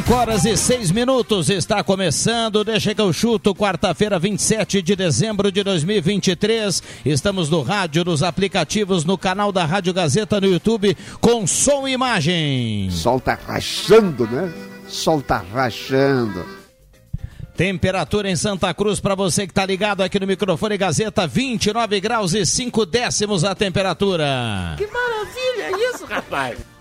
5 0.00 0.14
horas 0.14 0.44
e 0.46 0.56
6 0.56 0.92
minutos 0.92 1.50
está 1.50 1.84
começando. 1.84 2.64
Deixa 2.64 2.94
que 2.94 3.00
eu 3.02 3.12
chuto. 3.12 3.54
Quarta-feira, 3.54 4.18
27 4.18 4.80
de 4.80 4.96
dezembro 4.96 5.52
de 5.52 5.62
2023. 5.62 6.82
Estamos 7.04 7.50
no 7.50 7.60
rádio, 7.60 8.02
nos 8.02 8.22
aplicativos, 8.22 9.04
no 9.04 9.18
canal 9.18 9.52
da 9.52 9.66
Rádio 9.66 9.92
Gazeta 9.92 10.40
no 10.40 10.46
YouTube 10.46 10.96
com 11.20 11.46
som 11.46 11.86
e 11.86 11.92
imagem. 11.92 12.88
Sol 12.90 13.20
tá 13.20 13.38
rachando, 13.46 14.26
né? 14.26 14.50
Sol 14.88 15.20
tá 15.20 15.44
rachando. 15.52 16.46
Temperatura 17.54 18.30
em 18.30 18.36
Santa 18.36 18.72
Cruz 18.72 19.00
para 19.00 19.14
você 19.14 19.46
que 19.46 19.52
está 19.52 19.66
ligado 19.66 20.02
aqui 20.02 20.18
no 20.18 20.26
microfone 20.26 20.78
Gazeta, 20.78 21.26
29 21.26 22.00
graus 22.00 22.32
e 22.32 22.46
5 22.46 22.86
décimos 22.86 23.44
a 23.44 23.54
temperatura. 23.54 24.76
Que 24.78 24.86
maravilha 24.86 25.76
é 25.76 25.92
isso, 25.92 26.06
rapaz! 26.06 26.79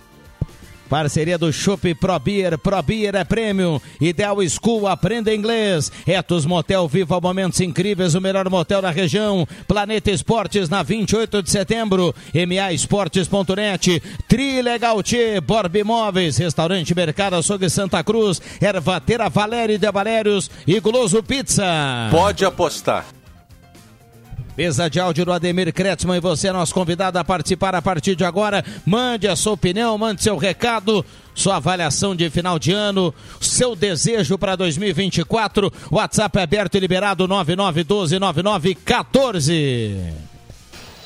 Parceria 0.89 1.37
do 1.37 1.53
Shop 1.53 1.93
Pro 1.95 2.17
Beer. 2.19 2.57
Pro 2.57 2.81
Beer 2.81 3.15
é 3.15 3.23
prêmio. 3.23 3.81
Ideal 4.01 4.37
School, 4.49 4.87
aprenda 4.87 5.33
inglês. 5.33 5.91
Etos 6.07 6.45
Motel, 6.45 6.87
viva 6.87 7.21
momentos 7.21 7.61
incríveis. 7.61 8.15
O 8.15 8.21
melhor 8.21 8.49
motel 8.49 8.81
da 8.81 8.89
região. 8.89 9.47
Planeta 9.67 10.09
Esportes, 10.09 10.67
na 10.67 10.81
28 10.81 11.43
de 11.43 11.51
setembro. 11.51 12.13
MA 12.33 12.73
Esportes.net. 12.73 14.01
Trilegal 14.27 15.03
T, 15.03 15.39
Borb 15.41 15.75
Imóveis. 15.75 16.37
Restaurante 16.37 16.95
Mercado 16.95 17.35
Açougue 17.35 17.69
Santa 17.69 18.03
Cruz. 18.03 18.41
Ervateira 18.59 19.29
Valério 19.29 19.77
de 19.77 19.91
Valérios. 19.91 20.49
E 20.65 20.79
Guloso 20.79 21.21
Pizza. 21.21 21.63
Pode 22.11 22.43
apostar. 22.43 23.18
Mesa 24.59 24.89
de 24.89 24.99
áudio 24.99 25.23
do 25.23 25.31
Ademir 25.31 25.73
Kretzmann 25.73 26.17
e 26.17 26.19
você 26.19 26.49
é 26.49 26.51
nosso 26.51 26.73
convidado 26.73 27.17
a 27.17 27.23
participar 27.23 27.73
a 27.75 27.81
partir 27.81 28.13
de 28.13 28.25
agora. 28.25 28.61
Mande 28.85 29.25
a 29.25 29.33
sua 29.33 29.53
opinião, 29.53 29.97
mande 29.97 30.21
seu 30.21 30.35
recado, 30.35 31.05
sua 31.33 31.55
avaliação 31.55 32.13
de 32.13 32.29
final 32.29 32.59
de 32.59 32.73
ano, 32.73 33.13
seu 33.39 33.73
desejo 33.73 34.37
para 34.37 34.57
2024. 34.57 35.71
WhatsApp 35.89 36.39
é 36.39 36.41
aberto 36.41 36.75
e 36.75 36.79
liberado 36.81 37.25
9912 37.25 38.19
9914. 38.19 40.28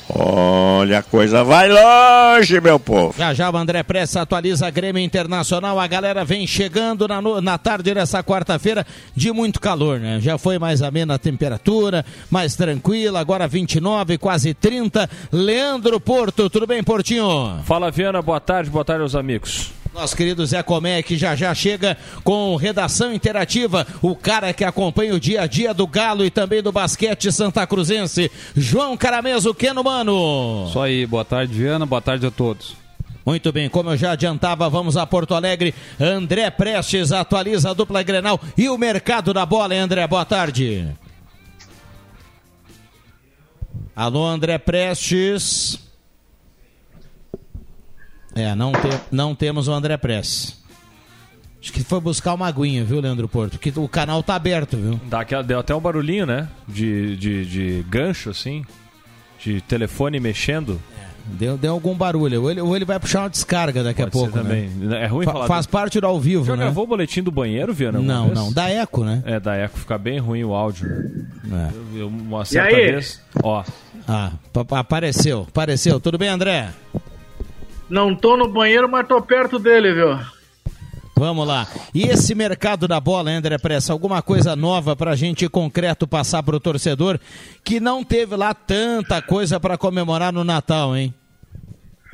Olha, 0.08 0.98
a 0.98 1.02
coisa 1.02 1.42
vai 1.42 1.68
longe, 1.68 2.60
meu 2.60 2.78
povo. 2.78 3.14
Já 3.16 3.32
já 3.32 3.50
o 3.50 3.56
André 3.56 3.82
Pressa 3.82 4.20
atualiza 4.20 4.66
a 4.66 4.70
Grêmio 4.70 5.02
Internacional. 5.02 5.80
A 5.80 5.86
galera 5.86 6.24
vem 6.24 6.46
chegando 6.46 7.08
na, 7.08 7.20
na 7.40 7.58
tarde 7.58 7.94
dessa 7.94 8.22
quarta-feira 8.22 8.86
de 9.16 9.32
muito 9.32 9.60
calor, 9.60 9.98
né? 9.98 10.20
Já 10.20 10.36
foi 10.36 10.58
mais 10.58 10.82
amena 10.82 11.14
a 11.14 11.18
temperatura, 11.18 12.04
mais 12.30 12.54
tranquila, 12.54 13.18
agora 13.20 13.48
29, 13.48 14.18
quase 14.18 14.52
30. 14.52 15.08
Leandro 15.32 15.98
Porto, 15.98 16.50
tudo 16.50 16.66
bem, 16.66 16.82
Portinho? 16.82 17.60
Fala, 17.64 17.90
Viana, 17.90 18.20
boa 18.20 18.40
tarde, 18.40 18.70
boa 18.70 18.84
tarde 18.84 19.02
aos 19.02 19.14
amigos. 19.14 19.72
Nosso 19.94 20.16
querido 20.16 20.44
Zé 20.44 20.60
Comé, 20.60 21.04
que 21.04 21.16
já 21.16 21.36
já 21.36 21.54
chega 21.54 21.96
com 22.24 22.56
redação 22.56 23.14
interativa, 23.14 23.86
o 24.02 24.16
cara 24.16 24.52
que 24.52 24.64
acompanha 24.64 25.14
o 25.14 25.20
dia 25.20 25.42
a 25.42 25.46
dia 25.46 25.72
do 25.72 25.86
Galo 25.86 26.24
e 26.24 26.30
também 26.30 26.60
do 26.60 26.72
basquete 26.72 27.30
santa 27.30 27.64
cruzense, 27.64 28.28
João 28.56 28.96
Carameso, 28.96 29.54
Keno 29.54 29.84
Mano. 29.84 30.66
Isso 30.68 30.80
aí, 30.80 31.06
boa 31.06 31.24
tarde, 31.24 31.54
Viana, 31.54 31.86
boa 31.86 32.02
tarde 32.02 32.26
a 32.26 32.30
todos. 32.32 32.74
Muito 33.24 33.52
bem, 33.52 33.68
como 33.70 33.90
eu 33.90 33.96
já 33.96 34.10
adiantava, 34.10 34.68
vamos 34.68 34.96
a 34.96 35.06
Porto 35.06 35.32
Alegre. 35.32 35.72
André 36.00 36.50
Prestes 36.50 37.12
atualiza 37.12 37.70
a 37.70 37.72
dupla 37.72 38.02
Grenal 38.02 38.40
e 38.58 38.68
o 38.68 38.76
mercado 38.76 39.32
da 39.32 39.46
bola, 39.46 39.76
hein, 39.76 39.82
André? 39.82 40.04
Boa 40.08 40.24
tarde. 40.24 40.88
Alô, 43.94 44.26
André 44.26 44.58
Prestes. 44.58 45.83
É, 48.34 48.54
não, 48.54 48.72
te, 48.72 48.88
não 49.10 49.34
temos 49.34 49.68
o 49.68 49.72
André 49.72 49.96
Press. 49.96 50.62
Acho 51.62 51.72
que 51.72 51.82
foi 51.82 51.98
buscar 51.98 52.34
uma 52.34 52.46
aguinha, 52.46 52.84
viu, 52.84 53.00
Leandro 53.00 53.26
Porto? 53.26 53.52
Porque 53.52 53.72
o 53.76 53.88
canal 53.88 54.22
tá 54.22 54.34
aberto, 54.34 54.76
viu? 54.76 55.00
Dá 55.06 55.20
aquela, 55.20 55.42
deu 55.42 55.60
até 55.60 55.74
um 55.74 55.80
barulhinho, 55.80 56.26
né? 56.26 56.46
De, 56.68 57.16
de, 57.16 57.46
de 57.46 57.86
gancho, 57.88 58.28
assim. 58.28 58.64
De 59.42 59.62
telefone 59.62 60.20
mexendo. 60.20 60.78
É, 60.98 61.04
deu, 61.38 61.56
deu 61.56 61.72
algum 61.72 61.94
barulho. 61.94 62.42
Ou 62.42 62.50
ele, 62.50 62.60
ou 62.60 62.76
ele 62.76 62.84
vai 62.84 63.00
puxar 63.00 63.20
uma 63.20 63.30
descarga 63.30 63.82
daqui 63.82 64.02
Pode 64.02 64.08
a 64.08 64.12
pouco. 64.12 64.32
também. 64.32 64.68
Né? 64.68 65.04
É 65.04 65.06
ruim 65.06 65.24
Fa 65.24 65.32
falar. 65.32 65.46
Faz 65.46 65.64
parte 65.66 65.98
do 65.98 66.06
ao 66.06 66.20
vivo, 66.20 66.44
Já 66.44 66.54
né? 66.54 66.64
gravou 66.64 66.84
o 66.84 66.86
boletim 66.86 67.22
do 67.22 67.30
banheiro, 67.30 67.72
Viana? 67.72 67.98
Não, 67.98 68.26
vez? 68.26 68.38
não. 68.38 68.52
Da 68.52 68.68
eco, 68.68 69.02
né? 69.02 69.22
É, 69.24 69.40
da 69.40 69.54
eco 69.56 69.78
fica 69.78 69.96
bem 69.96 70.18
ruim 70.18 70.44
o 70.44 70.52
áudio. 70.52 70.86
É. 71.50 71.70
Eu, 71.94 72.00
eu, 72.00 72.08
uma 72.08 72.44
certa 72.44 72.76
aí? 72.76 72.92
vez. 72.92 73.22
Ó. 73.42 73.64
Ah, 74.06 74.32
apareceu, 74.72 75.46
apareceu. 75.48 75.98
Tudo 75.98 76.18
bem, 76.18 76.28
André? 76.28 76.68
Não 77.88 78.14
tô 78.14 78.36
no 78.36 78.48
banheiro, 78.48 78.88
mas 78.88 79.06
tô 79.06 79.20
perto 79.20 79.58
dele, 79.58 79.92
viu? 79.92 80.18
Vamos 81.16 81.46
lá. 81.46 81.68
E 81.94 82.02
esse 82.02 82.34
mercado 82.34 82.88
da 82.88 82.98
bola, 82.98 83.30
André 83.30 83.56
Pressa, 83.56 83.92
alguma 83.92 84.20
coisa 84.20 84.56
nova 84.56 84.96
para 84.96 85.12
a 85.12 85.16
gente 85.16 85.48
concreto 85.48 86.08
passar 86.08 86.42
para 86.42 86.56
o 86.56 86.60
torcedor 86.60 87.20
que 87.62 87.78
não 87.78 88.02
teve 88.02 88.34
lá 88.34 88.52
tanta 88.52 89.22
coisa 89.22 89.60
para 89.60 89.78
comemorar 89.78 90.32
no 90.32 90.42
Natal, 90.42 90.96
hein? 90.96 91.14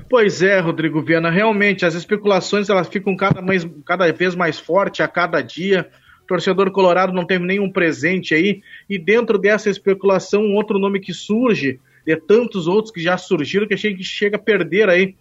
Pois 0.09 0.43
é, 0.43 0.61
Rodrigo 0.61 1.01
Viana, 1.03 1.31
realmente 1.31 1.87
as 1.87 1.95
especulações 1.95 2.69
elas 2.69 2.89
ficam 2.89 3.17
cada, 3.17 3.41
mais, 3.41 3.67
cada 3.87 4.13
vez 4.13 4.35
mais 4.35 4.59
fortes 4.59 5.01
a 5.01 5.09
cada 5.09 5.41
dia. 5.41 5.89
O 6.25 6.27
torcedor 6.27 6.71
colorado 6.71 7.13
não 7.13 7.25
teve 7.25 7.47
nenhum 7.47 7.71
presente 7.71 8.35
aí. 8.35 8.61
E 8.89 8.99
dentro 8.99 9.39
dessa 9.39 9.71
especulação, 9.71 10.43
um 10.43 10.57
outro 10.57 10.79
nome 10.79 11.01
que 11.01 11.15
surge, 11.15 11.81
de 12.05 12.17
tantos 12.17 12.67
outros 12.67 12.93
que 12.93 13.01
já 13.01 13.17
surgiram, 13.17 13.67
que 13.67 13.75
a 13.75 13.79
gente 13.79 14.05
chega 14.05 14.37
a 14.37 14.41
perder 14.41 14.89
aí 14.91 15.15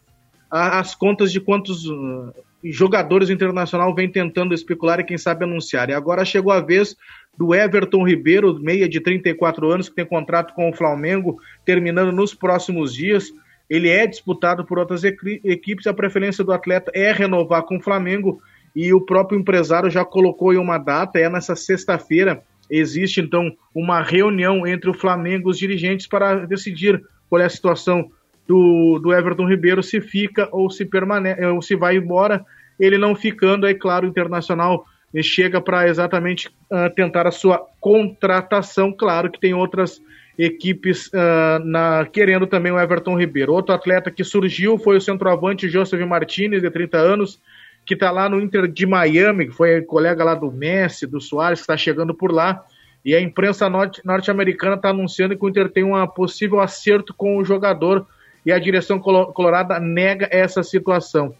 as 0.49 0.95
contas 0.95 1.31
de 1.31 1.39
quantos 1.39 1.85
uh, 1.85 2.33
jogadores 2.63 3.29
internacional 3.29 3.93
vem 3.93 4.09
tentando 4.09 4.53
especular 4.53 4.99
e 4.99 5.03
quem 5.03 5.17
sabe 5.17 5.43
anunciar. 5.43 5.89
E 5.89 5.93
agora 5.93 6.25
chegou 6.25 6.51
a 6.51 6.59
vez 6.59 6.95
do 7.37 7.55
Everton 7.55 8.05
Ribeiro, 8.05 8.59
meia 8.59 8.89
de 8.89 8.99
34 8.99 9.71
anos, 9.71 9.87
que 9.87 9.95
tem 9.95 10.05
contrato 10.05 10.53
com 10.53 10.69
o 10.69 10.73
Flamengo, 10.73 11.39
terminando 11.63 12.11
nos 12.11 12.33
próximos 12.33 12.93
dias. 12.93 13.31
Ele 13.69 13.87
é 13.87 14.07
disputado 14.07 14.65
por 14.65 14.79
outras 14.79 15.03
equipes, 15.03 15.85
a 15.85 15.93
preferência 15.93 16.43
do 16.43 16.51
atleta 16.51 16.91
é 16.93 17.11
renovar 17.11 17.63
com 17.63 17.77
o 17.77 17.81
Flamengo 17.81 18.41
e 18.75 18.91
o 18.93 19.01
próprio 19.01 19.39
empresário 19.39 19.89
já 19.89 20.03
colocou 20.03 20.53
em 20.53 20.57
uma 20.57 20.77
data, 20.77 21.19
é 21.19 21.29
nessa 21.29 21.55
sexta-feira. 21.55 22.43
Existe 22.69 23.21
então 23.21 23.51
uma 23.73 24.01
reunião 24.01 24.65
entre 24.65 24.89
o 24.89 24.93
Flamengo 24.93 25.49
e 25.49 25.51
os 25.51 25.57
dirigentes 25.57 26.07
para 26.07 26.45
decidir 26.45 27.01
qual 27.29 27.41
é 27.41 27.45
a 27.45 27.49
situação 27.49 28.11
do, 28.49 28.97
do 28.97 29.13
Everton 29.13 29.47
Ribeiro, 29.47 29.83
se 29.83 30.01
fica 30.01 30.49
ou 30.51 30.71
se 30.71 30.83
permanece, 30.83 31.45
ou 31.45 31.61
se 31.61 31.75
vai 31.75 31.97
embora. 31.97 32.43
Ele 32.79 32.97
não 32.97 33.13
ficando, 33.13 33.67
é 33.67 33.75
claro, 33.75 34.07
o 34.07 34.09
Internacional 34.09 34.85
chega 35.21 35.61
para 35.61 35.87
exatamente 35.87 36.47
uh, 36.47 36.89
tentar 36.95 37.27
a 37.27 37.31
sua 37.31 37.63
contratação. 37.79 38.91
Claro 38.91 39.29
que 39.29 39.39
tem 39.39 39.53
outras 39.53 40.01
equipes 40.35 41.07
uh, 41.09 41.63
na, 41.63 42.07
querendo 42.11 42.47
também 42.47 42.71
o 42.71 42.79
Everton 42.79 43.19
Ribeiro. 43.19 43.53
Outro 43.53 43.75
atleta 43.75 44.09
que 44.09 44.23
surgiu 44.23 44.79
foi 44.79 44.97
o 44.97 45.01
centroavante 45.01 45.69
Joseph 45.69 46.01
Martinez, 46.07 46.63
de 46.63 46.71
30 46.71 46.97
anos, 46.97 47.39
que 47.85 47.93
está 47.93 48.09
lá 48.09 48.27
no 48.27 48.41
Inter 48.41 48.67
de 48.67 48.85
Miami, 48.87 49.47
que 49.47 49.53
foi 49.53 49.83
colega 49.83 50.23
lá 50.23 50.33
do 50.33 50.51
Messi, 50.51 51.05
do 51.05 51.21
Soares, 51.21 51.59
que 51.59 51.63
está 51.63 51.77
chegando 51.77 52.15
por 52.15 52.31
lá. 52.31 52.63
E 53.05 53.13
a 53.13 53.21
imprensa 53.21 53.69
norte-americana 53.69 54.75
está 54.75 54.89
anunciando 54.89 55.37
que 55.37 55.45
o 55.45 55.49
Inter 55.49 55.69
tem 55.69 55.83
um 55.83 56.07
possível 56.07 56.59
acerto 56.59 57.13
com 57.13 57.37
o 57.37 57.45
jogador 57.45 58.07
e 58.49 58.51
a 58.51 58.57
direção 58.57 58.99
colorada 58.99 59.79
nega 59.79 60.27
essa 60.31 60.63
situação. 60.63 61.35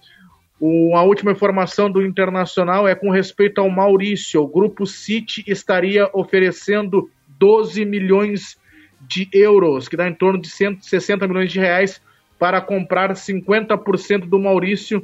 O, 0.59 0.95
a 0.95 1.01
última 1.01 1.31
informação 1.31 1.89
do 1.89 2.05
Internacional 2.05 2.87
é 2.87 2.93
com 2.93 3.09
respeito 3.09 3.59
ao 3.59 3.67
Maurício. 3.67 4.43
O 4.43 4.47
Grupo 4.47 4.85
City 4.85 5.43
estaria 5.47 6.07
oferecendo 6.13 7.09
12 7.39 7.83
milhões 7.83 8.59
de 9.01 9.27
euros, 9.33 9.87
que 9.87 9.97
dá 9.97 10.07
em 10.07 10.13
torno 10.13 10.39
de 10.39 10.49
160 10.49 11.27
milhões 11.27 11.51
de 11.51 11.59
reais, 11.59 11.99
para 12.37 12.61
comprar 12.61 13.11
50% 13.11 14.29
do 14.29 14.37
Maurício. 14.37 14.99
O 14.99 15.03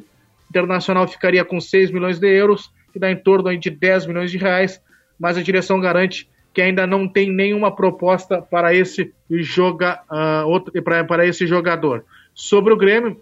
Internacional 0.52 1.08
ficaria 1.08 1.44
com 1.44 1.60
6 1.60 1.90
milhões 1.90 2.20
de 2.20 2.28
euros, 2.28 2.72
que 2.94 3.00
dá 3.00 3.10
em 3.10 3.18
torno 3.18 3.58
de 3.58 3.72
10 3.72 4.06
milhões 4.06 4.30
de 4.30 4.38
reais, 4.38 4.80
mas 5.20 5.38
a 5.38 5.42
direção 5.42 5.80
garante 5.80 6.30
que 6.56 6.62
ainda 6.62 6.88
não 6.88 7.06
tem 7.06 7.30
nenhuma 7.30 7.76
proposta 7.76 8.42
para 8.42 8.74
esse, 8.74 9.14
joga, 9.30 10.02
uh, 10.10 10.48
outro, 10.48 10.82
para, 10.82 11.04
para 11.04 11.28
esse 11.28 11.46
jogador. 11.46 12.06
Sobre 12.34 12.74
o 12.74 12.78
Grêmio, 12.78 13.22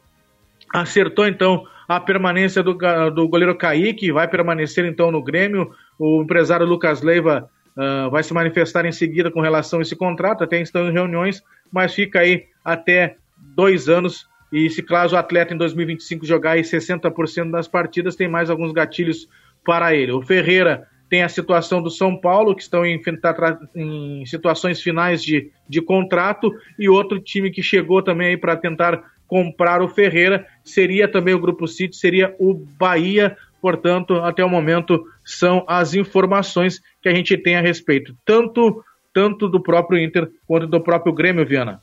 acertou 0.72 1.28
então 1.28 1.66
a 1.88 2.00
permanência 2.00 2.62
do, 2.62 2.78
do 3.10 3.28
goleiro 3.28 3.56
Kaique, 3.56 4.12
vai 4.12 4.28
permanecer 4.28 4.86
então 4.86 5.12
no 5.12 5.24
Grêmio. 5.24 5.74
O 5.98 6.22
empresário 6.22 6.64
Lucas 6.64 7.02
Leiva 7.02 7.50
uh, 7.76 8.12
vai 8.12 8.22
se 8.22 8.36
manifestar 8.36 8.86
em 8.86 8.92
seguida 8.92 9.32
com 9.32 9.42
relação 9.42 9.80
a 9.80 9.82
esse 9.82 9.96
contrato, 9.96 10.44
até 10.44 10.62
estão 10.62 10.88
em 10.88 10.94
reuniões, 10.94 11.42
mas 11.72 11.92
fica 11.92 12.20
aí 12.20 12.46
até 12.64 13.18
dois 13.56 13.90
anos. 13.90 14.28
E 14.52 14.70
se 14.70 14.84
caso 14.84 15.16
o 15.16 15.18
atleta 15.18 15.56
em 15.56 15.58
2025 15.58 16.24
jogar 16.24 16.52
aí 16.52 16.62
60% 16.62 17.50
das 17.50 17.68
partidas, 17.68 18.16
tem 18.16 18.28
mais 18.28 18.52
alguns 18.52 18.72
gatilhos 18.72 19.28
para 19.66 19.96
ele. 19.96 20.12
O 20.12 20.22
Ferreira 20.22 20.88
tem 21.14 21.22
a 21.22 21.30
situação 21.30 21.80
do 21.80 21.92
São 21.92 22.18
Paulo, 22.18 22.56
que 22.56 22.64
estão 22.64 22.84
em, 22.84 23.00
tá 23.00 23.60
em 23.76 24.26
situações 24.26 24.82
finais 24.82 25.24
de, 25.24 25.52
de 25.70 25.80
contrato, 25.80 26.52
e 26.80 26.90
outro 26.90 27.20
time 27.20 27.52
que 27.52 27.62
chegou 27.62 28.02
também 28.02 28.30
aí 28.30 28.38
para 28.38 28.58
tentar 28.58 29.00
comprar 29.28 29.84
o 29.84 29.88
Ferreira 29.88 30.44
seria 30.64 31.08
também 31.08 31.36
o 31.36 31.40
Grupo 31.40 31.68
City, 31.68 31.96
seria 31.96 32.36
o 32.40 32.56
Bahia. 32.56 33.38
Portanto, 33.62 34.16
até 34.16 34.44
o 34.44 34.50
momento 34.50 35.06
são 35.24 35.64
as 35.68 35.94
informações 35.94 36.82
que 37.00 37.08
a 37.08 37.14
gente 37.14 37.38
tem 37.38 37.58
a 37.58 37.62
respeito, 37.62 38.18
tanto 38.26 38.84
tanto 39.14 39.48
do 39.48 39.62
próprio 39.62 40.04
Inter 40.04 40.28
quanto 40.48 40.66
do 40.66 40.82
próprio 40.82 41.14
Grêmio, 41.14 41.46
Viana. 41.46 41.80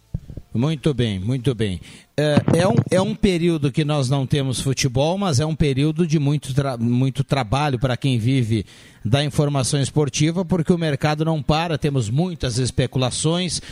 Muito 0.53 0.93
bem, 0.93 1.21
muito 1.21 1.55
bem. 1.55 1.81
É, 2.17 2.61
é, 2.61 2.69
um, 2.69 2.75
é 2.91 3.01
um 3.01 3.15
período 3.15 3.71
que 3.71 3.85
nós 3.85 4.11
não 4.11 4.27
temos 4.27 4.61
futebol, 4.61 5.17
mas 5.17 5.39
é 5.39 5.47
um 5.47 5.55
período 5.55 6.07
de 6.07 6.19
muito, 6.19 6.53
tra 6.53 6.77
muito 6.77 7.23
trabalho 7.23 7.79
para 7.79 7.97
quem 7.97 8.19
vive 8.19 8.67
da 9.05 9.23
informação 9.23 9.81
esportiva, 9.81 10.45
porque 10.45 10.73
o 10.73 10.79
mercado 10.79 11.25
não 11.25 11.41
para, 11.41 11.79
temos 11.79 12.11
muitas 12.11 12.59
especulações. 12.59 13.63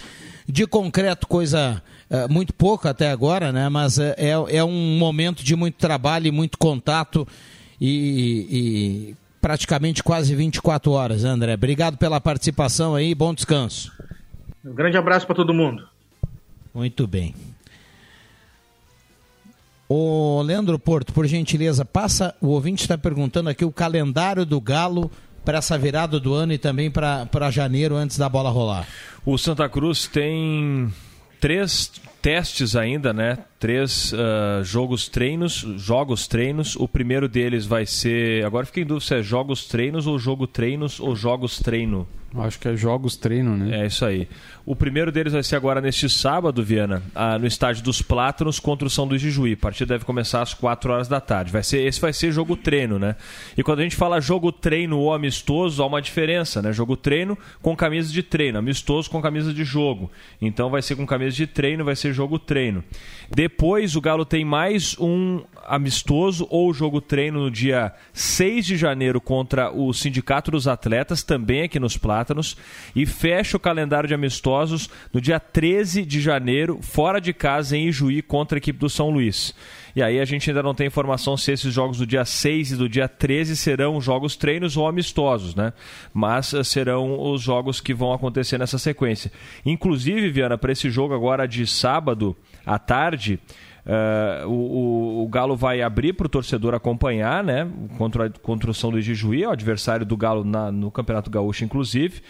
De 0.47 0.67
concreto, 0.67 1.27
coisa 1.27 1.83
é, 2.09 2.29
muito 2.29 2.55
pouco 2.55 2.89
até 2.89 3.11
agora, 3.11 3.51
né? 3.51 3.69
mas 3.69 3.99
é, 3.99 4.15
é, 4.17 4.57
é 4.59 4.65
um 4.65 4.97
momento 4.97 5.43
de 5.43 5.57
muito 5.57 5.75
trabalho 5.75 6.29
e 6.29 6.31
muito 6.31 6.57
contato 6.57 7.27
e, 7.81 8.47
e 8.51 9.17
praticamente 9.41 10.03
quase 10.03 10.35
24 10.35 10.93
horas, 10.93 11.25
André. 11.25 11.55
Obrigado 11.55 11.99
pela 11.99 12.21
participação 12.21 12.95
aí, 12.95 13.15
bom 13.17 13.35
descanso. 13.35 13.93
Um 14.65 14.75
grande 14.75 14.97
abraço 14.97 15.27
para 15.27 15.35
todo 15.35 15.53
mundo. 15.53 15.98
Muito 16.75 17.07
bem. 17.07 17.35
O 19.89 20.43
Leandro 20.43 20.79
Porto, 20.79 21.13
por 21.15 21.27
gentileza, 21.27 21.85
passa. 21.85 22.35
O 22.41 22.49
ouvinte 22.49 22.83
está 22.83 22.99
perguntando 22.99 23.49
aqui 23.49 23.65
o 23.65 23.73
calendário 23.73 24.45
do 24.45 24.61
Galo 24.61 25.11
para 25.45 25.59
essa 25.59 25.79
virada 25.79 26.21
do 26.21 26.35
ano 26.35 26.53
e 26.53 26.59
também 26.59 26.91
para 26.91 27.51
janeiro 27.51 27.97
antes 27.97 28.19
da 28.19 28.29
bola 28.29 28.51
rolar. 28.51 28.87
O 29.25 29.39
Santa 29.39 29.67
Cruz 29.67 30.07
tem 30.07 30.93
três 31.41 31.91
testes 32.21 32.77
ainda, 32.77 33.15
né? 33.15 33.39
Três 33.59 34.13
uh, 34.13 34.63
jogos 34.63 35.09
treinos, 35.09 35.65
jogos 35.79 36.29
treinos. 36.29 36.77
O 36.77 36.87
primeiro 36.87 37.27
deles 37.27 37.65
vai 37.65 37.87
ser. 37.87 38.45
Agora 38.45 38.67
fiquei 38.67 38.83
em 38.83 38.87
dúvida 38.87 39.07
se 39.07 39.15
é 39.15 39.23
jogos 39.23 39.67
treinos 39.67 40.07
ou 40.07 40.19
jogo 40.19 40.47
treinos 40.47 41.01
ou 41.01 41.17
jogos 41.17 41.59
treino. 41.61 42.07
Acho 42.35 42.59
que 42.59 42.69
é 42.69 42.77
jogos 42.77 43.17
treino, 43.17 43.57
né? 43.57 43.85
É 43.85 43.87
isso 43.87 44.05
aí. 44.05 44.29
O 44.71 44.77
primeiro 44.77 45.11
deles 45.11 45.33
vai 45.33 45.43
ser 45.43 45.57
agora 45.57 45.81
neste 45.81 46.11
sábado, 46.11 46.63
Viana, 46.63 47.03
ah, 47.15 47.39
no 47.39 47.47
estádio 47.47 47.83
dos 47.83 48.03
Plátanos 48.03 48.61
contra 48.61 48.87
o 48.87 48.91
São 48.91 49.07
Luís 49.07 49.23
de 49.23 49.31
Juí. 49.31 49.55
A 49.55 49.57
partida 49.57 49.95
deve 49.95 50.05
começar 50.05 50.43
às 50.43 50.53
4 50.53 50.93
horas 50.93 51.09
da 51.09 51.23
tarde. 51.23 51.51
Vai 51.51 51.63
ser, 51.63 51.87
esse 51.87 51.99
vai 51.99 52.13
ser 52.13 52.31
jogo 52.33 52.55
treino, 52.55 52.99
né? 52.99 53.17
E 53.57 53.63
quando 53.63 53.79
a 53.79 53.83
gente 53.83 53.97
fala 53.97 54.21
jogo 54.21 54.53
treino 54.53 54.99
ou 54.99 55.15
amistoso, 55.15 55.83
há 55.83 55.87
uma 55.87 56.03
diferença, 56.03 56.61
né? 56.61 56.71
Jogo 56.71 56.99
treino 56.99 57.39
com 57.63 57.75
camisa 57.75 58.13
de 58.13 58.23
treino, 58.23 58.59
amistoso 58.59 59.09
com 59.09 59.23
camisa 59.23 59.55
de 59.55 59.65
jogo. 59.65 60.11
Então 60.39 60.69
vai 60.69 60.83
ser 60.83 60.97
com 60.97 61.07
camisa 61.07 61.35
de 61.35 61.47
treino, 61.47 61.83
vai 61.83 61.97
ser 61.97 62.13
jogo 62.13 62.39
treino. 62.39 62.85
Depois 63.35 63.97
o 63.97 64.03
Galo 64.03 64.27
tem 64.27 64.45
mais 64.45 64.95
um 64.99 65.41
amistoso 65.67 66.47
ou 66.51 66.75
jogo 66.75 67.01
treino 67.01 67.41
no 67.41 67.51
dia 67.51 67.93
6 68.13 68.67
de 68.67 68.77
janeiro 68.77 69.19
contra 69.19 69.71
o 69.71 69.95
Sindicato 69.95 70.51
dos 70.51 70.69
Atletas, 70.69 71.23
também 71.23 71.63
aqui 71.63 71.81
nos 71.81 71.97
Plátanos, 71.97 72.55
e 72.95 73.07
fecha 73.07 73.57
o 73.57 73.61
calendário 73.61 74.07
de 74.07 74.15
amistosos 74.59 74.89
no 75.13 75.21
dia 75.21 75.39
13 75.39 76.05
de 76.05 76.21
janeiro, 76.21 76.79
fora 76.83 77.21
de 77.21 77.33
casa 77.33 77.77
em 77.77 77.89
Ijuí 77.89 78.23
contra 78.23 78.57
a 78.57 78.61
equipe 78.61 78.79
do 78.79 78.89
São 78.89 79.11
Luís. 79.11 79.55
E 79.95 80.03
aí 80.03 80.21
a 80.21 80.25
gente 80.25 80.51
ainda 80.51 80.63
não 80.63 80.75
tem 80.75 80.87
informação 80.87 81.37
se 81.37 81.53
esses 81.53 81.73
jogos 81.73 81.99
do 81.99 82.07
dia 82.07 82.25
6 82.25 82.73
e 82.73 82.77
do 82.77 82.89
dia 82.89 83.09
13 83.09 83.57
serão 83.57 84.01
jogos 84.01 84.37
treinos 84.37 84.77
ou 84.77 84.87
amistosos, 84.87 85.55
né? 85.55 85.73
Mas 86.13 86.55
eh, 86.55 86.63
serão 86.63 87.33
os 87.33 87.41
jogos 87.41 87.81
que 87.81 87.95
vão 87.95 88.13
acontecer 88.13 88.59
nessa 88.59 88.79
sequência. 88.79 89.33
Inclusive, 89.65 90.31
Viana, 90.31 90.59
para 90.59 90.73
esse 90.73 90.91
jogo 90.91 91.15
agora 91.15 91.47
de 91.47 91.67
sábado 91.67 92.37
à 92.65 92.79
tarde, 92.79 93.39
Uh, 93.89 94.47
o, 94.47 95.25
o, 95.25 95.29
Galo 95.29 95.57
vai 95.57 95.81
abrir 95.81 96.13
para 96.13 96.27
o 96.27 96.29
torcedor 96.29 96.75
acompanhar, 96.75 97.43
né? 97.43 97.67
Contra, 97.97 98.29
contra 98.29 98.71
o 98.71 98.75
São 98.75 98.91
Luís 98.91 99.03
de 99.03 99.15
Juí, 99.15 99.47
o 99.47 99.51
adversário 99.51 100.05
do 100.05 100.15
Galo 100.15 100.45
na, 100.45 100.71
no 100.71 100.91
Campeonato 100.91 101.31
Gaúcho, 101.31 101.65
inclusive. 101.65 102.21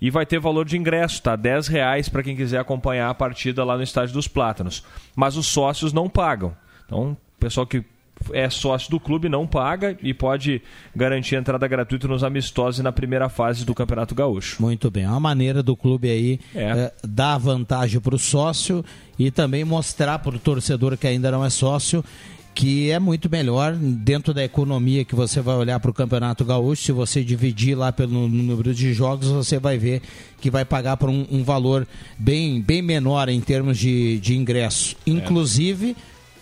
E 0.00 0.10
vai 0.10 0.26
ter 0.26 0.38
valor 0.38 0.66
de 0.66 0.76
ingresso, 0.76 1.22
tá? 1.22 1.36
10 1.36 1.68
reais 1.68 2.08
para 2.08 2.22
quem 2.22 2.36
quiser 2.36 2.58
acompanhar 2.58 3.08
a 3.08 3.14
partida 3.14 3.64
lá 3.64 3.76
no 3.76 3.82
Estádio 3.82 4.14
dos 4.14 4.28
Plátanos. 4.28 4.84
Mas 5.14 5.36
os 5.36 5.46
sócios 5.46 5.92
não 5.92 6.08
pagam. 6.08 6.54
Então, 6.84 7.12
o 7.12 7.40
pessoal 7.40 7.66
que 7.66 7.84
é 8.32 8.48
sócio 8.48 8.90
do 8.90 8.98
clube 8.98 9.28
não 9.28 9.46
paga 9.46 9.96
e 10.02 10.14
pode 10.14 10.62
garantir 10.94 11.36
a 11.36 11.38
entrada 11.38 11.66
gratuita 11.68 12.08
nos 12.08 12.24
amistosos 12.24 12.82
na 12.82 12.90
primeira 12.90 13.28
fase 13.28 13.64
do 13.64 13.74
Campeonato 13.74 14.14
Gaúcho. 14.14 14.60
Muito 14.60 14.90
bem, 14.90 15.04
é 15.04 15.08
uma 15.08 15.20
maneira 15.20 15.62
do 15.62 15.76
clube 15.76 16.08
aí 16.10 16.40
é. 16.54 16.62
É, 16.62 16.92
dar 17.06 17.38
vantagem 17.38 18.00
para 18.00 18.14
o 18.14 18.18
sócio 18.18 18.84
e 19.18 19.30
também 19.30 19.64
mostrar 19.64 20.18
para 20.18 20.34
o 20.34 20.38
torcedor 20.38 20.96
que 20.96 21.06
ainda 21.06 21.30
não 21.30 21.44
é 21.44 21.50
sócio 21.50 22.02
que 22.56 22.90
é 22.90 22.98
muito 22.98 23.28
melhor 23.30 23.74
dentro 23.74 24.32
da 24.32 24.42
economia 24.42 25.04
que 25.04 25.14
você 25.14 25.42
vai 25.42 25.54
olhar 25.56 25.78
para 25.78 25.90
o 25.90 25.94
Campeonato 25.94 26.42
Gaúcho. 26.42 26.84
Se 26.84 26.90
você 26.90 27.22
dividir 27.22 27.76
lá 27.76 27.92
pelo 27.92 28.26
número 28.26 28.72
de 28.72 28.94
jogos, 28.94 29.28
você 29.28 29.58
vai 29.58 29.76
ver 29.76 30.00
que 30.40 30.50
vai 30.50 30.64
pagar 30.64 30.96
por 30.96 31.10
um, 31.10 31.26
um 31.30 31.44
valor 31.44 31.86
bem, 32.18 32.62
bem 32.62 32.80
menor 32.80 33.28
em 33.28 33.42
termos 33.42 33.76
de, 33.76 34.18
de 34.20 34.34
ingresso. 34.34 34.96
É. 35.06 35.10
Inclusive 35.10 35.94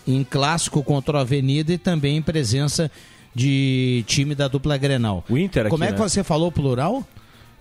em 0.07 0.23
clássico 0.23 0.81
contra 0.81 1.17
a 1.17 1.21
Avenida 1.21 1.73
e 1.73 1.77
também 1.77 2.15
em 2.15 2.21
presença 2.21 2.89
de 3.33 4.05
time 4.07 4.33
da 4.33 4.47
dupla 4.47 4.77
Grenal. 4.77 5.21
O 5.29 5.37
Inter 5.37 5.63
aqui, 5.63 5.69
Como 5.69 5.83
é 5.83 5.87
que 5.87 5.99
né? 5.99 6.07
você 6.07 6.23
falou 6.23 6.49
plural? 6.49 7.05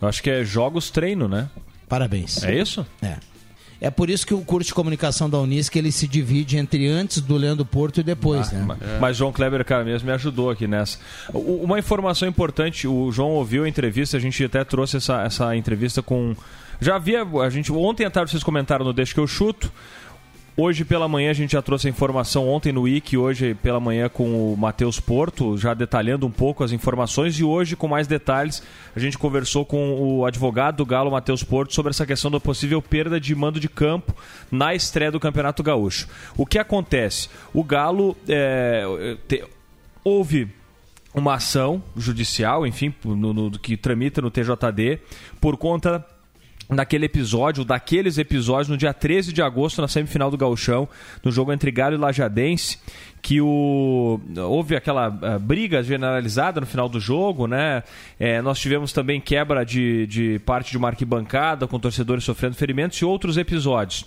Eu 0.00 0.06
acho 0.06 0.22
que 0.22 0.30
é 0.30 0.44
jogos 0.44 0.92
treino, 0.92 1.26
né? 1.26 1.50
Parabéns. 1.88 2.44
É 2.44 2.56
isso? 2.56 2.86
É. 3.02 3.16
É 3.84 3.90
por 3.90 4.08
isso 4.08 4.26
que 4.26 4.32
o 4.32 4.40
curso 4.40 4.68
de 4.68 4.74
comunicação 4.74 5.28
da 5.28 5.38
Unisc 5.38 5.76
ele 5.76 5.92
se 5.92 6.08
divide 6.08 6.56
entre 6.56 6.88
antes 6.88 7.20
do 7.20 7.36
Leandro 7.36 7.66
Porto 7.66 8.00
e 8.00 8.02
depois, 8.02 8.50
ah, 8.50 8.56
né? 8.56 8.64
Mas, 8.66 8.82
é. 8.82 8.98
mas 8.98 9.14
João 9.14 9.30
Kleber, 9.30 9.62
cara, 9.62 9.84
mesmo 9.84 10.06
me 10.06 10.14
ajudou 10.14 10.48
aqui 10.48 10.66
nessa. 10.66 10.98
Uma 11.34 11.78
informação 11.78 12.26
importante, 12.26 12.88
o 12.88 13.12
João 13.12 13.32
ouviu 13.32 13.64
a 13.64 13.68
entrevista, 13.68 14.16
a 14.16 14.20
gente 14.20 14.42
até 14.42 14.64
trouxe 14.64 14.96
essa, 14.96 15.22
essa 15.22 15.54
entrevista 15.54 16.00
com. 16.00 16.34
Já 16.80 16.96
havia. 16.96 17.22
A 17.22 17.50
gente, 17.50 17.70
ontem 17.70 18.06
à 18.06 18.10
tarde 18.10 18.30
vocês 18.30 18.42
comentaram 18.42 18.86
no 18.86 18.92
Deixa 18.94 19.12
que 19.12 19.20
eu 19.20 19.26
chuto. 19.26 19.70
Hoje 20.56 20.84
pela 20.84 21.08
manhã 21.08 21.30
a 21.30 21.34
gente 21.34 21.50
já 21.50 21.62
trouxe 21.62 21.88
a 21.88 21.90
informação 21.90 22.48
ontem 22.48 22.72
no 22.72 22.86
IC, 22.86 23.16
hoje 23.16 23.54
pela 23.54 23.80
manhã 23.80 24.08
com 24.08 24.52
o 24.52 24.56
Matheus 24.56 25.00
Porto, 25.00 25.58
já 25.58 25.74
detalhando 25.74 26.28
um 26.28 26.30
pouco 26.30 26.62
as 26.62 26.70
informações, 26.70 27.36
e 27.40 27.42
hoje 27.42 27.74
com 27.74 27.88
mais 27.88 28.06
detalhes 28.06 28.62
a 28.94 29.00
gente 29.00 29.18
conversou 29.18 29.66
com 29.66 30.00
o 30.00 30.24
advogado 30.24 30.76
do 30.76 30.86
Galo, 30.86 31.10
Matheus 31.10 31.42
Porto, 31.42 31.74
sobre 31.74 31.90
essa 31.90 32.06
questão 32.06 32.30
da 32.30 32.38
possível 32.38 32.80
perda 32.80 33.18
de 33.18 33.34
mando 33.34 33.58
de 33.58 33.68
campo 33.68 34.14
na 34.48 34.72
estreia 34.76 35.10
do 35.10 35.18
Campeonato 35.18 35.60
Gaúcho. 35.60 36.06
O 36.36 36.46
que 36.46 36.56
acontece? 36.56 37.28
O 37.52 37.64
Galo 37.64 38.16
é, 38.28 39.16
te, 39.26 39.42
houve 40.04 40.48
uma 41.12 41.34
ação 41.34 41.82
judicial, 41.96 42.64
enfim, 42.64 42.94
no, 43.04 43.32
no, 43.32 43.50
que 43.58 43.76
tramita 43.76 44.22
no 44.22 44.30
TJD, 44.30 45.00
por 45.40 45.56
conta 45.56 46.06
naquele 46.68 47.06
episódio, 47.06 47.64
daqueles 47.64 48.18
episódios, 48.18 48.68
no 48.68 48.76
dia 48.76 48.92
13 48.92 49.32
de 49.32 49.42
agosto, 49.42 49.80
na 49.80 49.88
semifinal 49.88 50.30
do 50.30 50.36
Gauchão, 50.36 50.88
no 51.22 51.30
jogo 51.30 51.52
entre 51.52 51.70
Galo 51.70 51.94
e 51.94 51.98
Lajadense, 51.98 52.78
que 53.20 53.40
o 53.40 54.20
houve 54.36 54.76
aquela 54.76 55.08
uh, 55.08 55.38
briga 55.38 55.82
generalizada 55.82 56.60
no 56.60 56.66
final 56.66 56.88
do 56.88 57.00
jogo, 57.00 57.46
né? 57.46 57.82
É, 58.18 58.42
nós 58.42 58.58
tivemos 58.58 58.92
também 58.92 59.20
quebra 59.20 59.64
de, 59.64 60.06
de 60.06 60.38
parte 60.40 60.70
de 60.70 60.78
uma 60.78 60.88
arquibancada, 60.88 61.66
com 61.66 61.78
torcedores 61.78 62.24
sofrendo 62.24 62.54
ferimentos 62.54 62.98
e 62.98 63.04
outros 63.04 63.36
episódios. 63.36 64.06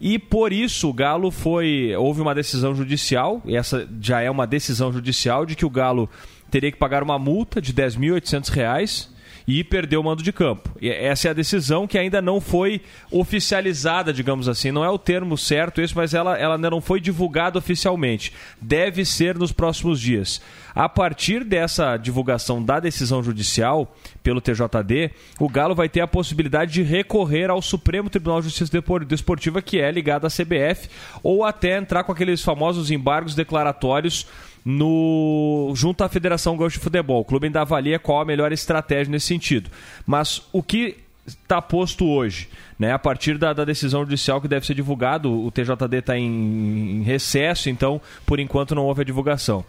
E 0.00 0.18
por 0.18 0.52
isso 0.52 0.90
o 0.90 0.92
Galo 0.92 1.30
foi. 1.30 1.94
Houve 1.96 2.20
uma 2.20 2.34
decisão 2.34 2.74
judicial, 2.74 3.42
e 3.44 3.56
essa 3.56 3.88
já 4.00 4.20
é 4.20 4.30
uma 4.30 4.46
decisão 4.46 4.92
judicial, 4.92 5.46
de 5.46 5.56
que 5.56 5.64
o 5.64 5.70
Galo 5.70 6.08
teria 6.50 6.70
que 6.70 6.78
pagar 6.78 7.02
uma 7.02 7.18
multa 7.18 7.60
de 7.60 7.72
R$ 7.72 7.88
10.800 7.88 9.15
e 9.46 9.62
perdeu 9.62 10.00
o 10.00 10.04
mando 10.04 10.22
de 10.22 10.32
campo. 10.32 10.70
E 10.80 10.88
essa 10.88 11.28
é 11.28 11.30
a 11.30 11.34
decisão 11.34 11.86
que 11.86 11.96
ainda 11.96 12.20
não 12.20 12.40
foi 12.40 12.80
oficializada, 13.10 14.12
digamos 14.12 14.48
assim. 14.48 14.72
Não 14.72 14.84
é 14.84 14.90
o 14.90 14.98
termo 14.98 15.38
certo 15.38 15.80
esse, 15.80 15.94
mas 15.94 16.14
ela, 16.14 16.36
ela 16.36 16.56
ainda 16.56 16.70
não 16.70 16.80
foi 16.80 17.00
divulgada 17.00 17.58
oficialmente. 17.58 18.32
Deve 18.60 19.04
ser 19.04 19.38
nos 19.38 19.52
próximos 19.52 20.00
dias. 20.00 20.40
A 20.74 20.88
partir 20.88 21.42
dessa 21.44 21.96
divulgação 21.96 22.62
da 22.62 22.80
decisão 22.80 23.22
judicial 23.22 23.96
pelo 24.22 24.42
TJD, 24.42 25.10
o 25.38 25.48
Galo 25.48 25.74
vai 25.74 25.88
ter 25.88 26.00
a 26.00 26.06
possibilidade 26.06 26.72
de 26.72 26.82
recorrer 26.82 27.48
ao 27.48 27.62
Supremo 27.62 28.10
Tribunal 28.10 28.40
de 28.40 28.48
Justiça 28.48 28.70
Desportiva, 29.06 29.62
que 29.62 29.80
é 29.80 29.90
ligado 29.90 30.26
à 30.26 30.28
CBF, 30.28 30.90
ou 31.22 31.44
até 31.44 31.78
entrar 31.78 32.04
com 32.04 32.12
aqueles 32.12 32.42
famosos 32.42 32.90
embargos 32.90 33.34
declaratórios 33.34 34.26
no 34.66 35.72
junto 35.76 36.02
à 36.02 36.08
Federação 36.08 36.56
Gaúcha 36.56 36.76
de 36.76 36.82
Futebol. 36.82 37.20
O 37.20 37.24
clube 37.24 37.46
ainda 37.46 37.60
avalia 37.60 38.00
qual 38.00 38.20
a 38.20 38.24
melhor 38.24 38.50
estratégia 38.50 39.12
nesse 39.12 39.26
sentido. 39.26 39.70
Mas 40.04 40.42
o 40.52 40.60
que 40.60 40.96
está 41.24 41.62
posto 41.62 42.04
hoje, 42.04 42.48
né? 42.76 42.92
A 42.92 42.98
partir 42.98 43.38
da, 43.38 43.52
da, 43.52 43.64
decisão 43.64 44.00
judicial 44.00 44.40
que 44.40 44.48
deve 44.48 44.66
ser 44.66 44.74
divulgado, 44.74 45.32
o 45.32 45.52
TJD 45.52 45.98
está 45.98 46.18
em, 46.18 46.98
em 46.98 47.02
recesso, 47.02 47.70
então 47.70 48.00
por 48.24 48.40
enquanto 48.40 48.74
não 48.74 48.84
houve 48.84 49.02
a 49.02 49.04
divulgação. 49.04 49.64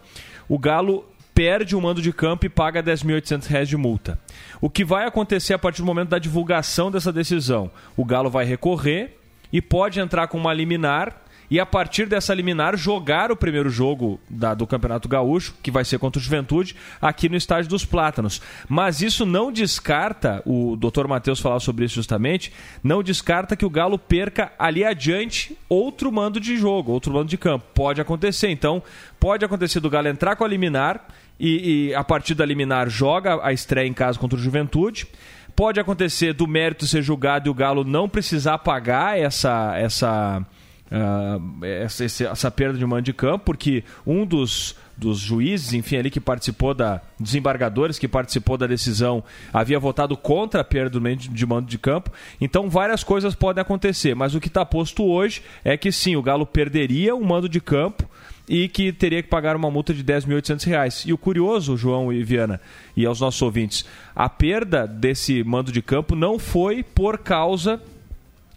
O 0.50 0.58
Galo 0.58 1.06
perde 1.32 1.76
o 1.76 1.82
mando 1.82 2.02
de 2.02 2.12
campo 2.12 2.48
e 2.48 2.50
paga 2.50 2.82
R$ 2.82 2.92
10.800 2.92 3.66
de 3.66 3.78
multa. 3.78 4.20
O 4.60 4.68
que 4.68 4.84
vai 4.84 5.06
acontecer 5.06 5.54
a 5.54 5.60
partir 5.60 5.84
do 5.84 5.86
momento 5.86 6.10
da 6.10 6.18
divulgação 6.18 6.90
dessa 6.90 7.14
decisão? 7.14 7.70
O 7.96 8.04
Galo 8.04 8.32
vai 8.32 8.46
recorrer 8.46 9.20
e 9.54 9.62
pode 9.62 10.00
entrar 10.00 10.28
com 10.28 10.40
uma 10.40 10.54
liminar 10.54 11.27
e 11.50 11.60
a 11.60 11.66
partir 11.66 12.08
dessa 12.08 12.34
liminar 12.34 12.76
jogar 12.76 13.32
o 13.32 13.36
primeiro 13.36 13.70
jogo 13.70 14.20
da, 14.30 14.54
do 14.54 14.68
Campeonato 14.68 15.08
Gaúcho, 15.08 15.56
que 15.64 15.72
vai 15.72 15.86
ser 15.86 15.98
contra 15.98 16.20
o 16.20 16.24
Juventude, 16.24 16.76
aqui 17.02 17.30
no 17.30 17.38
Estádio 17.38 17.70
dos 17.70 17.86
Plátanos. 17.86 18.42
Mas 18.68 19.02
isso 19.02 19.26
não 19.26 19.52
descarta, 19.52 20.42
o 20.46 20.76
doutor 20.76 21.08
Matheus 21.08 21.40
falava 21.40 21.60
sobre 21.60 21.86
isso 21.86 21.96
justamente, 21.96 22.52
não 22.84 23.02
descarta 23.02 23.56
que 23.56 23.66
o 23.66 23.70
Galo 23.70 23.98
perca 23.98 24.52
ali 24.60 24.84
adiante 24.84 25.58
outro 25.70 26.12
mando 26.12 26.40
de 26.40 26.58
jogo, 26.58 26.92
outro 26.92 27.14
mando 27.14 27.30
de 27.30 27.38
campo. 27.38 27.66
Pode 27.74 28.02
acontecer. 28.02 28.50
Então, 28.50 28.84
pode 29.20 29.46
acontecer 29.46 29.80
do 29.80 29.90
Galo 29.90 30.08
entrar 30.08 30.36
com 30.36 30.44
a 30.44 30.48
liminar 30.48 31.08
e, 31.40 31.90
e 31.90 31.96
a 31.96 32.04
partir 32.04 32.34
da 32.34 32.46
liminar 32.46 32.90
joga 32.90 33.40
a 33.42 33.54
estreia 33.54 33.88
em 33.88 33.94
casa 33.94 34.20
contra 34.20 34.38
o 34.38 34.42
Juventude 34.42 35.08
pode 35.56 35.80
acontecer 35.80 36.34
do 36.34 36.46
mérito 36.46 36.86
ser 36.86 37.02
julgado 37.02 37.48
e 37.48 37.50
o 37.50 37.54
Galo 37.54 37.84
não 37.84 38.08
precisar 38.08 38.60
pagar 38.60 39.18
essa 39.18 39.76
essa 39.76 40.46
uh, 40.92 41.66
essa, 41.66 42.06
essa, 42.06 42.52
perda 42.52 42.78
de 42.78 42.86
mando 42.86 43.04
de 43.04 43.14
campo, 43.14 43.46
porque 43.46 43.84
um 44.06 44.26
dos, 44.26 44.76
dos 44.96 45.20
juízes, 45.20 45.74
enfim, 45.74 45.98
ali 45.98 46.10
que 46.10 46.20
participou 46.20 46.74
da. 46.74 47.02
desembargadores 47.20 48.00
que 48.00 48.08
participou 48.08 48.58
da 48.58 48.68
decisão 48.68 49.24
havia 49.54 49.80
votado 49.80 50.16
contra 50.16 50.62
a 50.62 50.64
perda 50.64 51.00
de 51.18 51.46
mando 51.46 51.68
de 51.68 51.78
campo. 51.78 52.12
Então 52.40 52.70
várias 52.70 53.04
coisas 53.04 53.36
podem 53.36 53.62
acontecer, 53.62 54.16
mas 54.16 54.36
o 54.36 54.40
que 54.40 54.48
está 54.48 54.66
posto 54.66 55.04
hoje 55.04 55.42
é 55.64 55.78
que 55.78 55.92
sim, 55.92 56.16
o 56.16 56.22
Galo 56.22 56.46
perderia 56.46 57.16
o 57.16 57.24
mando 57.24 57.50
de 57.50 57.60
campo 57.60 58.08
e 58.48 58.70
que 58.70 58.94
teria 58.94 59.22
que 59.22 59.28
pagar 59.28 59.56
uma 59.56 59.70
multa 59.70 59.94
de 59.94 60.00
R$ 60.02 60.20
10.800. 60.20 61.06
E 61.06 61.14
o 61.14 61.18
curioso, 61.18 61.76
João 61.76 62.14
e 62.14 62.24
Viana, 62.24 62.62
e 62.96 63.06
aos 63.06 63.20
nossos 63.20 63.42
ouvintes, 63.42 63.86
a 64.16 64.30
perda 64.30 64.88
desse 64.88 65.44
mando 65.44 65.72
de 65.72 65.82
campo 65.82 66.16
não 66.16 66.40
foi 66.40 66.82
por 66.82 67.18
causa 67.18 67.82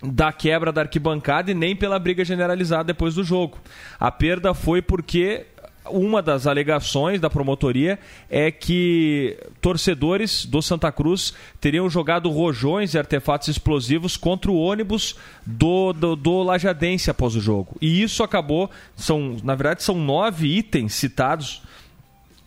da 0.02 0.32
quebra 0.32 0.72
da 0.72 0.82
arquibancada 0.82 1.50
e 1.50 1.54
nem 1.54 1.76
pela 1.76 1.98
briga 1.98 2.24
generalizada 2.24 2.84
depois 2.84 3.14
do 3.14 3.24
jogo. 3.24 3.58
A 3.98 4.10
perda 4.10 4.54
foi 4.54 4.80
porque 4.80 5.46
uma 5.88 6.22
das 6.22 6.46
alegações 6.46 7.20
da 7.20 7.30
promotoria 7.30 7.98
é 8.28 8.50
que 8.50 9.38
torcedores 9.60 10.44
do 10.44 10.60
Santa 10.60 10.92
Cruz 10.92 11.34
teriam 11.60 11.88
jogado 11.88 12.30
rojões 12.30 12.94
e 12.94 12.98
artefatos 12.98 13.48
explosivos 13.48 14.16
contra 14.16 14.50
o 14.50 14.58
ônibus 14.58 15.16
do, 15.44 15.92
do, 15.92 16.16
do 16.16 16.42
Lajadense 16.42 17.10
após 17.10 17.34
o 17.34 17.40
jogo. 17.40 17.76
E 17.80 18.02
isso 18.02 18.22
acabou, 18.22 18.70
são, 18.94 19.36
na 19.42 19.54
verdade, 19.54 19.82
são 19.82 19.96
nove 19.96 20.48
itens 20.48 20.94
citados 20.94 21.62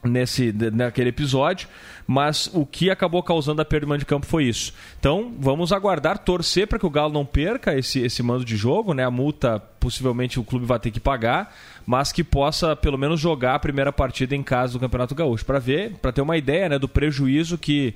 nesse, 0.03 0.53
naquele 0.72 1.10
episódio 1.10 1.67
mas 2.07 2.50
o 2.53 2.65
que 2.65 2.89
acabou 2.89 3.24
causando 3.24 3.62
a 3.62 3.65
perda 3.65 3.98
de 3.98 4.05
campo 4.05 4.25
foi 4.25 4.45
isso. 4.45 4.74
Então, 5.00 5.33
vamos 5.39 5.72
aguardar, 5.72 6.17
torcer 6.17 6.67
para 6.67 6.79
que 6.79 6.86
o 6.86 6.89
Galo 6.89 7.13
não 7.13 7.25
perca 7.25 7.77
esse, 7.77 8.00
esse 8.00 8.22
mando 8.22 8.45
de 8.45 8.55
jogo, 8.55 8.93
né? 8.93 9.03
A 9.03 9.12
multa 9.12 9.62
possivelmente 9.79 10.39
o 10.39 10.43
clube 10.43 10.65
vai 10.65 10.79
ter 10.79 10.91
que 10.91 11.00
pagar, 11.00 11.53
mas 11.86 12.12
que 12.12 12.24
possa 12.24 12.75
pelo 12.75 12.98
menos 12.98 13.19
jogar 13.19 13.55
a 13.55 13.60
primeira 13.60 13.91
partida 13.91 14.36
em 14.36 14.43
casa 14.43 14.74
do 14.74 14.79
Campeonato 14.79 15.15
Gaúcho 15.15 15.45
para 15.45 15.60
ver, 15.60 15.95
para 16.01 16.12
ter 16.12 16.22
uma 16.22 16.38
ideia, 16.38 16.69
né, 16.69 16.79
do 16.79 16.88
prejuízo 16.88 17.57
que 17.57 17.93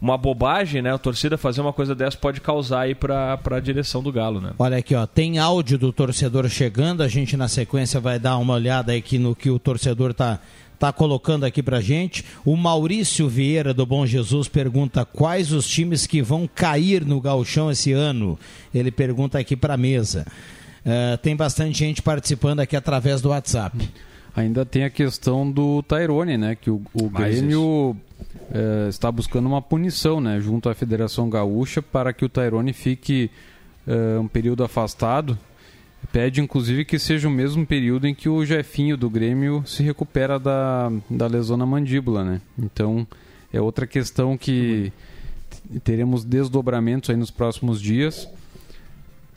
uma 0.00 0.16
bobagem, 0.16 0.80
né? 0.80 0.94
A 0.94 0.98
torcida 0.98 1.36
fazer 1.36 1.60
uma 1.60 1.72
coisa 1.72 1.92
dessa 1.92 2.16
pode 2.16 2.40
causar 2.40 2.82
aí 2.82 2.94
para 2.94 3.38
a 3.50 3.60
direção 3.60 4.00
do 4.00 4.12
Galo, 4.12 4.40
né? 4.40 4.52
Olha 4.56 4.76
aqui, 4.76 4.94
ó, 4.94 5.04
tem 5.06 5.38
áudio 5.38 5.76
do 5.76 5.92
torcedor 5.92 6.48
chegando, 6.48 7.02
a 7.02 7.08
gente 7.08 7.36
na 7.36 7.48
sequência 7.48 7.98
vai 7.98 8.16
dar 8.18 8.38
uma 8.38 8.54
olhada 8.54 8.92
aqui 8.92 9.18
no 9.18 9.34
que 9.34 9.50
o 9.50 9.58
torcedor 9.58 10.14
tá 10.14 10.38
está 10.78 10.92
colocando 10.92 11.44
aqui 11.44 11.60
para 11.60 11.80
gente. 11.80 12.24
O 12.44 12.56
Maurício 12.56 13.28
Vieira 13.28 13.74
do 13.74 13.84
Bom 13.84 14.06
Jesus 14.06 14.46
pergunta 14.46 15.04
quais 15.04 15.52
os 15.52 15.68
times 15.68 16.06
que 16.06 16.22
vão 16.22 16.48
cair 16.52 17.04
no 17.04 17.20
galchão 17.20 17.70
esse 17.70 17.92
ano. 17.92 18.38
Ele 18.72 18.92
pergunta 18.92 19.38
aqui 19.38 19.56
para 19.56 19.74
a 19.74 19.76
mesa. 19.76 20.24
Uh, 20.86 21.18
tem 21.18 21.34
bastante 21.34 21.80
gente 21.80 22.00
participando 22.00 22.60
aqui 22.60 22.76
através 22.76 23.20
do 23.20 23.30
WhatsApp. 23.30 23.76
Ainda 24.36 24.64
tem 24.64 24.84
a 24.84 24.90
questão 24.90 25.50
do 25.50 25.82
Tairone, 25.82 26.38
né? 26.38 26.54
Que 26.54 26.70
o, 26.70 26.80
o 26.94 27.10
Grêmio 27.10 27.96
uh, 28.30 28.88
está 28.88 29.10
buscando 29.10 29.46
uma 29.46 29.60
punição, 29.60 30.20
né? 30.20 30.40
Junto 30.40 30.68
à 30.68 30.74
Federação 30.76 31.28
Gaúcha 31.28 31.82
para 31.82 32.12
que 32.12 32.24
o 32.24 32.28
Tairone 32.28 32.72
fique 32.72 33.32
uh, 33.84 34.20
um 34.20 34.28
período 34.28 34.62
afastado 34.62 35.36
Pede, 36.12 36.40
inclusive, 36.40 36.84
que 36.84 36.98
seja 36.98 37.28
o 37.28 37.30
mesmo 37.30 37.66
período 37.66 38.06
em 38.06 38.14
que 38.14 38.28
o 38.28 38.44
Jefinho 38.44 38.96
do 38.96 39.10
Grêmio 39.10 39.62
se 39.66 39.82
recupera 39.82 40.38
da, 40.38 40.90
da 41.08 41.26
lesão 41.26 41.56
na 41.56 41.66
mandíbula, 41.66 42.24
né? 42.24 42.40
Então, 42.58 43.06
é 43.52 43.60
outra 43.60 43.86
questão 43.86 44.36
que 44.36 44.92
teremos 45.84 46.24
desdobramentos 46.24 47.10
aí 47.10 47.16
nos 47.16 47.30
próximos 47.30 47.80
dias. 47.80 48.28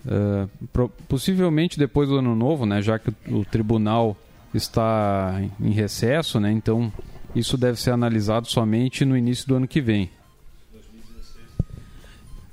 Uh, 0.06 0.50
pro, 0.72 0.90
possivelmente 1.08 1.78
depois 1.78 2.10
do 2.10 2.18
ano 2.18 2.36
novo, 2.36 2.66
né? 2.66 2.82
Já 2.82 2.98
que 2.98 3.10
o, 3.10 3.40
o 3.40 3.46
tribunal 3.46 4.18
está 4.54 5.42
em 5.60 5.72
recesso, 5.72 6.40
né? 6.40 6.52
Então, 6.52 6.92
isso 7.36 7.58
deve 7.58 7.80
ser 7.80 7.92
analisado 7.92 8.48
somente 8.48 9.06
no 9.06 9.18
início 9.18 9.48
do 9.48 9.56
ano 9.56 9.68
que 9.68 9.82
vem. 9.82 10.10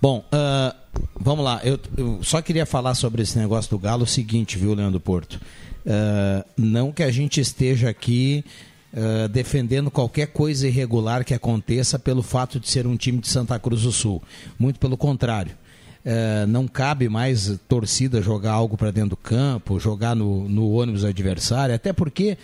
Bom, 0.00 0.24
uh, 0.32 0.74
vamos 1.18 1.44
lá. 1.44 1.60
Eu, 1.64 1.78
eu, 1.96 2.22
só 2.22 2.40
queria 2.40 2.64
falar 2.64 2.94
sobre 2.94 3.22
esse 3.22 3.36
negócio 3.36 3.70
do 3.70 3.78
Galo 3.78 4.04
o 4.04 4.06
seguinte, 4.06 4.56
viu, 4.56 4.72
Leandro 4.72 5.00
Porto? 5.00 5.40
Uh, 5.84 6.44
não 6.56 6.92
que 6.92 7.02
a 7.02 7.10
gente 7.10 7.40
esteja 7.40 7.90
aqui 7.90 8.44
uh, 8.92 9.28
defendendo 9.28 9.90
qualquer 9.90 10.28
coisa 10.28 10.68
irregular 10.68 11.24
que 11.24 11.34
aconteça 11.34 11.98
pelo 11.98 12.22
fato 12.22 12.60
de 12.60 12.68
ser 12.68 12.86
um 12.86 12.96
time 12.96 13.18
de 13.18 13.28
Santa 13.28 13.58
Cruz 13.58 13.82
do 13.82 13.90
Sul. 13.90 14.22
Muito 14.56 14.78
pelo 14.78 14.96
contrário. 14.96 15.56
Uh, 16.04 16.46
não 16.46 16.68
cabe 16.68 17.08
mais 17.08 17.58
torcida 17.68 18.22
jogar 18.22 18.52
algo 18.52 18.76
para 18.76 18.92
dentro 18.92 19.10
do 19.10 19.16
campo, 19.16 19.80
jogar 19.80 20.14
no, 20.14 20.48
no 20.48 20.70
ônibus 20.70 21.04
adversário, 21.04 21.74
até 21.74 21.92
porque 21.92 22.38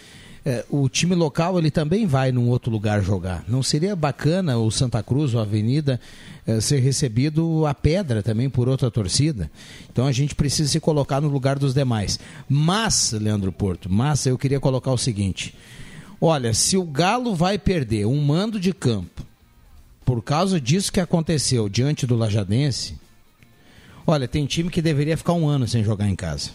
é, 0.45 0.63
o 0.69 0.89
time 0.91 1.15
local 1.15 1.59
ele 1.59 1.71
também 1.71 2.07
vai 2.07 2.31
num 2.31 2.49
outro 2.49 2.71
lugar 2.71 3.03
jogar. 3.03 3.43
Não 3.49 3.63
seria 3.63 3.97
bacana 3.97 4.59
o 4.59 4.71
Santa 4.71 5.03
Cruz 5.03 5.35
a 5.35 5.41
Avenida 5.41 5.99
é, 6.47 6.61
ser 6.61 6.81
recebido 6.81 7.65
a 7.67 7.73
pedra 7.73 8.23
também 8.23 8.51
por 8.51 8.69
outra 8.69 8.91
torcida? 8.91 9.51
Então 9.91 10.07
a 10.07 10.13
gente 10.13 10.35
precisa 10.35 10.69
se 10.69 10.81
colocar 10.81 11.21
no 11.21 11.29
lugar 11.29 11.59
dos 11.59 11.73
demais. 11.73 12.21
Mas, 12.47 13.13
Leandro 13.13 13.51
Porto, 13.51 13.91
mas 13.91 14.27
eu 14.27 14.37
queria 14.37 14.61
colocar 14.61 14.93
o 14.93 14.99
seguinte: 14.99 15.55
olha, 16.21 16.53
se 16.53 16.77
o 16.77 16.85
Galo 16.85 17.35
vai 17.35 17.59
perder 17.59 18.07
um 18.07 18.23
mando 18.23 18.61
de 18.61 18.75
campo 18.75 19.25
por 20.05 20.23
causa 20.23 20.61
disso 20.61 20.93
que 20.93 21.01
aconteceu 21.01 21.71
diante 21.71 22.07
do 22.07 22.15
Lajadense, 22.15 22.97
olha, 24.07 24.29
tem 24.29 24.45
time 24.45 24.69
que 24.69 24.83
deveria 24.83 25.17
ficar 25.17 25.33
um 25.33 25.49
ano 25.49 25.67
sem 25.67 25.83
jogar 25.83 26.07
em 26.07 26.15
casa. 26.15 26.51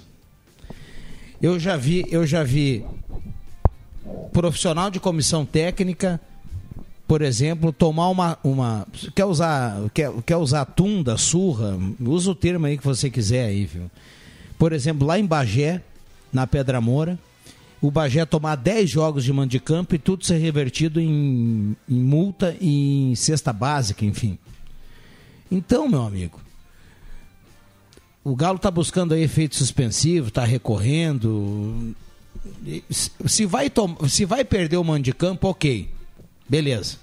Eu 1.42 1.60
já 1.60 1.76
vi, 1.76 2.06
eu 2.12 2.28
já 2.28 2.44
vi 2.44 2.86
profissional 4.32 4.90
de 4.90 5.00
comissão 5.00 5.46
técnica, 5.46 6.20
por 7.08 7.22
exemplo, 7.22 7.74
tomar 7.74 8.10
uma. 8.10 8.38
uma 8.44 8.88
quer, 9.16 9.26
usar, 9.26 9.90
quer, 9.94 10.12
quer 10.26 10.38
usar 10.38 10.66
tunda, 10.66 11.18
surra, 11.18 11.78
usa 12.00 12.32
o 12.32 12.36
termo 12.36 12.66
aí 12.66 12.78
que 12.78 12.84
você 12.84 13.10
quiser 13.10 13.46
aí, 13.46 13.66
viu? 13.66 13.90
Por 14.58 14.74
exemplo, 14.74 15.08
lá 15.08 15.18
em 15.18 15.26
Bagé, 15.26 15.82
na 16.32 16.46
Pedra 16.46 16.80
Moura, 16.80 17.18
o 17.82 17.90
Bagé 17.90 18.26
tomar 18.26 18.56
10 18.56 18.90
jogos 18.90 19.24
de 19.24 19.32
mando 19.34 19.50
de 19.50 19.60
campo 19.60 19.96
e 19.96 19.98
tudo 19.98 20.26
ser 20.26 20.38
revertido 20.38 21.00
em, 21.00 21.76
em 21.88 22.00
multa 22.00 22.56
e 22.60 23.12
em 23.12 23.16
cesta 23.16 23.54
básica, 23.54 24.06
enfim. 24.06 24.38
Então, 25.50 25.88
meu 25.88 26.04
amigo, 26.04 26.40
o 28.24 28.36
Galo 28.36 28.58
está 28.58 28.70
buscando 28.70 29.14
aí 29.14 29.24
efeito 29.24 29.56
suspensivo, 29.56 30.28
está 30.28 30.44
recorrendo 30.44 31.96
se 32.90 33.46
vai, 33.46 33.72
se 34.08 34.26
vai 34.26 34.44
perder 34.44 34.78
o 34.78 34.84
mando 34.84 35.04
de 35.04 35.14
campo, 35.14 35.48
ok. 35.48 35.90
Beleza. 36.48 36.98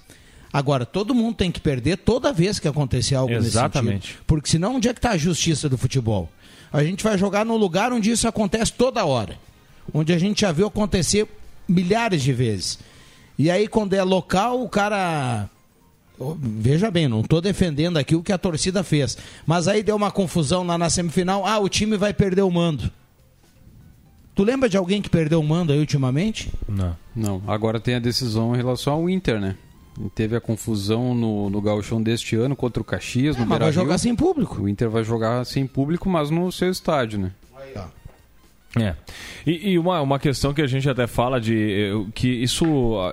Agora, 0.51 0.85
todo 0.85 1.13
mundo 1.13 1.35
tem 1.35 1.51
que 1.51 1.59
perder 1.59 1.97
toda 1.97 2.33
vez 2.33 2.59
que 2.59 2.67
acontecer 2.67 3.15
algo 3.15 3.33
Exatamente. 3.33 3.93
nesse 3.93 4.07
sentido. 4.07 4.23
Porque 4.25 4.49
senão, 4.49 4.75
onde 4.75 4.87
é 4.87 4.93
que 4.93 4.99
está 4.99 5.11
a 5.11 5.17
justiça 5.17 5.69
do 5.69 5.77
futebol? 5.77 6.29
A 6.71 6.83
gente 6.83 7.03
vai 7.03 7.17
jogar 7.17 7.45
num 7.45 7.55
lugar 7.55 7.93
onde 7.93 8.11
isso 8.11 8.27
acontece 8.27 8.73
toda 8.73 9.05
hora. 9.05 9.37
Onde 9.93 10.13
a 10.13 10.17
gente 10.17 10.41
já 10.41 10.51
viu 10.51 10.67
acontecer 10.67 11.27
milhares 11.67 12.21
de 12.21 12.33
vezes. 12.33 12.79
E 13.37 13.51
aí, 13.51 13.67
quando 13.67 13.93
é 13.93 14.03
local, 14.03 14.63
o 14.63 14.69
cara. 14.69 15.49
Veja 16.39 16.89
bem, 16.89 17.07
não 17.07 17.21
estou 17.21 17.39
defendendo 17.39 17.97
aqui 17.97 18.15
o 18.15 18.23
que 18.23 18.33
a 18.33 18.37
torcida 18.37 18.83
fez. 18.83 19.17
Mas 19.45 19.67
aí 19.67 19.83
deu 19.83 19.95
uma 19.95 20.09
confusão 20.09 20.65
lá 20.65 20.77
na 20.77 20.89
semifinal. 20.89 21.45
Ah, 21.45 21.59
o 21.59 21.69
time 21.69 21.95
vai 21.95 22.13
perder 22.13 22.41
o 22.41 22.49
mando. 22.49 22.91
Tu 24.37 24.43
lembra 24.43 24.69
de 24.69 24.77
alguém 24.77 25.01
que 25.01 25.09
perdeu 25.09 25.39
o 25.39 25.43
mando 25.43 25.73
aí 25.73 25.79
ultimamente? 25.79 26.53
Não. 26.69 26.95
Não. 27.15 27.41
Agora 27.47 27.79
tem 27.79 27.95
a 27.95 27.99
decisão 27.99 28.53
em 28.53 28.57
relação 28.57 28.93
ao 28.93 29.09
Inter, 29.09 29.41
né? 29.41 29.55
Teve 30.13 30.35
a 30.35 30.39
confusão 30.39 31.15
no, 31.15 31.49
no 31.49 31.59
gauchão 31.59 31.99
deste 31.99 32.35
ano 32.35 32.55
contra 32.55 32.79
o 32.79 32.85
Caxias, 32.85 33.35
é, 33.35 33.39
no 33.39 33.47
mas 33.47 33.57
vai 33.57 33.71
jogar 33.71 33.97
sem 33.97 34.15
público. 34.15 34.61
O 34.61 34.69
Inter 34.69 34.91
vai 34.91 35.03
jogar 35.03 35.43
sem 35.43 35.65
público, 35.65 36.07
mas 36.07 36.29
no 36.29 36.51
seu 36.51 36.69
estádio, 36.69 37.17
né? 37.17 37.31
Aí, 37.57 37.73
ó. 37.75 38.79
É. 38.79 38.95
E, 39.43 39.71
e, 39.71 39.79
uma, 39.79 40.01
uma 40.01 40.19
questão 40.19 40.53
que 40.53 40.61
a 40.61 40.67
gente 40.67 40.87
até 40.87 41.07
fala 41.07 41.41
de 41.41 41.89
que 42.13 42.27
isso 42.27 42.63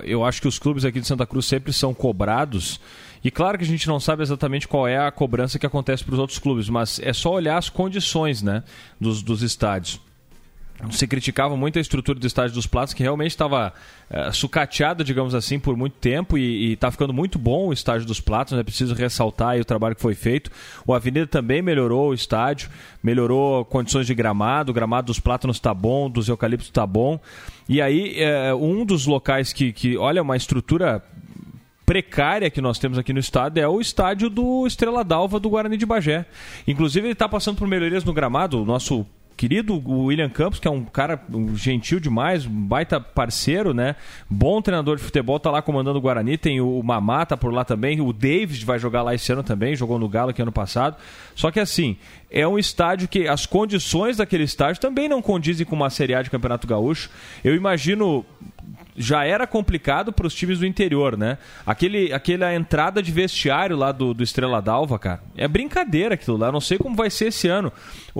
eu 0.03 0.23
acho 0.23 0.39
que 0.39 0.47
os 0.47 0.59
clubes 0.59 0.85
aqui 0.85 0.99
de 0.99 1.07
Santa 1.07 1.25
Cruz 1.25 1.47
sempre 1.47 1.73
são 1.73 1.91
cobrados. 1.91 2.79
E 3.23 3.31
claro 3.31 3.57
que 3.57 3.63
a 3.63 3.67
gente 3.67 3.87
não 3.87 3.99
sabe 3.99 4.21
exatamente 4.21 4.67
qual 4.67 4.87
é 4.87 4.99
a 4.99 5.09
cobrança 5.09 5.57
que 5.57 5.65
acontece 5.65 6.03
para 6.03 6.13
os 6.13 6.19
outros 6.19 6.37
clubes, 6.37 6.69
mas 6.69 6.99
é 6.99 7.13
só 7.13 7.33
olhar 7.33 7.57
as 7.57 7.67
condições 7.67 8.43
né, 8.43 8.61
dos, 9.01 9.23
dos 9.23 9.41
estádios 9.41 10.04
se 10.91 11.07
criticava 11.07 11.55
muito 11.55 11.77
a 11.77 11.81
estrutura 11.81 12.19
do 12.19 12.27
estádio 12.27 12.53
dos 12.53 12.67
Platos, 12.67 12.93
que 12.93 13.01
realmente 13.01 13.31
estava 13.31 13.73
é, 14.09 14.31
sucateada, 14.31 15.03
digamos 15.03 15.33
assim, 15.33 15.57
por 15.57 15.75
muito 15.75 15.93
tempo 15.93 16.37
e 16.37 16.73
está 16.73 16.91
ficando 16.91 17.13
muito 17.13 17.39
bom 17.39 17.67
o 17.67 17.73
estádio 17.73 18.05
dos 18.05 18.19
Platos, 18.19 18.53
é 18.53 18.57
né? 18.57 18.63
preciso 18.63 18.93
ressaltar 18.93 19.57
o 19.57 19.65
trabalho 19.65 19.95
que 19.95 20.01
foi 20.01 20.15
feito. 20.15 20.51
O 20.85 20.93
Avenida 20.93 21.25
também 21.25 21.61
melhorou 21.61 22.09
o 22.09 22.13
estádio, 22.13 22.69
melhorou 23.01 23.63
condições 23.65 24.05
de 24.05 24.13
gramado, 24.13 24.71
o 24.71 24.73
gramado 24.73 25.07
dos 25.07 25.19
Plátanos 25.19 25.57
está 25.57 25.73
bom, 25.73 26.09
dos 26.09 26.27
Eucaliptos 26.27 26.67
está 26.67 26.85
bom. 26.85 27.19
E 27.67 27.81
aí, 27.81 28.21
é, 28.21 28.53
um 28.53 28.85
dos 28.85 29.05
locais 29.05 29.53
que, 29.53 29.71
que, 29.71 29.97
olha, 29.97 30.21
uma 30.21 30.35
estrutura 30.35 31.01
precária 31.85 32.49
que 32.49 32.61
nós 32.61 32.79
temos 32.79 32.97
aqui 32.97 33.13
no 33.13 33.19
estado 33.19 33.59
é 33.59 33.67
o 33.67 33.79
estádio 33.79 34.29
do 34.29 34.65
Estrela 34.65 35.03
d'Alva 35.03 35.39
do 35.39 35.49
Guarani 35.49 35.77
de 35.77 35.85
Bagé. 35.85 36.25
Inclusive, 36.67 37.05
ele 37.05 37.13
está 37.13 37.29
passando 37.29 37.57
por 37.57 37.67
melhorias 37.67 38.03
no 38.03 38.13
gramado. 38.13 38.61
O 38.61 38.65
nosso 38.65 39.05
querido 39.35 39.81
William 39.85 40.29
Campos, 40.29 40.59
que 40.59 40.67
é 40.67 40.71
um 40.71 40.83
cara 40.83 41.21
gentil 41.55 41.99
demais, 41.99 42.45
um 42.45 42.67
baita 42.67 42.99
parceiro, 42.99 43.73
né? 43.73 43.95
Bom 44.29 44.61
treinador 44.61 44.97
de 44.97 45.03
futebol, 45.03 45.39
tá 45.39 45.51
lá 45.51 45.61
comandando 45.61 45.97
o 45.99 46.01
Guarani. 46.01 46.37
Tem 46.37 46.61
o 46.61 46.81
Mamá, 46.81 47.25
tá 47.25 47.35
por 47.35 47.53
lá 47.53 47.65
também. 47.65 47.99
O 48.01 48.13
David 48.13 48.63
vai 48.65 48.79
jogar 48.79 49.01
lá 49.01 49.13
esse 49.13 49.31
ano 49.31 49.43
também, 49.43 49.75
jogou 49.75 49.99
no 49.99 50.07
Galo 50.07 50.29
aqui 50.29 50.41
ano 50.41 50.51
passado. 50.51 50.95
Só 51.35 51.51
que 51.51 51.59
assim, 51.59 51.97
é 52.31 52.47
um 52.47 52.57
estádio 52.57 53.07
que 53.07 53.27
as 53.27 53.45
condições 53.45 54.17
daquele 54.17 54.43
estádio 54.43 54.81
também 54.81 55.09
não 55.09 55.21
condizem 55.21 55.65
com 55.65 55.75
uma 55.75 55.89
Série 55.89 56.15
A 56.15 56.21
de 56.21 56.29
Campeonato 56.29 56.67
Gaúcho. 56.67 57.09
Eu 57.43 57.55
imagino 57.55 58.25
já 58.97 59.25
era 59.25 59.45
complicado 59.45 60.13
para 60.13 60.25
os 60.25 60.33
times 60.33 60.59
do 60.59 60.65
interior, 60.65 61.17
né? 61.17 61.37
Aquele, 61.65 62.13
aquela 62.13 62.53
entrada 62.53 63.03
de 63.03 63.11
vestiário 63.11 63.75
lá 63.75 63.91
do, 63.91 64.13
do 64.13 64.23
Estrela 64.23 64.61
d'Alva, 64.61 64.97
cara, 64.97 65.21
é 65.35 65.47
brincadeira 65.47 66.15
aquilo 66.15 66.37
lá. 66.37 66.47
Eu 66.47 66.53
não 66.53 66.61
sei 66.61 66.77
como 66.77 66.95
vai 66.95 67.09
ser 67.09 67.27
esse 67.27 67.47
ano. 67.47 67.71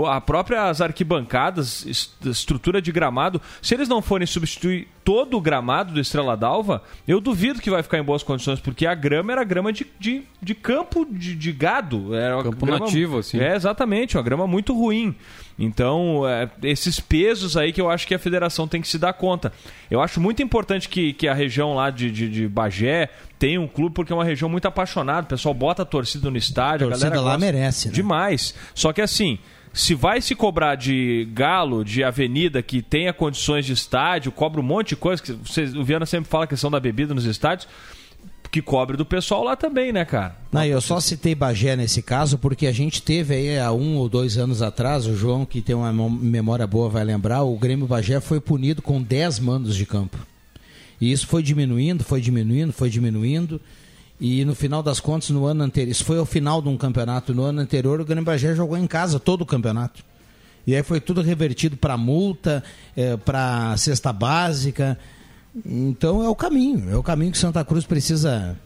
A 0.03 0.19
própria 0.19 0.69
as 0.69 0.81
arquibancadas, 0.81 1.85
estrutura 2.25 2.81
de 2.81 2.91
gramado, 2.91 3.41
se 3.61 3.73
eles 3.73 3.87
não 3.87 4.01
forem 4.01 4.27
substituir 4.27 4.89
todo 5.05 5.37
o 5.37 5.41
gramado 5.41 5.93
do 5.93 5.99
Estrela 6.01 6.35
d'Alva, 6.35 6.81
eu 7.07 7.21
duvido 7.21 7.61
que 7.61 7.69
vai 7.69 7.81
ficar 7.81 7.97
em 7.99 8.03
boas 8.03 8.23
condições, 8.23 8.59
porque 8.59 8.85
a 8.85 8.93
grama 8.93 9.31
era 9.31 9.43
grama 9.43 9.71
de, 9.71 9.87
de, 9.97 10.23
de 10.41 10.53
campo 10.53 11.05
de, 11.09 11.33
de 11.35 11.51
gado. 11.53 12.13
Era 12.13 12.43
campo 12.43 12.65
grama, 12.65 12.85
nativo, 12.85 13.19
assim. 13.19 13.39
É, 13.39 13.55
exatamente, 13.55 14.17
uma 14.17 14.23
grama 14.23 14.45
muito 14.45 14.73
ruim. 14.73 15.15
Então, 15.57 16.27
é, 16.27 16.49
esses 16.63 16.99
pesos 16.99 17.55
aí 17.55 17.71
que 17.71 17.79
eu 17.79 17.89
acho 17.89 18.05
que 18.05 18.13
a 18.13 18.19
federação 18.19 18.67
tem 18.67 18.81
que 18.81 18.87
se 18.87 18.97
dar 18.97 19.13
conta. 19.13 19.53
Eu 19.89 20.01
acho 20.01 20.19
muito 20.19 20.43
importante 20.43 20.89
que, 20.89 21.13
que 21.13 21.27
a 21.27 21.33
região 21.33 21.73
lá 21.73 21.89
de, 21.89 22.11
de, 22.11 22.29
de 22.29 22.47
Bagé 22.47 23.09
tenha 23.39 23.61
um 23.61 23.67
clube, 23.67 23.95
porque 23.95 24.11
é 24.11 24.15
uma 24.15 24.25
região 24.25 24.49
muito 24.49 24.67
apaixonada. 24.67 25.21
O 25.21 25.29
pessoal 25.29 25.53
bota 25.53 25.83
a 25.83 25.85
torcida 25.85 26.29
no 26.29 26.37
estádio. 26.37 26.87
A, 26.87 26.89
torcida 26.89 27.07
a 27.07 27.09
galera 27.11 27.29
lá 27.31 27.37
merece. 27.37 27.87
Né? 27.87 27.93
Demais. 27.93 28.53
Só 28.73 28.91
que 28.91 29.01
assim, 29.01 29.39
se 29.75 29.93
vai 29.93 30.21
se 30.21 30.33
cobrar 30.33 30.75
de 30.75 31.27
galo, 31.33 31.83
de 31.83 32.01
avenida 32.01 32.63
que 32.63 32.81
tenha 32.81 33.11
condições 33.11 33.65
de 33.65 33.73
estádio, 33.73 34.31
cobra 34.31 34.61
um 34.61 34.63
monte 34.63 34.89
de 34.89 34.95
coisa. 34.95 35.21
Que 35.21 35.33
vocês, 35.33 35.75
o 35.75 35.83
Viana 35.83 36.05
sempre 36.05 36.29
fala 36.29 36.45
a 36.45 36.47
questão 36.47 36.71
da 36.71 36.79
bebida 36.79 37.13
nos 37.13 37.25
estádios 37.25 37.67
que 38.49 38.61
cobre 38.61 38.95
do 38.95 39.05
pessoal 39.05 39.43
lá 39.43 39.53
também, 39.57 39.91
né, 39.91 40.05
cara? 40.05 40.37
Não, 40.49 40.63
eu 40.63 40.79
só 40.79 41.01
citei 41.01 41.35
Bagé 41.35 41.75
nesse 41.75 42.01
caso 42.01 42.37
porque 42.37 42.67
a 42.67 42.71
gente 42.71 43.01
teve 43.01 43.33
aí 43.33 43.59
há 43.59 43.73
um 43.73 43.97
ou 43.97 44.07
dois 44.07 44.37
anos 44.37 44.61
atrás, 44.61 45.07
o 45.07 45.13
João, 45.13 45.45
que 45.45 45.61
tem 45.61 45.75
uma 45.75 45.91
memória 45.91 46.65
boa, 46.65 46.87
vai 46.87 47.03
lembrar, 47.03 47.43
o 47.43 47.57
Grêmio 47.57 47.85
Bagé 47.85 48.21
foi 48.21 48.39
punido 48.39 48.81
com 48.81 49.01
10 49.01 49.39
mandos 49.39 49.75
de 49.75 49.85
campo. 49.85 50.17
E 51.01 51.11
isso 51.11 51.27
foi 51.27 51.43
diminuindo, 51.43 52.01
foi 52.05 52.21
diminuindo, 52.21 52.71
foi 52.71 52.89
diminuindo. 52.89 53.59
E 54.19 54.45
no 54.45 54.55
final 54.55 54.81
das 54.81 54.99
contas, 54.99 55.29
no 55.29 55.45
ano 55.45 55.63
anterior, 55.63 55.91
isso 55.91 56.05
foi 56.05 56.19
o 56.19 56.25
final 56.25 56.61
de 56.61 56.69
um 56.69 56.77
campeonato. 56.77 57.33
No 57.33 57.43
ano 57.43 57.61
anterior, 57.61 57.99
o 57.99 58.05
Grêmio 58.05 58.23
Bagé 58.23 58.55
jogou 58.55 58.77
em 58.77 58.87
casa 58.87 59.19
todo 59.19 59.41
o 59.41 59.45
campeonato. 59.45 60.03
E 60.65 60.75
aí 60.75 60.81
foi 60.81 60.99
tudo 60.99 61.21
revertido 61.21 61.77
para 61.77 61.97
multa, 61.97 62.63
é, 62.95 63.17
para 63.17 63.75
cesta 63.77 64.11
básica. 64.11 64.97
Então 65.65 66.23
é 66.23 66.29
o 66.29 66.35
caminho, 66.35 66.89
é 66.89 66.97
o 66.97 67.03
caminho 67.03 67.31
que 67.31 67.37
Santa 67.37 67.63
Cruz 67.63 67.85
precisa 67.85 68.57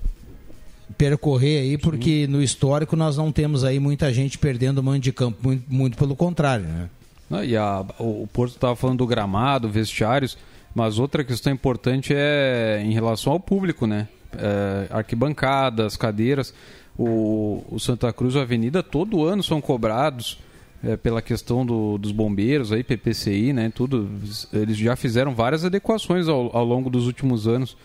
percorrer 0.97 1.61
aí, 1.61 1.77
porque 1.77 2.25
Sim. 2.25 2.31
no 2.31 2.41
histórico 2.41 2.95
nós 2.95 3.17
não 3.17 3.31
temos 3.31 3.63
aí 3.63 3.79
muita 3.79 4.11
gente 4.11 4.37
perdendo 4.37 4.81
mando 4.81 4.99
de 4.99 5.11
campo, 5.11 5.37
muito, 5.43 5.63
muito 5.67 5.97
pelo 5.97 6.15
contrário, 6.15 6.65
né? 6.65 6.89
Não, 7.29 7.43
e 7.43 7.55
a, 7.55 7.85
o, 7.99 8.27
Porto 8.33 8.53
estava 8.53 8.75
falando 8.75 8.97
do 8.97 9.05
gramado, 9.05 9.69
vestiários, 9.69 10.35
mas 10.73 10.97
outra 10.97 11.23
questão 11.23 11.53
importante 11.53 12.11
é 12.15 12.81
em 12.83 12.91
relação 12.91 13.33
ao 13.33 13.39
público, 13.39 13.85
né? 13.85 14.07
É, 14.37 14.87
arquibancadas, 14.91 15.97
cadeiras. 15.97 16.53
O, 16.97 17.63
o 17.69 17.79
Santa 17.79 18.11
Cruz 18.11 18.35
Avenida 18.35 18.83
todo 18.83 19.23
ano 19.23 19.41
são 19.41 19.61
cobrados 19.61 20.39
é, 20.83 20.95
pela 20.97 21.21
questão 21.21 21.65
do, 21.65 21.97
dos 21.97 22.11
bombeiros, 22.11 22.71
aí, 22.71 22.83
PPCI, 22.83 23.53
né, 23.53 23.71
tudo, 23.73 24.09
eles 24.53 24.77
já 24.77 24.95
fizeram 24.95 25.33
várias 25.33 25.65
adequações 25.65 26.27
ao, 26.27 26.55
ao 26.55 26.65
longo 26.65 26.89
dos 26.89 27.07
últimos 27.07 27.47
anos. 27.47 27.75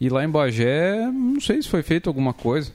E 0.00 0.08
lá 0.08 0.24
em 0.24 0.28
Bagé, 0.28 0.96
não 1.12 1.40
sei 1.40 1.62
se 1.62 1.68
foi 1.68 1.82
feito 1.82 2.08
alguma 2.08 2.32
coisa. 2.32 2.72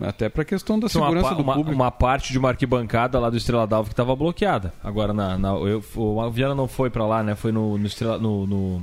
Até 0.00 0.28
para 0.28 0.42
a 0.42 0.44
questão 0.44 0.78
da 0.78 0.88
segurança 0.88 1.28
uma, 1.28 1.34
do 1.36 1.42
uma, 1.42 1.54
público. 1.54 1.74
Uma 1.74 1.90
parte 1.90 2.32
de 2.32 2.38
uma 2.38 2.48
arquibancada 2.48 3.18
lá 3.18 3.30
do 3.30 3.36
Estrela 3.36 3.66
d'Alva 3.66 3.88
que 3.88 3.92
estava 3.92 4.14
bloqueada. 4.14 4.74
Agora, 4.82 5.12
na, 5.12 5.38
na, 5.38 5.50
eu, 5.50 5.82
o 5.94 6.30
Viana 6.30 6.54
não 6.54 6.66
foi 6.66 6.90
para 6.90 7.06
lá, 7.06 7.22
né? 7.22 7.34
Foi 7.34 7.52
no, 7.52 7.78
no, 7.78 7.86
Estrela, 7.86 8.18
no, 8.18 8.46
no, 8.46 8.82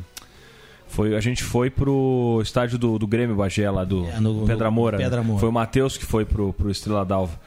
foi, 0.91 1.15
a 1.15 1.21
gente 1.21 1.41
foi 1.41 1.69
pro 1.69 2.39
estádio 2.43 2.77
do, 2.77 2.99
do 2.99 3.08
Grêmio 3.08 3.36
Bagé, 3.36 3.69
lá 3.71 3.86
do 3.86 4.06
é, 4.08 4.19
no, 4.19 4.45
Pedra 4.45 4.69
Moura. 4.69 4.97
Pedra 4.97 5.23
Moura. 5.23 5.39
Foi 5.39 5.49
o 5.49 5.51
Matheus 5.51 5.97
que 5.97 6.06
foi 6.06 6.25
pro, 6.25 6.51
pro 6.51 6.69
Estrela 6.69 7.06
d'Alva. 7.06 7.39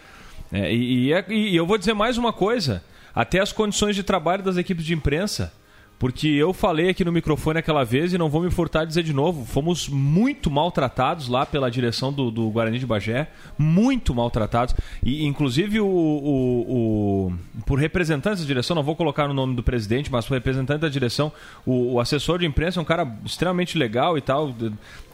É, 0.50 0.72
e, 0.72 1.08
e, 1.08 1.12
é, 1.12 1.24
e 1.28 1.54
eu 1.54 1.66
vou 1.66 1.76
dizer 1.76 1.92
mais 1.92 2.16
uma 2.16 2.32
coisa: 2.32 2.82
até 3.14 3.40
as 3.40 3.52
condições 3.52 3.94
de 3.94 4.02
trabalho 4.02 4.42
das 4.42 4.56
equipes 4.56 4.84
de 4.84 4.94
imprensa 4.94 5.52
porque 5.98 6.28
eu 6.28 6.52
falei 6.52 6.90
aqui 6.90 7.04
no 7.04 7.12
microfone 7.12 7.58
aquela 7.58 7.84
vez 7.84 8.12
e 8.12 8.18
não 8.18 8.28
vou 8.28 8.42
me 8.42 8.50
furtar 8.50 8.80
a 8.80 8.84
dizer 8.84 9.02
de 9.02 9.12
novo. 9.12 9.44
Fomos 9.44 9.88
muito 9.88 10.50
maltratados 10.50 11.28
lá 11.28 11.46
pela 11.46 11.70
direção 11.70 12.12
do, 12.12 12.30
do 12.30 12.50
Guarani 12.50 12.78
de 12.78 12.86
Bagé. 12.86 13.28
Muito 13.56 14.14
maltratados. 14.14 14.74
E, 15.02 15.24
inclusive, 15.24 15.80
o, 15.80 15.86
o, 15.86 17.28
o, 17.28 17.32
por 17.64 17.78
representantes 17.78 18.40
da 18.40 18.46
direção, 18.46 18.74
não 18.74 18.82
vou 18.82 18.96
colocar 18.96 19.30
o 19.30 19.34
nome 19.34 19.54
do 19.54 19.62
presidente, 19.62 20.10
mas 20.10 20.26
por 20.26 20.34
representante 20.34 20.80
da 20.80 20.88
direção, 20.88 21.32
o, 21.64 21.94
o 21.94 22.00
assessor 22.00 22.40
de 22.40 22.46
imprensa 22.46 22.80
é 22.80 22.82
um 22.82 22.84
cara 22.84 23.06
extremamente 23.24 23.78
legal 23.78 24.18
e 24.18 24.20
tal. 24.20 24.52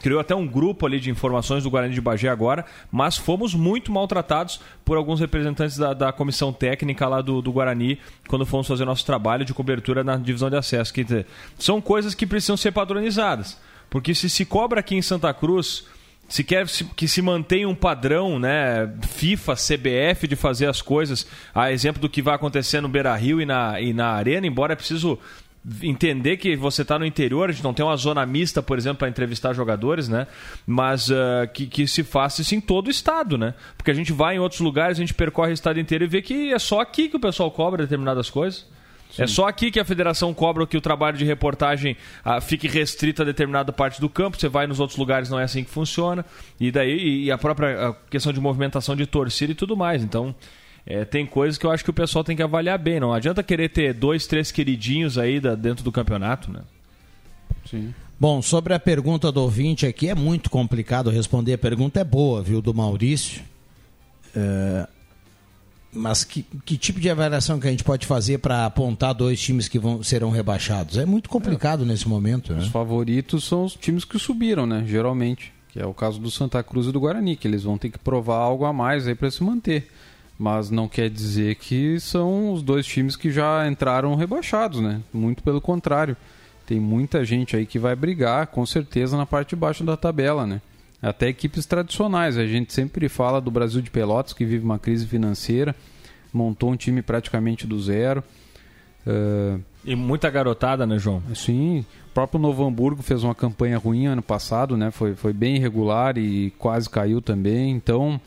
Criou 0.01 0.19
até 0.19 0.35
um 0.35 0.47
grupo 0.47 0.87
ali 0.87 0.99
de 0.99 1.11
informações 1.11 1.63
do 1.63 1.69
Guarani 1.69 1.93
de 1.93 2.01
Bagé 2.01 2.27
agora. 2.27 2.65
Mas 2.91 3.17
fomos 3.17 3.53
muito 3.53 3.91
maltratados 3.91 4.59
por 4.83 4.97
alguns 4.97 5.19
representantes 5.19 5.77
da, 5.77 5.93
da 5.93 6.11
comissão 6.11 6.51
técnica 6.51 7.07
lá 7.07 7.21
do, 7.21 7.39
do 7.39 7.51
Guarani 7.51 7.99
quando 8.27 8.45
fomos 8.45 8.67
fazer 8.67 8.83
nosso 8.83 9.05
trabalho 9.05 9.45
de 9.45 9.53
cobertura 9.53 10.03
na 10.03 10.17
divisão 10.17 10.49
de 10.49 10.55
acesso 10.55 10.70
Quer 10.91 11.03
dizer, 11.03 11.25
são 11.57 11.81
coisas 11.81 12.13
que 12.13 12.25
precisam 12.25 12.57
ser 12.57 12.71
padronizadas. 12.71 13.57
Porque 13.89 14.15
se 14.15 14.29
se 14.29 14.45
cobra 14.45 14.79
aqui 14.79 14.95
em 14.95 15.01
Santa 15.01 15.33
Cruz, 15.33 15.85
se 16.31 16.45
quer 16.45 16.65
que 16.95 17.09
se 17.09 17.21
mantenha 17.21 17.67
um 17.67 17.75
padrão, 17.75 18.39
né, 18.39 18.89
FIFA, 19.01 19.53
CBF 19.53 20.27
de 20.27 20.37
fazer 20.37 20.67
as 20.67 20.81
coisas, 20.81 21.27
a 21.53 21.73
exemplo 21.73 22.01
do 22.01 22.07
que 22.07 22.21
vai 22.21 22.35
acontecer 22.35 22.79
no 22.79 22.87
Beira 22.87 23.13
Rio 23.15 23.41
e 23.41 23.45
na, 23.45 23.81
e 23.81 23.91
na 23.91 24.11
Arena, 24.11 24.47
embora 24.47 24.71
é 24.71 24.75
preciso 24.77 25.19
entender 25.83 26.37
que 26.37 26.55
você 26.55 26.81
está 26.81 26.97
no 26.97 27.05
interior, 27.05 27.49
a 27.49 27.51
gente 27.51 27.63
não 27.63 27.73
tem 27.73 27.85
uma 27.85 27.95
zona 27.95 28.25
mista, 28.25 28.63
por 28.63 28.77
exemplo, 28.77 28.99
para 28.99 29.09
entrevistar 29.09 29.53
jogadores, 29.53 30.07
né? 30.07 30.25
Mas 30.65 31.09
uh, 31.09 31.47
que, 31.53 31.67
que 31.67 31.85
se 31.85 32.03
faça 32.03 32.41
isso 32.41 32.55
em 32.55 32.61
todo 32.61 32.87
o 32.87 32.89
estado, 32.89 33.37
né? 33.37 33.53
Porque 33.77 33.91
a 33.91 33.93
gente 33.93 34.11
vai 34.11 34.37
em 34.37 34.39
outros 34.39 34.61
lugares, 34.61 34.97
a 34.97 35.01
gente 35.01 35.13
percorre 35.13 35.51
o 35.51 35.53
estado 35.53 35.79
inteiro 35.79 36.03
e 36.03 36.07
vê 36.07 36.21
que 36.21 36.51
é 36.51 36.57
só 36.57 36.79
aqui 36.79 37.09
que 37.09 37.17
o 37.17 37.19
pessoal 37.19 37.51
cobra 37.51 37.83
determinadas 37.83 38.29
coisas. 38.29 38.65
Sim. 39.11 39.23
É 39.23 39.27
só 39.27 39.47
aqui 39.47 39.69
que 39.69 39.79
a 39.79 39.85
federação 39.85 40.33
cobra 40.33 40.65
que 40.65 40.77
o 40.77 40.81
trabalho 40.81 41.17
de 41.17 41.25
reportagem 41.25 41.97
ah, 42.23 42.39
fique 42.39 42.67
restrito 42.67 43.21
a 43.21 43.25
determinada 43.25 43.71
parte 43.73 43.99
do 43.99 44.07
campo. 44.07 44.39
Você 44.39 44.47
vai 44.47 44.65
nos 44.65 44.79
outros 44.79 44.97
lugares, 44.97 45.29
não 45.29 45.39
é 45.39 45.43
assim 45.43 45.63
que 45.63 45.69
funciona. 45.69 46.25
E 46.59 46.71
daí 46.71 47.25
e 47.25 47.31
a 47.31 47.37
própria 47.37 47.89
a 47.89 47.93
questão 48.09 48.31
de 48.31 48.39
movimentação 48.39 48.95
de 48.95 49.05
torcida 49.05 49.51
e 49.51 49.55
tudo 49.55 49.75
mais. 49.75 50.01
Então, 50.01 50.33
é, 50.85 51.03
tem 51.03 51.25
coisas 51.25 51.57
que 51.57 51.65
eu 51.65 51.71
acho 51.71 51.83
que 51.83 51.89
o 51.89 51.93
pessoal 51.93 52.23
tem 52.23 52.35
que 52.35 52.41
avaliar 52.41 52.79
bem. 52.79 52.99
Não 52.99 53.13
adianta 53.13 53.43
querer 53.43 53.69
ter 53.69 53.93
dois, 53.93 54.25
três 54.25 54.49
queridinhos 54.49 55.17
aí 55.17 55.41
da, 55.41 55.55
dentro 55.55 55.83
do 55.83 55.91
campeonato, 55.91 56.49
né? 56.49 56.61
Sim. 57.69 57.93
Bom, 58.17 58.41
sobre 58.41 58.73
a 58.73 58.79
pergunta 58.79 59.31
do 59.31 59.41
ouvinte 59.41 59.85
aqui, 59.85 60.07
é 60.07 60.15
muito 60.15 60.49
complicado 60.49 61.09
responder. 61.09 61.53
A 61.53 61.57
pergunta 61.57 61.99
é 61.99 62.03
boa, 62.03 62.41
viu, 62.41 62.61
do 62.61 62.73
Maurício. 62.73 63.41
É 64.33 64.87
Mas 65.93 66.23
que, 66.23 66.43
que 66.65 66.77
tipo 66.77 66.99
de 66.99 67.09
avaliação 67.09 67.59
que 67.59 67.67
a 67.67 67.71
gente 67.71 67.83
pode 67.83 68.07
fazer 68.07 68.37
para 68.37 68.65
apontar 68.65 69.13
dois 69.13 69.39
times 69.41 69.67
que 69.67 69.77
vão, 69.77 70.01
serão 70.01 70.29
rebaixados? 70.29 70.97
É 70.97 71.05
muito 71.05 71.29
complicado 71.29 71.83
é. 71.83 71.85
nesse 71.85 72.07
momento, 72.07 72.53
né? 72.53 72.61
Os 72.61 72.67
favoritos 72.67 73.43
são 73.43 73.65
os 73.65 73.75
times 73.75 74.05
que 74.05 74.17
subiram, 74.17 74.65
né? 74.65 74.83
Geralmente. 74.87 75.53
Que 75.69 75.81
é 75.81 75.85
o 75.85 75.93
caso 75.93 76.19
do 76.19 76.29
Santa 76.29 76.61
Cruz 76.63 76.87
e 76.87 76.91
do 76.91 76.99
Guarani, 76.99 77.35
que 77.35 77.47
eles 77.47 77.63
vão 77.63 77.77
ter 77.77 77.89
que 77.89 77.99
provar 77.99 78.37
algo 78.37 78.65
a 78.65 78.73
mais 78.73 79.07
aí 79.07 79.15
para 79.15 79.31
se 79.31 79.43
manter. 79.43 79.89
Mas 80.37 80.69
não 80.69 80.87
quer 80.87 81.09
dizer 81.09 81.55
que 81.55 81.99
são 81.99 82.51
os 82.53 82.61
dois 82.61 82.85
times 82.85 83.15
que 83.15 83.31
já 83.31 83.67
entraram 83.67 84.15
rebaixados, 84.15 84.81
né? 84.81 85.01
Muito 85.13 85.43
pelo 85.43 85.61
contrário. 85.61 86.17
Tem 86.65 86.79
muita 86.79 87.23
gente 87.25 87.55
aí 87.55 87.65
que 87.65 87.77
vai 87.77 87.95
brigar, 87.95 88.47
com 88.47 88.65
certeza, 88.65 89.17
na 89.17 89.25
parte 89.25 89.49
de 89.49 89.55
baixo 89.57 89.83
da 89.83 89.97
tabela, 89.97 90.47
né? 90.47 90.61
Até 91.01 91.27
equipes 91.27 91.65
tradicionais. 91.65 92.37
A 92.37 92.45
gente 92.45 92.71
sempre 92.73 93.09
fala 93.09 93.41
do 93.41 93.49
Brasil 93.49 93.81
de 93.81 93.89
Pelotas, 93.89 94.33
que 94.33 94.45
vive 94.45 94.63
uma 94.63 94.77
crise 94.77 95.07
financeira, 95.07 95.75
montou 96.31 96.71
um 96.71 96.75
time 96.75 97.01
praticamente 97.01 97.65
do 97.65 97.81
zero. 97.81 98.23
Uh... 99.05 99.59
E 99.83 99.95
muita 99.95 100.29
garotada, 100.29 100.85
né, 100.85 100.99
João? 100.99 101.23
Sim. 101.33 101.83
O 102.11 102.13
próprio 102.13 102.39
Novo 102.39 102.63
Hamburgo 102.63 103.01
fez 103.01 103.23
uma 103.23 103.33
campanha 103.33 103.77
ruim 103.77 104.05
ano 104.05 104.21
passado, 104.21 104.77
né? 104.77 104.91
Foi, 104.91 105.15
foi 105.15 105.33
bem 105.33 105.55
irregular 105.55 106.17
e 106.17 106.51
quase 106.51 106.87
caiu 106.87 107.19
também. 107.19 107.71
Então, 107.71 108.21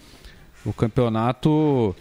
o 0.66 0.72
campeonato 0.72 1.94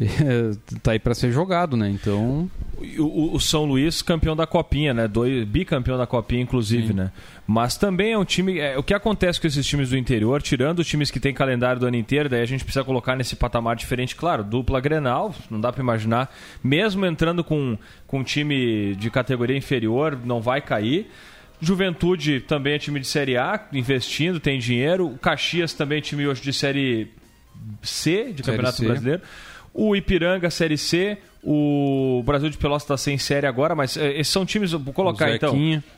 tá 0.82 0.92
aí 0.92 0.98
para 0.98 1.14
ser 1.14 1.30
jogado, 1.30 1.76
né? 1.76 1.88
Então. 1.90 2.50
O, 2.98 3.34
o, 3.34 3.40
São 3.40 3.64
Luís, 3.64 4.00
campeão 4.00 4.34
da 4.34 4.46
Copinha, 4.46 4.94
né? 4.94 5.06
Dois, 5.06 5.44
bicampeão 5.46 5.98
da 5.98 6.06
Copinha, 6.06 6.42
inclusive, 6.42 6.88
Sim. 6.88 6.94
né? 6.94 7.12
Mas 7.46 7.76
também 7.76 8.12
é 8.12 8.18
um 8.18 8.24
time. 8.24 8.58
É, 8.58 8.78
o 8.78 8.82
que 8.82 8.94
acontece 8.94 9.40
com 9.40 9.46
esses 9.46 9.66
times 9.66 9.90
do 9.90 9.98
interior, 9.98 10.40
tirando 10.40 10.78
os 10.78 10.86
times 10.86 11.10
que 11.10 11.20
têm 11.20 11.34
calendário 11.34 11.78
do 11.78 11.86
ano 11.86 11.96
inteiro, 11.96 12.28
daí 12.28 12.40
a 12.40 12.46
gente 12.46 12.64
precisa 12.64 12.84
colocar 12.84 13.16
nesse 13.16 13.36
patamar 13.36 13.76
diferente, 13.76 14.16
claro, 14.16 14.42
dupla 14.42 14.80
Grenal, 14.80 15.34
não 15.50 15.60
dá 15.60 15.70
para 15.70 15.82
imaginar. 15.82 16.34
Mesmo 16.64 17.04
entrando 17.04 17.44
com, 17.44 17.76
com 18.06 18.20
um 18.20 18.24
time 18.24 18.94
de 18.94 19.10
categoria 19.10 19.56
inferior, 19.56 20.18
não 20.24 20.40
vai 20.40 20.62
cair. 20.62 21.10
Juventude 21.60 22.40
também 22.40 22.74
é 22.74 22.78
time 22.78 22.98
de 22.98 23.06
Série 23.06 23.36
A, 23.36 23.68
investindo, 23.74 24.40
tem 24.40 24.58
dinheiro. 24.58 25.08
O 25.08 25.18
Caxias 25.18 25.74
também 25.74 25.98
é 25.98 26.00
time 26.00 26.26
hoje 26.26 26.40
de 26.40 26.54
Série 26.54 27.10
C, 27.82 28.32
de 28.32 28.42
Campeonato 28.42 28.78
C. 28.78 28.86
Brasileiro. 28.86 29.22
O 29.72 29.94
Ipiranga, 29.94 30.50
Série 30.50 30.78
C. 30.78 31.18
O 31.42 32.22
Brasil 32.24 32.50
de 32.50 32.58
Pelotas 32.58 32.82
está 32.82 32.96
sem 32.98 33.16
série 33.16 33.46
agora, 33.46 33.74
mas 33.74 33.96
é, 33.96 34.12
esses 34.18 34.32
são 34.32 34.44
times, 34.44 34.72
vou 34.72 34.92
colocar 34.92 35.34
então. 35.34 35.56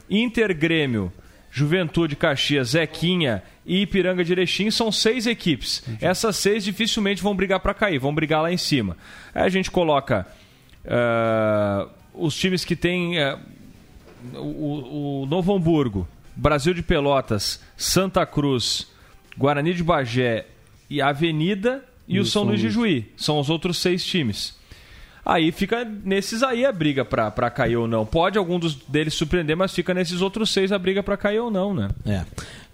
Inter 0.09 0.57
Grêmio, 0.57 1.13
Juventude 1.51 2.15
Caxias, 2.15 2.71
Zequinha 2.71 3.43
e 3.67 3.83
Ipiranga 3.83 4.25
de 4.25 4.33
Erechim 4.33 4.71
são 4.71 4.93
seis 4.93 5.27
equipes. 5.27 5.83
Uhum. 5.87 5.97
Essas 6.01 6.37
seis 6.37 6.65
dificilmente 6.65 7.23
vão 7.23 7.35
brigar 7.35 7.59
para 7.59 7.75
cair, 7.75 7.99
vão 7.99 8.15
brigar 8.15 8.41
lá 8.41 8.53
em 8.53 8.57
cima. 8.57 8.97
Aí 9.35 9.43
a 9.43 9.49
gente 9.49 9.71
coloca 9.71 10.27
uh, 10.85 11.91
os 12.15 12.37
times 12.37 12.65
que 12.65 12.77
tem 12.77 13.17
uh, 13.21 13.39
o, 14.35 15.23
o 15.23 15.27
Novo 15.27 15.55
Hamburgo, 15.55 16.07
Brasil 16.37 16.73
de 16.73 16.83
Pelotas, 16.83 17.61
Santa 17.77 18.25
Cruz, 18.25 18.89
Guarani 19.37 19.75
de 19.75 19.83
Bagé 19.83 20.47
e 20.89 21.03
Avenida 21.03 21.85
e, 22.07 22.17
e 22.17 22.21
o 22.21 22.25
São, 22.25 22.45
Luís 22.45 22.61
de 22.61 22.71
Juí. 22.71 23.11
São 23.17 23.39
os 23.39 23.51
outros 23.51 23.79
seis 23.79 24.05
times. 24.05 24.55
Aí 25.25 25.53
fica 25.53 25.85
nesses 25.85 26.43
aí 26.43 26.65
a 26.65 26.73
briga 26.73 27.05
pra, 27.05 27.31
pra 27.31 27.49
cair 27.49 27.77
ou 27.77 27.87
não. 27.87 28.05
Pode 28.05 28.37
algum 28.37 28.59
dos 28.59 28.75
deles 28.75 29.15
surpreender, 29.15 29.57
mas 29.57 29.73
fica 29.73 29.95
nesses 29.95 30.21
outros 30.21 30.51
seis 30.51 30.73
a 30.73 30.79
briga 30.79 31.03
pra 31.03 31.17
cair 31.17 31.39
ou 31.39 31.51
não, 31.51 31.73
né? 31.73 31.89
É. 32.05 32.25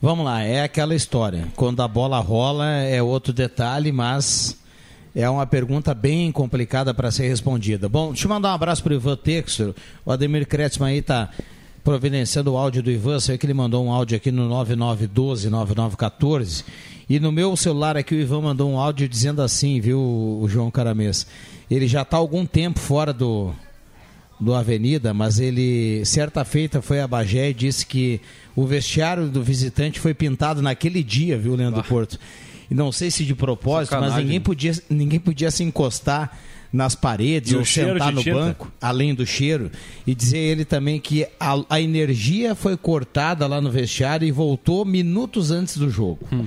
Vamos 0.00 0.24
lá, 0.24 0.42
é 0.42 0.62
aquela 0.62 0.94
história. 0.94 1.46
Quando 1.56 1.82
a 1.82 1.88
bola 1.88 2.18
rola 2.20 2.66
é 2.66 3.02
outro 3.02 3.32
detalhe, 3.32 3.92
mas 3.92 4.58
é 5.14 5.28
uma 5.28 5.44
pergunta 5.46 5.92
bem 5.92 6.30
complicada 6.32 6.94
para 6.94 7.10
ser 7.10 7.28
respondida. 7.28 7.88
Bom, 7.88 8.12
deixa 8.12 8.26
eu 8.26 8.30
mandar 8.30 8.50
um 8.50 8.54
abraço 8.54 8.82
pro 8.82 8.94
Ivan 8.94 9.16
Textor. 9.16 9.74
O 10.06 10.12
Ademir 10.12 10.46
Kretzmann 10.46 10.92
aí 10.92 11.02
tá 11.02 11.28
providenciando 11.88 12.52
o 12.52 12.58
áudio 12.58 12.82
do 12.82 12.90
Ivan. 12.90 13.18
Sei 13.18 13.38
que 13.38 13.46
ele 13.46 13.54
mandou 13.54 13.82
um 13.82 13.90
áudio 13.90 14.14
aqui 14.14 14.30
no 14.30 14.46
9912 14.46 15.48
9914 15.48 16.62
e 17.08 17.18
no 17.18 17.32
meu 17.32 17.56
celular 17.56 17.96
aqui 17.96 18.14
o 18.14 18.20
Ivan 18.20 18.42
mandou 18.42 18.70
um 18.70 18.78
áudio 18.78 19.08
dizendo 19.08 19.40
assim, 19.40 19.80
viu, 19.80 19.98
o 19.98 20.46
João 20.50 20.70
Caramês? 20.70 21.26
Ele 21.70 21.88
já 21.88 22.02
está 22.02 22.18
algum 22.18 22.44
tempo 22.44 22.78
fora 22.78 23.10
do, 23.10 23.54
do 24.38 24.54
Avenida, 24.54 25.14
mas 25.14 25.40
ele, 25.40 26.04
certa 26.04 26.44
feita, 26.44 26.82
foi 26.82 27.00
a 27.00 27.08
Bagé 27.08 27.48
e 27.48 27.54
disse 27.54 27.86
que 27.86 28.20
o 28.54 28.66
vestiário 28.66 29.26
do 29.26 29.42
visitante 29.42 29.98
foi 29.98 30.12
pintado 30.12 30.60
naquele 30.60 31.02
dia, 31.02 31.38
viu, 31.38 31.54
Leandro 31.54 31.80
ah. 31.80 31.84
Porto? 31.84 32.18
E 32.70 32.74
não 32.74 32.92
sei 32.92 33.10
se 33.10 33.24
de 33.24 33.34
propósito, 33.34 33.92
Sacanagem. 33.92 34.14
mas 34.14 34.24
ninguém 34.24 34.40
podia, 34.42 34.72
ninguém 34.90 35.18
podia 35.18 35.50
se 35.50 35.64
encostar 35.64 36.38
nas 36.72 36.94
paredes 36.94 37.52
e 37.52 37.56
ou 37.56 37.64
sentar 37.64 38.12
no 38.12 38.22
tinta. 38.22 38.36
banco, 38.36 38.72
além 38.80 39.14
do 39.14 39.26
cheiro, 39.26 39.70
e 40.06 40.14
dizer 40.14 40.38
ele 40.38 40.64
também 40.64 41.00
que 41.00 41.26
a, 41.40 41.62
a, 41.70 41.80
energia 41.80 42.54
foi 42.54 42.76
cortada 42.76 43.46
lá 43.46 43.60
no 43.60 43.70
vestiário 43.70 44.26
e 44.26 44.30
voltou 44.30 44.84
minutos 44.84 45.50
antes 45.50 45.76
do 45.76 45.88
jogo. 45.88 46.20
Hum 46.32 46.46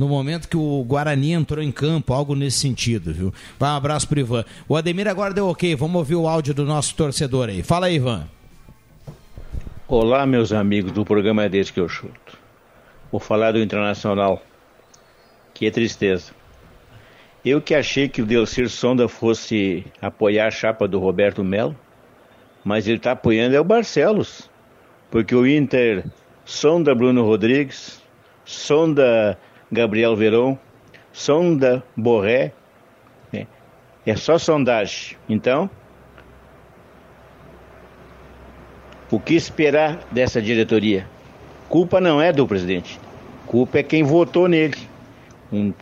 no 0.00 0.08
momento 0.08 0.48
que 0.48 0.56
o 0.56 0.82
Guarani 0.82 1.32
entrou 1.32 1.62
em 1.62 1.70
campo, 1.70 2.14
algo 2.14 2.34
nesse 2.34 2.58
sentido, 2.58 3.12
viu? 3.12 3.34
Vai 3.58 3.70
um 3.70 3.74
abraço 3.74 4.08
pro 4.08 4.18
Ivan. 4.18 4.46
O 4.66 4.74
Ademir 4.74 5.06
agora 5.06 5.34
deu 5.34 5.46
ok, 5.46 5.76
vamos 5.76 5.96
ouvir 5.96 6.14
o 6.14 6.26
áudio 6.26 6.54
do 6.54 6.64
nosso 6.64 6.94
torcedor 6.94 7.50
aí. 7.50 7.62
Fala 7.62 7.86
aí, 7.86 7.96
Ivan. 7.96 8.26
Olá, 9.86 10.24
meus 10.24 10.54
amigos 10.54 10.90
do 10.92 11.04
programa 11.04 11.44
É 11.44 11.50
Desse 11.50 11.70
Que 11.70 11.80
Eu 11.80 11.88
Chuto. 11.88 12.38
Vou 13.12 13.20
falar 13.20 13.52
do 13.52 13.58
Internacional. 13.58 14.42
Que 15.52 15.70
tristeza. 15.70 16.32
Eu 17.44 17.60
que 17.60 17.74
achei 17.74 18.06
que 18.06 18.20
o 18.20 18.26
Delcir 18.26 18.68
Sonda 18.68 19.08
fosse 19.08 19.84
apoiar 20.00 20.48
a 20.48 20.50
chapa 20.50 20.86
do 20.86 20.98
Roberto 20.98 21.42
Melo, 21.42 21.74
mas 22.62 22.86
ele 22.86 22.98
está 22.98 23.12
apoiando 23.12 23.56
é 23.56 23.60
o 23.60 23.64
Barcelos. 23.64 24.50
Porque 25.10 25.34
o 25.34 25.46
Inter 25.46 26.04
sonda 26.44 26.94
Bruno 26.94 27.24
Rodrigues, 27.24 28.02
sonda 28.44 29.38
Gabriel 29.72 30.14
Verón, 30.14 30.58
sonda 31.12 31.82
Borré, 31.96 32.52
né? 33.32 33.46
é 34.04 34.14
só 34.16 34.36
sondagem. 34.36 35.16
Então, 35.26 35.70
o 39.10 39.18
que 39.18 39.34
esperar 39.34 39.98
dessa 40.12 40.42
diretoria? 40.42 41.06
Culpa 41.70 42.00
não 42.00 42.20
é 42.20 42.32
do 42.32 42.46
presidente, 42.46 43.00
culpa 43.46 43.78
é 43.78 43.82
quem 43.82 44.02
votou 44.02 44.46
nele. 44.46 44.76
Um, 45.52 45.72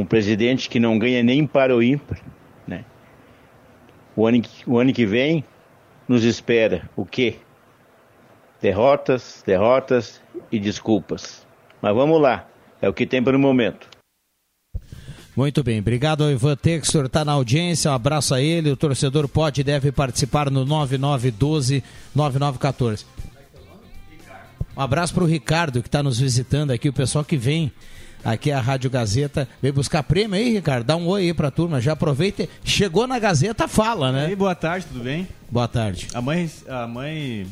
um 0.00 0.06
presidente 0.06 0.68
que 0.68 0.78
não 0.78 0.98
ganha 0.98 1.22
nem 1.22 1.46
para 1.46 1.76
o 1.76 1.82
ímpar. 1.82 2.20
Né? 2.66 2.84
O, 4.14 4.26
ano, 4.26 4.42
o 4.66 4.78
ano 4.78 4.92
que 4.92 5.06
vem 5.06 5.44
nos 6.06 6.24
espera 6.24 6.88
o 6.96 7.04
quê? 7.04 7.36
Derrotas, 8.60 9.42
derrotas 9.46 10.20
e 10.50 10.58
desculpas. 10.58 11.46
Mas 11.80 11.94
vamos 11.94 12.20
lá. 12.20 12.48
É 12.80 12.88
o 12.88 12.92
que 12.92 13.06
tem 13.06 13.22
para 13.22 13.36
o 13.36 13.40
momento. 13.40 13.88
Muito 15.36 15.62
bem, 15.62 15.78
obrigado 15.78 16.24
ao 16.24 16.32
Ivan 16.32 16.56
Textor, 16.56 17.06
está 17.06 17.24
na 17.24 17.30
audiência, 17.30 17.92
um 17.92 17.94
abraço 17.94 18.34
a 18.34 18.42
ele, 18.42 18.72
o 18.72 18.76
torcedor 18.76 19.28
pode 19.28 19.60
e 19.60 19.64
deve 19.64 19.92
participar 19.92 20.50
no 20.50 20.66
9912-9914. 20.66 23.04
Um 24.76 24.80
abraço 24.80 25.14
para 25.14 25.22
o 25.22 25.28
Ricardo 25.28 25.80
que 25.80 25.86
está 25.86 26.02
nos 26.02 26.18
visitando 26.18 26.72
aqui, 26.72 26.88
o 26.88 26.92
pessoal 26.92 27.24
que 27.24 27.36
vem 27.36 27.70
aqui 28.24 28.50
à 28.50 28.60
Rádio 28.60 28.90
Gazeta. 28.90 29.48
Vem 29.62 29.72
buscar 29.72 30.02
prêmio 30.02 30.36
aí, 30.36 30.54
Ricardo. 30.54 30.84
Dá 30.84 30.96
um 30.96 31.06
oi 31.06 31.22
aí 31.22 31.34
pra 31.34 31.50
turma. 31.50 31.80
Já 31.80 31.92
aproveita. 31.92 32.48
Chegou 32.64 33.06
na 33.06 33.18
Gazeta, 33.18 33.66
fala, 33.68 34.12
né? 34.12 34.24
E 34.24 34.26
aí, 34.28 34.36
boa 34.36 34.54
tarde, 34.54 34.86
tudo 34.86 35.02
bem? 35.02 35.26
Boa 35.50 35.68
tarde. 35.68 36.08
A 36.14 36.20
mãe, 36.20 36.50
a 36.68 36.86
mãe 36.86 37.46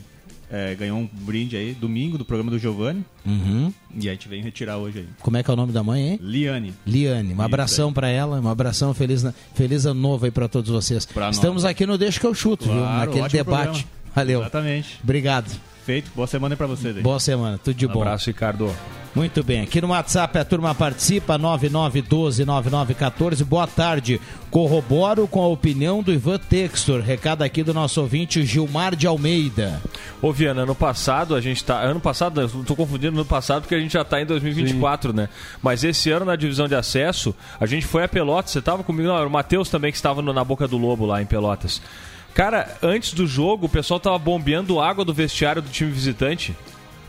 é, 0.50 0.74
ganhou 0.74 0.98
um 0.98 1.09
brinde 1.12 1.57
aí, 1.57 1.72
domingo, 1.72 2.16
do 2.16 2.24
programa 2.24 2.50
do 2.50 2.59
Giovanni. 2.59 3.05
Uhum. 3.24 3.72
E 3.98 4.09
a 4.09 4.12
gente 4.12 4.29
vem 4.29 4.42
retirar 4.42 4.76
hoje 4.76 5.00
aí. 5.00 5.09
Como 5.20 5.37
é 5.37 5.42
que 5.42 5.50
é 5.50 5.55
o 5.55 5.57
nome 5.57 5.72
da 5.72 5.83
mãe, 5.83 6.11
hein? 6.11 6.18
Liane. 6.22 6.74
Liane. 6.87 7.35
Um 7.35 7.42
abração 7.42 7.92
para 7.92 8.09
ela, 8.09 8.40
um 8.40 8.48
abração 8.48 8.94
feliz, 8.94 9.24
feliz 9.55 9.87
ano 9.87 10.00
novo 10.00 10.24
aí 10.24 10.31
para 10.31 10.48
todos 10.48 10.70
vocês. 10.70 11.05
Pra 11.07 11.31
Estamos 11.31 11.62
nós. 11.64 11.70
aqui 11.70 11.85
no 11.87 11.98
Deixa 11.98 12.20
que 12.20 12.26
eu 12.26 12.35
chuto, 12.35 12.64
claro, 12.64 13.12
viu? 13.12 13.22
Naquele 13.22 13.29
debate. 13.29 13.85
Programa. 13.85 13.96
Valeu. 14.14 14.40
Exatamente. 14.40 14.98
Obrigado. 15.02 15.50
Feito. 15.87 16.11
Boa 16.16 16.27
semana 16.27 16.55
aí 16.55 16.57
pra 16.57 16.66
vocês 16.66 16.96
aí. 16.96 17.03
Boa 17.03 17.20
semana. 17.20 17.61
Tudo 17.62 17.77
de 17.77 17.87
um 17.87 17.90
bom. 17.90 18.01
abraço, 18.01 18.27
Ricardo. 18.27 18.75
Muito 19.14 19.44
bem, 19.44 19.61
aqui 19.62 19.81
no 19.81 19.88
WhatsApp 19.88 20.37
a 20.37 20.44
turma 20.44 20.75
participa, 20.75 21.38
9912-9914. 21.38 23.44
Boa 23.44 23.68
tarde. 23.68 24.20
Corroboro 24.51 25.29
com 25.29 25.40
a 25.40 25.46
opinião 25.46 26.03
do 26.03 26.12
Ivan 26.12 26.38
Textor. 26.38 27.01
Recado 27.01 27.42
aqui 27.42 27.62
do 27.62 27.72
nosso 27.72 28.01
ouvinte 28.01 28.44
Gilmar 28.44 28.96
de 28.96 29.07
Almeida. 29.07 29.81
Ô 30.20 30.33
Viana, 30.33 30.64
ano 30.64 30.75
passado 30.75 31.37
a 31.37 31.40
gente 31.40 31.64
tá. 31.64 31.81
Ano 31.81 32.01
passado, 32.01 32.40
eu 32.40 32.49
tô 32.64 32.75
confundindo 32.75 33.16
ano 33.16 33.25
passado 33.25 33.62
porque 33.62 33.77
a 33.77 33.81
gente 33.81 33.92
já 33.92 34.05
tá 34.05 34.20
em 34.20 34.27
2024, 34.27 35.12
Sim. 35.12 35.16
né? 35.16 35.29
Mas 35.62 35.85
esse 35.85 36.11
ano 36.11 36.27
na 36.27 36.35
divisão 36.35 36.66
de 36.66 36.75
acesso, 36.75 37.33
a 37.61 37.64
gente 37.64 37.87
foi 37.87 38.03
a 38.03 38.09
Pelotas. 38.09 38.51
Você 38.51 38.61
tava 38.61 38.83
comigo? 38.83 39.07
Não, 39.09 39.16
era 39.16 39.27
o 39.27 39.31
Matheus 39.31 39.70
também 39.70 39.92
que 39.92 39.96
estava 39.96 40.20
no, 40.20 40.33
na 40.33 40.42
boca 40.42 40.66
do 40.66 40.77
lobo 40.77 41.07
lá 41.07 41.22
em 41.22 41.27
Pelotas. 41.27 41.81
Cara, 42.37 42.77
antes 42.83 43.14
do 43.14 43.27
jogo, 43.27 43.64
o 43.64 43.68
pessoal 43.68 43.99
tava 43.99 44.18
bombeando 44.18 44.79
água 44.79 45.07
do 45.07 45.14
vestiário 45.14 45.62
do 45.62 45.70
time 45.70 45.90
visitante. 45.90 46.55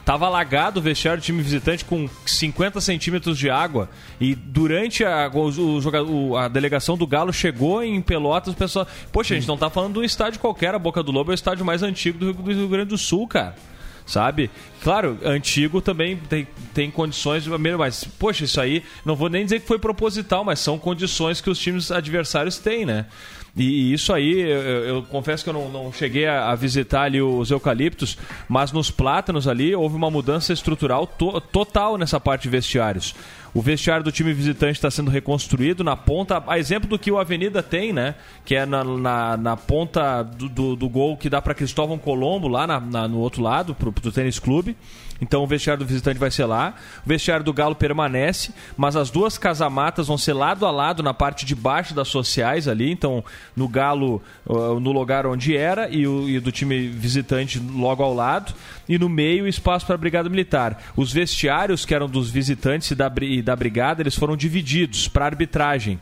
Tava 0.06 0.26
alagado 0.26 0.80
o 0.80 0.82
vestiário 0.82 1.22
do 1.22 1.26
time 1.26 1.44
visitante 1.44 1.84
com 1.84 2.10
50 2.26 2.80
centímetros 2.80 3.38
de 3.38 3.50
água. 3.50 3.90
E 4.22 4.34
durante 4.34 5.04
a, 5.04 5.30
o, 5.34 6.30
o, 6.30 6.38
a 6.38 6.48
delegação 6.48 6.98
do 6.98 7.06
Galo 7.06 7.34
chegou 7.34 7.84
em 7.84 8.02
Pelotas, 8.02 8.54
o 8.54 8.58
pessoal. 8.58 8.88
Poxa, 9.12 9.34
a 9.34 9.38
gente 9.38 9.50
não 9.50 9.58
tá 9.58 9.70
falando 9.70 9.96
de 9.96 10.00
um 10.00 10.04
estádio 10.06 10.40
qualquer, 10.40 10.74
a 10.74 10.80
Boca 10.80 11.04
do 11.04 11.12
Lobo 11.12 11.30
é 11.30 11.34
o 11.34 11.36
estádio 11.36 11.66
mais 11.66 11.84
antigo 11.84 12.18
do, 12.18 12.32
do 12.32 12.50
Rio 12.50 12.70
Grande 12.70 12.88
do 12.88 12.98
Sul, 12.98 13.28
cara 13.28 13.54
sabe? 14.08 14.50
Claro, 14.82 15.20
antigo 15.24 15.82
também 15.82 16.16
tem, 16.16 16.48
tem 16.74 16.90
condições, 16.90 17.46
mas, 17.46 18.06
poxa, 18.18 18.46
isso 18.46 18.60
aí, 18.60 18.82
não 19.04 19.16
vou 19.16 19.28
nem 19.28 19.44
dizer 19.44 19.60
que 19.60 19.68
foi 19.68 19.78
proposital, 19.78 20.46
mas 20.46 20.60
são 20.60 20.80
condições 20.80 21.42
que 21.42 21.50
os 21.50 21.60
times 21.60 21.92
adversários 21.92 22.58
têm, 22.58 22.86
né? 22.86 23.06
E, 23.58 23.92
isso 23.92 24.14
aí, 24.14 24.40
eu, 24.40 24.62
eu, 24.86 25.04
confesso 25.04 25.44
que 25.44 25.50
eu 25.50 25.54
não, 25.54 25.70
não 25.70 25.92
cheguei 25.92 26.28
a, 26.28 26.52
a, 26.52 26.56
visitar 26.56 27.04
ali 27.04 27.22
os 27.22 27.50
eucaliptos, 27.50 28.18
mas 28.48 28.72
nos 28.72 28.92
plátanos 28.92 29.48
ali 29.48 29.76
houve 29.76 29.96
uma 29.96 30.12
mudança 30.12 30.54
estrutural 30.54 31.08
to, 31.08 31.42
total 31.42 31.98
nessa 31.98 32.20
parte 32.20 32.44
de 32.44 32.50
vestiários. 32.50 33.16
O 33.54 33.62
vestiário 33.62 34.04
do 34.04 34.12
time 34.12 34.34
visitante 34.34 34.74
está 34.74 34.92
sendo 34.92 35.10
reconstruído 35.10 35.84
na 35.84 35.96
ponta, 35.96 36.44
a 36.46 36.60
exemplo 36.60 36.88
do 36.88 37.00
que 37.00 37.12
o 37.12 37.18
Avenida 37.18 37.64
tem, 37.64 37.92
né? 37.92 38.14
Que 38.46 38.56
é 38.56 38.66
na, 38.66 38.84
na, 38.84 39.38
na 39.38 39.58
ponta 39.58 40.22
do, 40.22 40.48
do, 40.48 40.76
do, 40.76 40.90
gol 40.90 41.18
que 41.18 41.30
dá 41.30 41.42
para 41.42 41.56
Cristóvão 41.56 41.98
Colombo, 41.98 42.48
lá 42.48 42.68
na, 42.68 42.80
na, 42.80 43.08
no 43.08 43.18
outro 43.18 43.42
lado, 43.42 43.74
pro, 43.74 43.92
pro 43.92 44.12
tênis 44.12 44.38
clube. 44.38 44.78
Então 45.22 45.44
o 45.44 45.48
vestiário 45.48 45.84
do 45.84 45.88
visitante 45.88 46.20
vai 46.20 46.32
ser 46.32 46.46
lá. 46.46 46.76
O 47.06 47.10
vestiário 47.10 47.44
do 47.44 47.54
Galo 47.54 47.76
permanece, 47.76 48.54
mas 48.76 48.96
as 48.96 49.10
duas 49.10 49.38
casamatas 49.38 50.08
vão 50.08 50.18
ser 50.18 50.34
lado 50.34 50.66
a 50.66 50.72
lado 50.72 51.02
na 51.02 51.14
parte 51.14 51.46
de 51.46 51.56
baixo 51.56 51.94
das 51.94 52.08
sociais 52.08 52.68
ali. 52.68 52.92
Então 52.92 53.24
no 53.56 53.68
Galo, 53.68 54.22
uh, 54.46 54.80
no 54.80 54.92
lugar 54.92 55.26
onde 55.26 55.56
era, 55.56 55.90
e, 55.90 56.08
o, 56.08 56.30
e 56.30 56.40
do 56.40 56.52
time 56.52 56.88
visitante 56.88 57.60
logo 57.60 58.04
ao 58.04 58.14
lado. 58.14 58.54
E 58.88 58.98
no 58.98 59.10
meio, 59.10 59.48
espaço 59.48 59.86
para 59.86 59.96
a 59.96 59.98
Brigada 59.98 60.30
Militar. 60.30 60.82
Os 60.96 61.12
vestiários 61.12 61.86
que 61.86 61.94
eram 61.94 62.08
dos 62.08 62.30
visitantes 62.30 62.92
e 62.92 62.96
da, 62.96 63.12
e 63.22 63.42
da 63.42 63.56
Brigada, 63.56 64.02
eles 64.02 64.16
foram 64.16 64.38
divididos 64.38 65.08
para 65.08 65.26
arbitragem. 65.26 66.00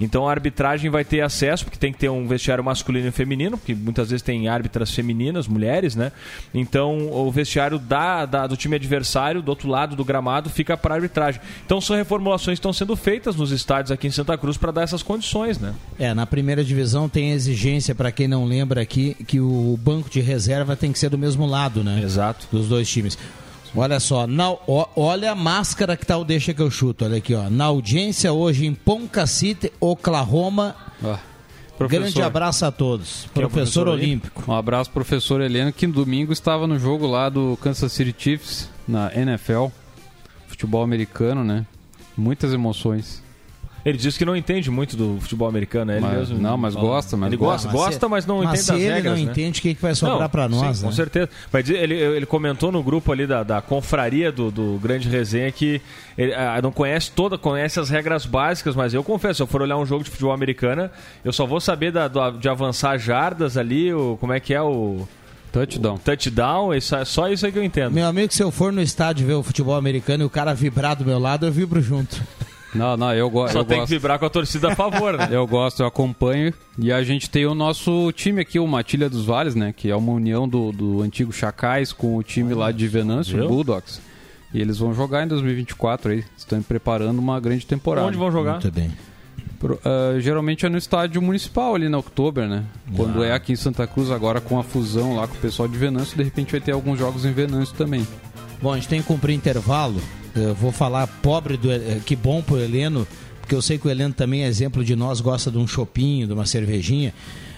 Então 0.00 0.26
a 0.26 0.30
arbitragem 0.30 0.90
vai 0.90 1.04
ter 1.04 1.20
acesso, 1.20 1.64
porque 1.64 1.78
tem 1.78 1.92
que 1.92 1.98
ter 1.98 2.08
um 2.08 2.26
vestiário 2.26 2.64
masculino 2.64 3.08
e 3.08 3.10
feminino, 3.10 3.58
porque 3.58 3.74
muitas 3.74 4.10
vezes 4.10 4.22
tem 4.22 4.48
árbitras 4.48 4.90
femininas, 4.90 5.46
mulheres, 5.46 5.94
né? 5.94 6.10
Então 6.54 7.10
o 7.12 7.30
vestiário 7.30 7.78
da, 7.78 8.24
da 8.24 8.46
do 8.46 8.56
time 8.56 8.76
adversário, 8.76 9.42
do 9.42 9.48
outro 9.50 9.68
lado 9.68 9.94
do 9.94 10.04
gramado, 10.04 10.48
fica 10.48 10.76
para 10.76 10.94
arbitragem. 10.94 11.40
Então 11.66 11.80
são 11.80 11.96
reformulações 11.96 12.56
que 12.56 12.60
estão 12.60 12.72
sendo 12.72 12.96
feitas 12.96 13.36
nos 13.36 13.50
estádios 13.50 13.90
aqui 13.90 14.06
em 14.06 14.10
Santa 14.10 14.36
Cruz 14.38 14.56
para 14.56 14.72
dar 14.72 14.82
essas 14.82 15.02
condições, 15.02 15.58
né? 15.58 15.74
É, 15.98 16.14
na 16.14 16.26
primeira 16.26 16.64
divisão 16.64 17.08
tem 17.08 17.32
exigência, 17.32 17.94
para 17.94 18.10
quem 18.10 18.26
não 18.26 18.44
lembra 18.44 18.80
aqui, 18.80 19.14
que 19.26 19.40
o 19.40 19.78
banco 19.82 20.08
de 20.08 20.20
reserva 20.20 20.74
tem 20.74 20.92
que 20.92 20.98
ser 20.98 21.10
do 21.10 21.18
mesmo 21.18 21.46
lado, 21.46 21.84
né? 21.84 22.00
Exato. 22.02 22.46
Dos 22.50 22.68
dois 22.68 22.88
times. 22.88 23.18
Olha 23.74 24.00
só, 24.00 24.26
na, 24.26 24.50
ó, 24.50 24.86
olha 24.96 25.32
a 25.32 25.34
máscara 25.34 25.96
que 25.96 26.04
tá 26.04 26.16
o 26.16 26.24
Deixa 26.24 26.52
que 26.52 26.60
eu 26.60 26.70
chuto. 26.70 27.04
Olha 27.04 27.18
aqui, 27.18 27.34
ó. 27.34 27.48
Na 27.48 27.66
audiência 27.66 28.32
hoje 28.32 28.66
em 28.66 28.74
Ponca 28.74 29.26
City, 29.26 29.72
Oklahoma. 29.78 30.74
Ah, 31.04 31.18
Grande 31.88 32.20
abraço 32.20 32.66
a 32.66 32.70
todos. 32.70 33.26
Professor, 33.32 33.42
é 33.42 33.48
professor 33.48 33.88
Olímpico. 33.88 34.44
Um 34.46 34.54
abraço, 34.54 34.90
professor 34.90 35.40
Heleno, 35.40 35.72
que 35.72 35.86
no 35.86 35.94
domingo 35.94 36.32
estava 36.32 36.66
no 36.66 36.78
jogo 36.78 37.06
lá 37.06 37.28
do 37.28 37.56
Kansas 37.62 37.92
City 37.92 38.14
Chiefs, 38.16 38.68
na 38.86 39.14
NFL. 39.14 39.66
Futebol 40.46 40.82
americano, 40.82 41.42
né? 41.42 41.64
Muitas 42.16 42.52
emoções. 42.52 43.22
Ele 43.84 43.96
diz 43.96 44.18
que 44.18 44.24
não 44.24 44.36
entende 44.36 44.70
muito 44.70 44.96
do 44.96 45.18
futebol 45.20 45.48
americano, 45.48 45.92
é 45.92 45.96
ele 45.96 46.02
mas, 46.02 46.18
mesmo. 46.18 46.38
Não, 46.38 46.56
mas 46.56 46.74
fala. 46.74 46.86
gosta, 46.86 47.16
mas 47.16 47.26
ele 47.28 47.36
gosta, 47.36 47.68
mas 47.68 47.76
gosta, 47.76 48.08
mas 48.08 48.26
não 48.26 48.42
mas 48.42 48.60
entende 48.60 48.60
as 48.60 48.68
regras. 48.68 48.92
Se 48.92 48.98
ele 48.98 49.08
não 49.08 49.14
né? 49.14 49.22
entende, 49.22 49.58
o 49.60 49.62
que, 49.62 49.74
que 49.74 49.82
vai 49.82 49.94
sobrar 49.94 50.28
para 50.28 50.48
nós? 50.48 50.76
Sim, 50.76 50.82
né? 50.82 50.88
Com 50.88 50.94
certeza. 50.94 51.28
Mas 51.52 51.70
ele, 51.70 51.94
ele 51.94 52.26
comentou 52.26 52.70
no 52.70 52.82
grupo 52.82 53.10
ali 53.10 53.26
da, 53.26 53.42
da 53.42 53.62
confraria 53.62 54.30
do, 54.30 54.50
do 54.50 54.78
Grande 54.82 55.08
Resenha 55.08 55.50
que 55.50 55.80
ele 56.16 56.34
ah, 56.34 56.60
não 56.62 56.70
conhece 56.70 57.10
toda, 57.10 57.38
conhece 57.38 57.80
as 57.80 57.88
regras 57.88 58.26
básicas, 58.26 58.76
mas 58.76 58.92
eu 58.92 59.02
confesso, 59.02 59.36
se 59.36 59.42
eu 59.42 59.46
for 59.46 59.62
olhar 59.62 59.78
um 59.78 59.86
jogo 59.86 60.04
de 60.04 60.10
futebol 60.10 60.32
americano, 60.32 60.90
eu 61.24 61.32
só 61.32 61.46
vou 61.46 61.60
saber 61.60 61.90
da, 61.90 62.08
do, 62.08 62.32
de 62.32 62.48
avançar 62.48 62.98
jardas 62.98 63.56
ali, 63.56 63.92
o, 63.92 64.16
como 64.20 64.32
é 64.32 64.40
que 64.40 64.52
é 64.52 64.60
o. 64.60 65.08
Touchdown. 65.52 65.98
Touchdown, 65.98 66.74
isso, 66.74 66.94
é 66.94 67.04
só 67.04 67.28
isso 67.28 67.44
aí 67.44 67.50
que 67.50 67.58
eu 67.58 67.64
entendo. 67.64 67.92
Meu 67.92 68.06
amigo, 68.06 68.32
se 68.32 68.40
eu 68.40 68.52
for 68.52 68.72
no 68.72 68.80
estádio 68.80 69.26
ver 69.26 69.34
o 69.34 69.42
futebol 69.42 69.74
americano 69.74 70.22
e 70.22 70.26
o 70.26 70.30
cara 70.30 70.54
vibrar 70.54 70.94
do 70.94 71.04
meu 71.04 71.18
lado, 71.18 71.44
eu 71.44 71.50
vibro 71.50 71.80
junto. 71.80 72.22
Não, 72.74 72.96
não, 72.96 73.12
eu, 73.12 73.28
go 73.28 73.48
Só 73.48 73.60
eu 73.60 73.64
tem 73.64 73.78
gosto. 73.78 73.88
que 73.88 73.94
vibrar 73.94 74.18
com 74.18 74.26
a 74.26 74.30
torcida 74.30 74.72
a 74.72 74.76
favor, 74.76 75.16
né? 75.16 75.28
eu 75.32 75.46
gosto, 75.46 75.80
eu 75.80 75.86
acompanho. 75.86 76.54
E 76.78 76.92
a 76.92 77.02
gente 77.02 77.28
tem 77.28 77.46
o 77.46 77.54
nosso 77.54 78.12
time 78.12 78.40
aqui, 78.40 78.58
o 78.58 78.66
Matilha 78.66 79.10
dos 79.10 79.24
Vales, 79.24 79.54
né? 79.54 79.74
Que 79.76 79.90
é 79.90 79.96
uma 79.96 80.12
união 80.12 80.48
do, 80.48 80.70
do 80.72 81.02
antigo 81.02 81.32
Chacais 81.32 81.92
com 81.92 82.16
o 82.16 82.22
time 82.22 82.54
lá 82.54 82.70
de 82.70 82.86
Venâncio, 82.86 83.42
o 83.44 83.48
Bulldogs. 83.48 84.00
E 84.52 84.60
eles 84.60 84.78
vão 84.78 84.92
jogar 84.94 85.24
em 85.24 85.28
2024 85.28 86.12
aí. 86.12 86.24
Estão 86.36 86.62
preparando 86.62 87.18
uma 87.18 87.38
grande 87.40 87.66
temporada. 87.66 88.06
Onde 88.06 88.18
vão 88.18 88.30
jogar? 88.30 88.52
Muito 88.52 88.70
bem. 88.70 88.90
Pro, 89.58 89.74
uh, 89.74 90.18
geralmente 90.18 90.64
é 90.64 90.68
no 90.68 90.78
estádio 90.78 91.20
municipal 91.20 91.74
ali 91.74 91.88
na 91.88 91.98
Oktober, 91.98 92.48
né? 92.48 92.64
Quando 92.96 93.22
ah. 93.22 93.26
é 93.26 93.32
aqui 93.32 93.52
em 93.52 93.56
Santa 93.56 93.86
Cruz, 93.86 94.10
agora 94.10 94.40
com 94.40 94.58
a 94.58 94.62
fusão 94.62 95.16
lá 95.16 95.28
com 95.28 95.34
o 95.34 95.38
pessoal 95.38 95.68
de 95.68 95.76
Venâncio, 95.76 96.16
de 96.16 96.22
repente 96.22 96.52
vai 96.52 96.60
ter 96.60 96.72
alguns 96.72 96.98
jogos 96.98 97.24
em 97.24 97.32
Venâncio 97.32 97.76
também. 97.76 98.06
Bom, 98.62 98.72
a 98.72 98.76
gente 98.76 98.88
tem 98.88 99.02
que 99.02 99.06
cumprir 99.06 99.34
intervalo. 99.34 100.00
Eu 100.34 100.54
vou 100.54 100.72
falar 100.72 101.06
pobre 101.06 101.56
do 101.56 101.70
eh, 101.70 102.00
que 102.04 102.14
bom 102.14 102.42
pro 102.42 102.58
Heleno, 102.58 103.06
porque 103.40 103.54
eu 103.54 103.62
sei 103.62 103.78
que 103.78 103.86
o 103.86 103.90
Heleno 103.90 104.14
também 104.14 104.44
é 104.44 104.46
exemplo 104.46 104.84
de 104.84 104.94
nós, 104.94 105.20
gosta 105.20 105.50
de 105.50 105.58
um 105.58 105.66
chopinho, 105.66 106.26
de 106.26 106.32
uma 106.32 106.46
cervejinha. 106.46 107.12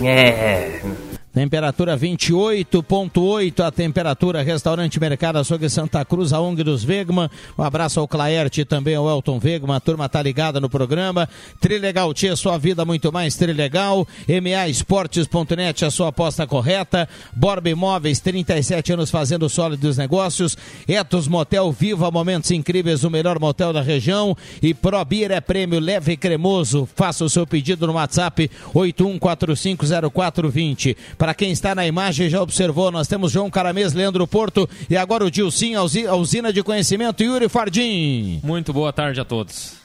Temperatura 1.34 1.98
28.8 1.98 3.66
a 3.66 3.72
temperatura, 3.72 4.44
restaurante 4.44 5.00
Mercado 5.00 5.40
Açougue 5.40 5.68
Santa 5.68 6.06
Cruz, 6.06 6.32
a 6.32 6.40
ONG 6.40 6.64
dos 6.64 6.84
Vegman. 6.84 7.28
Um 7.58 7.64
abraço 7.64 8.00
ao 8.00 8.08
Claerte 8.08 8.62
e 8.62 8.66
também 8.66 8.94
ao 8.94 9.10
Elton 9.10 9.40
Vegman. 9.40 9.76
A 9.76 9.80
turma 9.80 10.08
tá 10.08 10.22
ligada 10.22 10.62
no 10.62 10.70
programa. 10.70 11.28
Trilegal 11.60 12.14
Tia, 12.14 12.36
sua 12.36 12.60
vida 12.60 12.86
muito 12.86 13.12
mais 13.12 13.36
Trilegal. 13.36 14.08
MA 14.28 14.70
Esportes.net, 14.70 15.84
a 15.84 15.90
sua 15.90 16.10
aposta 16.10 16.46
correta. 16.46 17.10
Borba 17.36 17.68
Imóveis, 17.68 18.20
37 18.20 18.94
anos 18.94 19.10
fazendo 19.10 19.50
sólidos 19.50 19.98
negócios. 19.98 20.56
Etos 20.88 21.28
Motel 21.28 21.72
Viva, 21.72 22.12
momentos 22.12 22.52
incríveis, 22.52 23.04
o 23.04 23.10
melhor 23.10 23.40
motel 23.40 23.74
da 23.74 23.82
região. 23.82 24.38
E 24.62 24.76
Probir 24.76 25.32
é 25.32 25.42
prêmio 25.42 25.80
leve 25.80 26.12
e 26.12 26.18
cremoso. 26.18 26.88
Faça 26.96 27.26
o 27.26 27.30
seu 27.30 27.48
pedido 27.48 27.88
no 27.88 27.94
WhatsApp 27.94 28.52
81450420. 28.76 30.96
Para 31.24 31.34
quem 31.34 31.52
está 31.54 31.74
na 31.74 31.88
imagem 31.88 32.30
já 32.30 32.42
observou, 32.42 32.92
nós 32.92 33.08
temos 33.08 33.32
João 33.32 33.50
Caramês, 33.50 33.94
Leandro 33.94 34.28
Porto 34.28 34.70
e 34.90 34.98
agora 34.98 35.24
o 35.24 35.32
Dilcim, 35.32 35.74
a 35.74 36.16
usina 36.16 36.52
de 36.52 36.62
conhecimento, 36.62 37.24
Yuri 37.24 37.48
Fardim. 37.48 38.42
Muito 38.44 38.74
boa 38.74 38.92
tarde 38.92 39.22
a 39.22 39.24
todos. 39.24 39.76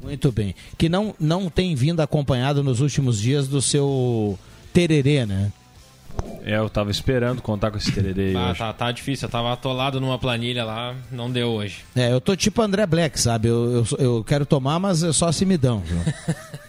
Muito 0.00 0.30
bem. 0.30 0.54
Que 0.78 0.88
não, 0.88 1.16
não 1.18 1.50
tem 1.50 1.74
vindo 1.74 1.98
acompanhado 1.98 2.62
nos 2.62 2.80
últimos 2.80 3.20
dias 3.20 3.48
do 3.48 3.60
seu 3.60 4.38
tererê, 4.72 5.26
né? 5.26 5.50
É, 6.44 6.58
eu 6.58 6.70
tava 6.70 6.92
esperando 6.92 7.42
contar 7.42 7.72
com 7.72 7.76
esse 7.76 7.90
tererê 7.90 8.32
ah, 8.36 8.50
hoje. 8.50 8.58
Tá, 8.60 8.72
tá 8.72 8.92
difícil, 8.92 9.26
eu 9.26 9.32
tava 9.32 9.52
atolado 9.52 10.00
numa 10.00 10.16
planilha 10.16 10.64
lá, 10.64 10.94
não 11.10 11.28
deu 11.28 11.48
hoje. 11.48 11.78
É, 11.96 12.12
eu 12.12 12.20
tô 12.20 12.36
tipo 12.36 12.62
André 12.62 12.86
Black, 12.86 13.18
sabe? 13.18 13.48
Eu, 13.48 13.84
eu, 13.84 13.98
eu 13.98 14.24
quero 14.24 14.46
tomar, 14.46 14.78
mas 14.78 15.02
é 15.02 15.12
só 15.12 15.32
se 15.32 15.44
me 15.44 15.58
dão. 15.58 15.82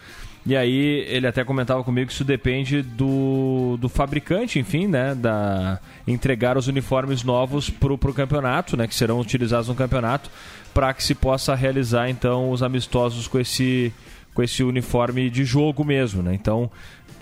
E 0.44 0.56
aí 0.56 1.04
ele 1.08 1.26
até 1.26 1.44
comentava 1.44 1.84
comigo 1.84 2.06
que 2.06 2.14
isso 2.14 2.24
depende 2.24 2.80
do, 2.80 3.76
do 3.78 3.88
fabricante, 3.88 4.58
enfim, 4.58 4.86
né? 4.86 5.14
Da, 5.14 5.78
entregar 6.06 6.56
os 6.56 6.66
uniformes 6.66 7.22
novos 7.22 7.68
para 7.68 7.92
o 7.92 8.14
campeonato, 8.14 8.76
né? 8.76 8.86
Que 8.86 8.94
serão 8.94 9.20
utilizados 9.20 9.68
no 9.68 9.74
campeonato, 9.74 10.30
para 10.72 10.92
que 10.94 11.04
se 11.04 11.14
possa 11.14 11.54
realizar 11.54 12.08
então 12.08 12.50
os 12.50 12.62
amistosos 12.62 13.28
com 13.28 13.38
esse, 13.38 13.92
com 14.34 14.42
esse 14.42 14.62
uniforme 14.62 15.28
de 15.28 15.44
jogo 15.44 15.84
mesmo, 15.84 16.22
né? 16.22 16.34
Então 16.34 16.70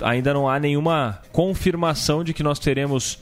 ainda 0.00 0.32
não 0.32 0.48
há 0.48 0.61
nenhuma 0.61 1.20
confirmação 1.32 2.22
de 2.22 2.32
que 2.32 2.42
nós 2.42 2.61
teremos 2.61 3.18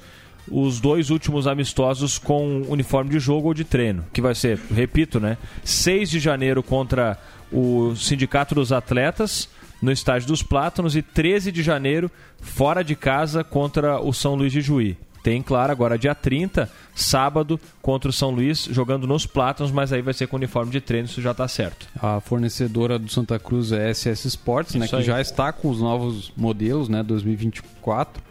os 0.50 0.80
dois 0.80 1.11
últimos 1.11 1.46
amistosos 1.46 2.18
com 2.18 2.62
uniforme 2.68 3.11
de 3.11 3.18
jogo 3.18 3.48
ou 3.48 3.54
de 3.54 3.64
treino, 3.64 4.04
que 4.12 4.20
vai 4.20 4.35
ser, 4.35 4.59
repito, 4.72 5.18
né, 5.18 5.37
6 5.64 6.11
de 6.11 6.20
janeiro 6.20 6.62
contra 6.62 7.18
o 7.52 7.94
Sindicato 7.96 8.54
dos 8.54 8.72
Atletas 8.72 9.48
no 9.80 9.92
estádio 9.92 10.28
dos 10.28 10.42
Plátanos 10.42 10.96
e 10.96 11.02
13 11.02 11.52
de 11.52 11.62
janeiro 11.62 12.11
fora 12.40 12.82
de 12.82 12.94
casa 12.94 13.44
contra 13.44 14.00
o 14.00 14.12
São 14.12 14.35
Luís 14.35 14.52
de 14.52 14.61
Juí. 14.61 14.96
Tem, 15.22 15.42
claro, 15.42 15.72
agora 15.72 15.98
dia 15.98 16.14
30, 16.14 16.70
sábado, 16.94 17.59
contra 17.82 18.09
o 18.09 18.12
São 18.12 18.30
Luís, 18.30 18.68
jogando 18.70 19.09
nos 19.09 19.26
Plátanos, 19.26 19.72
mas 19.72 19.92
aí 19.92 20.00
vai 20.00 20.14
ser 20.14 20.28
com 20.28 20.37
uniforme 20.37 20.70
de 20.70 20.80
treino, 20.80 21.06
isso 21.06 21.20
já 21.20 21.32
está 21.32 21.48
certo. 21.48 21.88
A 22.00 22.20
fornecedora 22.20 22.96
do 22.96 23.11
Santa 23.11 23.37
Cruz 23.37 23.72
é 23.72 23.92
SS 23.92 24.28
Sports, 24.28 24.76
né, 24.76 24.87
que 24.87 25.02
já 25.02 25.20
está 25.20 25.52
com 25.52 25.68
os 25.68 25.80
novos 25.80 26.32
modelos, 26.37 26.88
né, 26.88 27.02
2024 27.02 28.22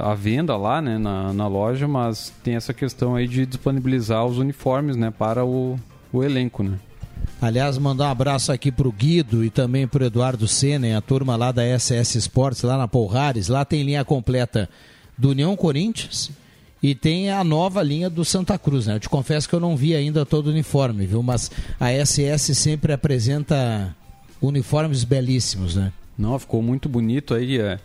a, 0.00 0.14
venda 0.14 0.56
lá 0.56 0.80
né, 0.80 0.96
na, 0.96 1.32
na 1.32 1.46
loja, 1.46 1.86
mas 1.86 2.32
tem 2.42 2.54
essa 2.54 2.72
questão 2.72 3.14
aí 3.14 3.28
de 3.28 3.44
disponibilizar 3.44 4.24
os 4.24 4.38
uniformes 4.38 4.96
né, 4.96 5.10
para 5.10 5.44
o, 5.44 5.78
o 6.12 6.24
elenco. 6.24 6.62
Né? 6.62 6.78
Aliás, 7.40 7.76
mandar 7.76 8.08
um 8.08 8.10
abraço 8.10 8.52
aqui 8.52 8.72
pro 8.72 8.90
Guido 8.90 9.44
e 9.44 9.50
também 9.50 9.86
pro 9.86 10.04
Eduardo 10.04 10.48
Senen, 10.48 10.94
a 10.94 11.00
turma 11.00 11.36
lá 11.36 11.52
da 11.52 11.62
SS 11.78 12.16
Sports, 12.18 12.62
lá 12.62 12.78
na 12.78 12.88
Polhares. 12.88 13.48
Lá 13.48 13.64
tem 13.64 13.82
linha 13.82 14.04
completa 14.04 14.68
do 15.16 15.30
União 15.30 15.54
Corinthians 15.54 16.30
e 16.82 16.94
tem 16.94 17.30
a 17.30 17.44
nova 17.44 17.82
linha 17.82 18.08
do 18.08 18.24
Santa 18.24 18.58
Cruz, 18.58 18.86
né? 18.86 18.94
Eu 18.94 19.00
te 19.00 19.08
confesso 19.08 19.46
que 19.46 19.54
eu 19.54 19.60
não 19.60 19.76
vi 19.76 19.94
ainda 19.94 20.24
todo 20.24 20.46
o 20.46 20.50
uniforme, 20.50 21.04
viu? 21.04 21.22
Mas 21.22 21.50
a 21.78 21.90
SS 21.92 22.54
sempre 22.54 22.94
apresenta 22.94 23.94
uniformes 24.40 25.04
belíssimos, 25.04 25.76
né? 25.76 25.92
Não, 26.16 26.38
ficou 26.38 26.62
muito 26.62 26.88
bonito 26.88 27.34
aí. 27.34 27.58
É 27.58 27.78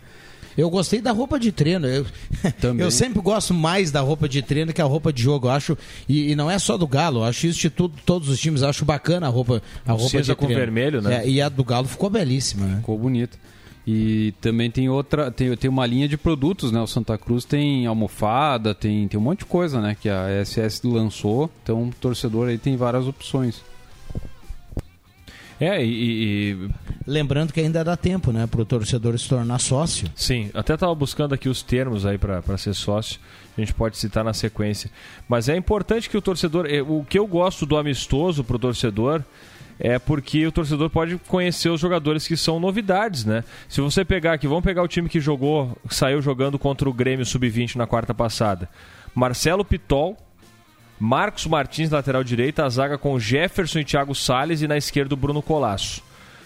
eu 0.56 0.70
gostei 0.70 1.00
da 1.00 1.12
roupa 1.12 1.38
de 1.38 1.52
treino. 1.52 1.86
Eu, 1.86 2.06
eu 2.78 2.90
sempre 2.90 3.20
gosto 3.20 3.52
mais 3.52 3.90
da 3.90 4.00
roupa 4.00 4.28
de 4.28 4.42
treino 4.42 4.72
que 4.72 4.80
a 4.80 4.84
roupa 4.84 5.12
de 5.12 5.22
jogo. 5.22 5.48
Eu 5.48 5.52
acho 5.52 5.78
e, 6.08 6.32
e 6.32 6.36
não 6.36 6.50
é 6.50 6.58
só 6.58 6.76
do 6.76 6.86
Galo. 6.86 7.20
Eu 7.20 7.24
acho 7.24 7.46
isso 7.46 7.60
de 7.60 7.70
tudo, 7.70 7.94
todos 8.04 8.28
os 8.28 8.40
times. 8.40 8.62
Eu 8.62 8.68
acho 8.68 8.84
bacana 8.84 9.26
a 9.26 9.30
roupa, 9.30 9.62
a 9.86 9.92
roupa 9.92 10.22
de 10.22 10.34
com 10.34 10.46
treino. 10.46 10.60
vermelho, 10.60 11.02
né? 11.02 11.24
É, 11.24 11.28
e 11.28 11.40
a 11.40 11.48
do 11.48 11.64
Galo 11.64 11.86
ficou 11.86 12.08
belíssima, 12.08 12.66
né? 12.66 12.76
Ficou 12.76 12.98
bonita. 12.98 13.38
E 13.86 14.34
também 14.40 14.68
tem 14.68 14.88
outra, 14.88 15.30
tem, 15.30 15.56
tem 15.56 15.70
uma 15.70 15.86
linha 15.86 16.08
de 16.08 16.16
produtos, 16.16 16.72
né? 16.72 16.80
O 16.80 16.88
Santa 16.88 17.16
Cruz 17.16 17.44
tem 17.44 17.86
almofada, 17.86 18.74
tem, 18.74 19.06
tem 19.06 19.18
um 19.18 19.22
monte 19.22 19.40
de 19.40 19.44
coisa, 19.44 19.80
né? 19.80 19.96
Que 20.00 20.08
a 20.08 20.26
SS 20.44 20.84
lançou. 20.84 21.48
Então 21.62 21.84
o 21.84 21.90
torcedor 22.00 22.48
aí 22.48 22.58
tem 22.58 22.76
várias 22.76 23.06
opções. 23.06 23.62
É, 25.60 25.82
e, 25.82 25.88
e, 25.88 26.70
Lembrando 27.06 27.52
que 27.52 27.60
ainda 27.60 27.82
dá 27.82 27.96
tempo, 27.96 28.32
né, 28.32 28.46
para 28.46 28.60
o 28.60 28.64
torcedor 28.64 29.18
se 29.18 29.28
tornar 29.28 29.58
sócio. 29.58 30.08
Sim, 30.14 30.50
até 30.52 30.74
estava 30.74 30.94
buscando 30.94 31.34
aqui 31.34 31.48
os 31.48 31.62
termos 31.62 32.04
aí 32.04 32.18
para 32.18 32.58
ser 32.58 32.74
sócio. 32.74 33.20
A 33.56 33.60
gente 33.60 33.72
pode 33.72 33.96
citar 33.96 34.22
na 34.22 34.34
sequência. 34.34 34.90
Mas 35.28 35.48
é 35.48 35.56
importante 35.56 36.10
que 36.10 36.16
o 36.16 36.20
torcedor. 36.22 36.66
Eh, 36.68 36.82
o 36.82 37.04
que 37.08 37.18
eu 37.18 37.26
gosto 37.26 37.64
do 37.64 37.76
amistoso 37.76 38.44
para 38.44 38.56
o 38.56 38.58
torcedor 38.58 39.22
é 39.78 39.98
porque 39.98 40.46
o 40.46 40.52
torcedor 40.52 40.90
pode 40.90 41.16
conhecer 41.26 41.70
os 41.70 41.80
jogadores 41.80 42.26
que 42.26 42.36
são 42.36 42.60
novidades, 42.60 43.24
né? 43.24 43.44
Se 43.68 43.80
você 43.80 44.04
pegar 44.04 44.34
aqui, 44.34 44.46
vamos 44.46 44.64
pegar 44.64 44.82
o 44.82 44.88
time 44.88 45.08
que 45.08 45.20
jogou, 45.20 45.76
saiu 45.90 46.20
jogando 46.20 46.58
contra 46.58 46.88
o 46.88 46.92
Grêmio 46.92 47.24
Sub-20 47.24 47.76
na 47.76 47.86
quarta 47.86 48.12
passada. 48.12 48.68
Marcelo 49.14 49.64
Pitol, 49.64 50.16
Marcos 50.98 51.46
Martins, 51.46 51.90
lateral 51.90 52.24
direita, 52.24 52.64
a 52.64 52.68
zaga 52.68 52.96
com 52.96 53.18
Jefferson 53.18 53.80
e 53.80 53.84
Thiago 53.84 54.14
Salles 54.14 54.62
e 54.62 54.68
na 54.68 54.76
esquerda 54.76 55.14
o 55.14 55.16
Bruno 55.16 55.42
Colasso. 55.42 56.02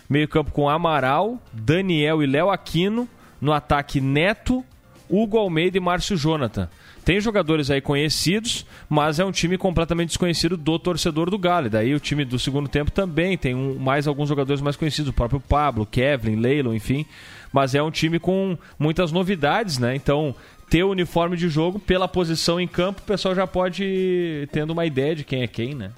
Meio 0.09 0.27
campo 0.27 0.51
com 0.51 0.69
Amaral, 0.69 1.41
Daniel 1.53 2.23
e 2.23 2.27
Léo 2.27 2.51
Aquino, 2.51 3.09
no 3.41 3.53
ataque 3.53 4.01
Neto, 4.01 4.65
Hugo 5.09 5.39
Almeida 5.39 5.77
e 5.77 5.81
Márcio 5.81 6.17
Jonathan. 6.17 6.69
Tem 7.05 7.21
jogadores 7.21 7.71
aí 7.71 7.81
conhecidos, 7.81 8.67
mas 8.89 9.19
é 9.19 9.25
um 9.25 9.33
time 9.33 9.57
completamente 9.57 10.09
desconhecido 10.09 10.57
do 10.57 10.79
torcedor 10.79 11.31
do 11.31 11.39
Galo. 11.39 11.71
Daí 11.71 11.95
o 11.95 12.01
time 12.01 12.25
do 12.25 12.39
segundo 12.39 12.69
tempo 12.69 12.91
também 12.91 13.39
tem 13.39 13.55
um, 13.55 13.79
mais 13.79 14.07
alguns 14.07 14.29
jogadores 14.29 14.61
mais 14.61 14.77
conhecidos, 14.77 15.11
o 15.11 15.13
próprio 15.15 15.41
Pablo, 15.41 15.87
Kevin, 15.87 16.37
Leilon, 16.37 16.75
enfim. 16.75 17.07
Mas 17.53 17.75
é 17.75 17.83
um 17.83 17.91
time 17.91 18.19
com 18.19 18.57
muitas 18.79 19.11
novidades, 19.11 19.79
né? 19.79 19.97
Então 19.97 20.35
ter 20.71 20.85
o 20.85 20.91
uniforme 20.91 21.37
de 21.37 21.49
jogo 21.49 21.81
pela 21.81 22.07
posição 22.07 22.61
em 22.61 22.69
campo, 22.69 23.01
o 23.01 23.05
pessoal 23.05 23.35
já 23.35 23.45
pode 23.47 23.83
ir 23.83 24.49
tendo 24.53 24.71
uma 24.71 24.87
ideia 24.87 25.17
de 25.17 25.25
quem 25.25 25.43
é 25.43 25.49
quem, 25.49 25.75
né? 25.75 25.91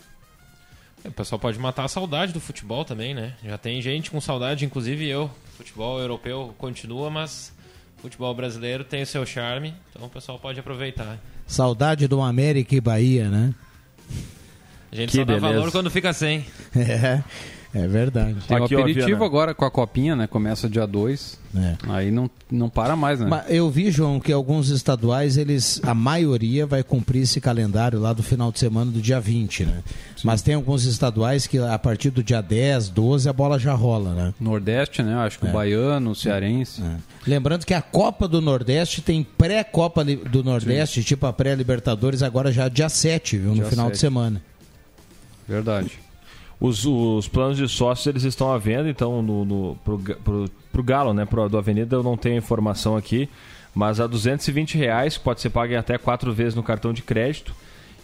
É, 1.05 1.09
o 1.09 1.13
pessoal 1.13 1.39
pode 1.39 1.59
matar 1.59 1.85
a 1.85 1.89
saudade 1.89 2.33
do 2.33 2.41
futebol 2.41 2.83
também, 2.83 3.13
né? 3.13 3.35
Já 3.45 3.59
tem 3.59 3.83
gente 3.83 4.11
com 4.11 4.19
saudade, 4.21 4.65
inclusive 4.65 5.07
eu. 5.07 5.31
Futebol 5.59 6.01
europeu 6.01 6.55
continua, 6.57 7.11
mas 7.11 7.53
futebol 7.99 8.35
brasileiro 8.35 8.83
tem 8.83 9.03
o 9.03 9.07
seu 9.07 9.27
charme, 9.27 9.75
então 9.91 10.07
o 10.07 10.11
pessoal 10.11 10.39
pode 10.39 10.59
aproveitar. 10.59 11.19
Saudade 11.47 12.09
do 12.09 12.23
América 12.23 12.75
e 12.75 12.81
Bahia, 12.81 13.29
né? 13.29 13.55
A 14.91 14.97
gente 14.97 15.11
que 15.11 15.19
só 15.19 15.25
beleza. 15.25 15.47
dá 15.47 15.53
valor 15.53 15.71
quando 15.71 15.91
fica 15.91 16.13
sem. 16.15 16.47
É. 16.75 17.23
É 17.75 17.87
verdade. 17.87 18.37
Tem 18.47 18.59
o 18.59 18.65
aperitivo 18.65 19.25
agora 19.25 19.55
com 19.55 19.65
a 19.65 19.71
copinha, 19.71 20.15
né? 20.15 20.27
Começa 20.27 20.69
dia 20.69 20.87
2. 20.87 21.41
É. 21.57 21.77
Aí 21.89 22.11
não, 22.11 22.31
não 22.51 22.69
para 22.69 22.95
mais, 22.95 23.19
né? 23.19 23.27
Mas 23.27 23.45
eu 23.49 23.71
vi, 23.71 23.91
João, 23.91 24.21
que 24.21 24.31
alguns 24.31 24.69
estaduais, 24.69 25.39
eles, 25.39 25.81
a 25.83 25.95
maioria 25.95 26.67
vai 26.67 26.83
cumprir 26.83 27.23
esse 27.23 27.41
calendário 27.41 27.99
lá 27.99 28.13
do 28.13 28.23
final 28.23 28.53
de 28.53 28.59
semana 28.59 28.91
do 28.91 29.01
dia 29.01 29.19
20, 29.19 29.65
né? 29.65 29.83
Sim. 30.17 30.23
Mas 30.27 30.43
tem 30.43 30.55
alguns 30.55 30.85
estaduais 30.85 31.47
que 31.47 31.59
a 31.59 31.79
partir 31.79 32.11
do 32.11 32.23
dia 32.23 32.43
10, 32.43 32.91
12, 32.91 33.29
a 33.29 33.33
bola 33.33 33.59
já 33.59 33.73
rola, 33.73 34.13
né? 34.13 34.35
Nordeste, 34.39 35.03
né? 35.03 35.15
Acho 35.15 35.39
que 35.39 35.47
é. 35.47 35.51
o 35.51 35.53
baiano, 35.53 36.11
o 36.11 36.15
cearense. 36.15 36.83
É. 36.83 36.97
Lembrando 37.27 37.65
que 37.65 37.73
a 37.73 37.81
Copa 37.81 38.29
do 38.29 38.43
Nordeste 38.43 39.01
tem 39.01 39.23
pré-Copa 39.23 40.05
do 40.05 40.45
Nordeste, 40.45 41.01
Sim. 41.01 41.07
tipo 41.07 41.27
a 41.27 41.33
pré-Libertadores, 41.33 42.23
agora 42.23 42.53
já 42.53 42.69
dia 42.69 42.91
7, 42.91 43.39
viu? 43.39 43.53
Dia 43.55 43.63
no 43.63 43.71
final 43.71 43.87
7. 43.87 43.95
de 43.95 43.99
semana. 43.99 44.43
Verdade. 45.49 45.99
Os, 46.63 46.87
os 46.87 47.27
planos 47.27 47.57
de 47.57 47.67
sócios 47.67 48.07
eles 48.07 48.23
estão 48.23 48.53
à 48.53 48.57
venda, 48.57 48.89
então 48.89 49.21
no, 49.21 49.45
no, 49.45 49.77
pro, 49.85 49.99
pro, 49.99 50.49
pro 50.71 50.83
Galo, 50.85 51.13
né? 51.13 51.25
Pro, 51.25 51.49
do 51.49 51.59
Avenida 51.59 51.97
eu 51.97 52.05
não 52.05 52.17
tenho 52.17 52.37
informação 52.37 52.97
aqui, 52.97 53.29
mas 53.75 53.99
a 53.99 54.07
220 54.07 54.79
reais 54.79 55.19
pode 55.19 55.41
ser 55.41 55.51
pago 55.51 55.73
em 55.73 55.77
até 55.77 55.99
quatro 55.99 56.33
vezes 56.33 56.55
no 56.55 56.63
cartão 56.63 56.93
de 56.93 57.03
crédito. 57.03 57.53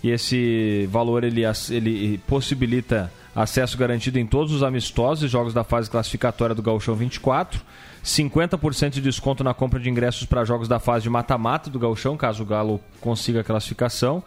E 0.02 0.10
esse 0.10 0.88
valor 0.90 1.22
ele, 1.22 1.42
ele 1.70 2.18
possibilita 2.26 3.12
acesso 3.32 3.78
garantido 3.78 4.18
em 4.18 4.26
todos 4.26 4.52
os 4.52 4.64
amistosos 4.64 5.22
e 5.22 5.28
jogos 5.28 5.54
da 5.54 5.62
fase 5.62 5.88
classificatória 5.88 6.52
do 6.52 6.61
Gauchão 6.62 6.96
24. 6.96 7.62
50% 8.04 8.90
de 8.90 9.00
desconto 9.00 9.44
na 9.44 9.54
compra 9.54 9.78
de 9.78 9.88
ingressos 9.88 10.24
para 10.26 10.44
jogos 10.44 10.66
da 10.66 10.80
fase 10.80 11.04
de 11.04 11.11
mata-mata 11.11 11.70
do 11.70 11.78
Gauchão, 11.78 12.16
caso 12.16 12.42
o 12.42 12.46
Galo 12.46 12.80
consiga 13.00 13.40
a 13.40 13.44
classificação. 13.44 14.20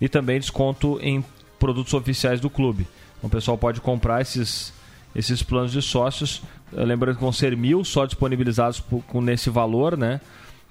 E 0.00 0.08
também 0.08 0.40
desconto 0.40 0.98
em 1.00 1.24
produtos 1.56 1.94
oficiais 1.94 2.40
do 2.40 2.50
clube. 2.50 2.84
Então, 3.18 3.28
o 3.28 3.30
pessoal 3.30 3.56
pode 3.56 3.80
comprar 3.80 4.20
esses, 4.20 4.72
esses 5.14 5.42
planos 5.42 5.72
de 5.72 5.82
sócios. 5.82 6.42
Lembrando 6.72 7.16
que 7.16 7.22
vão 7.22 7.32
ser 7.32 7.56
mil 7.56 7.84
só 7.84 8.06
disponibilizados 8.06 8.80
por, 8.80 9.02
com 9.04 9.20
nesse 9.20 9.50
valor, 9.50 9.96
né? 9.96 10.20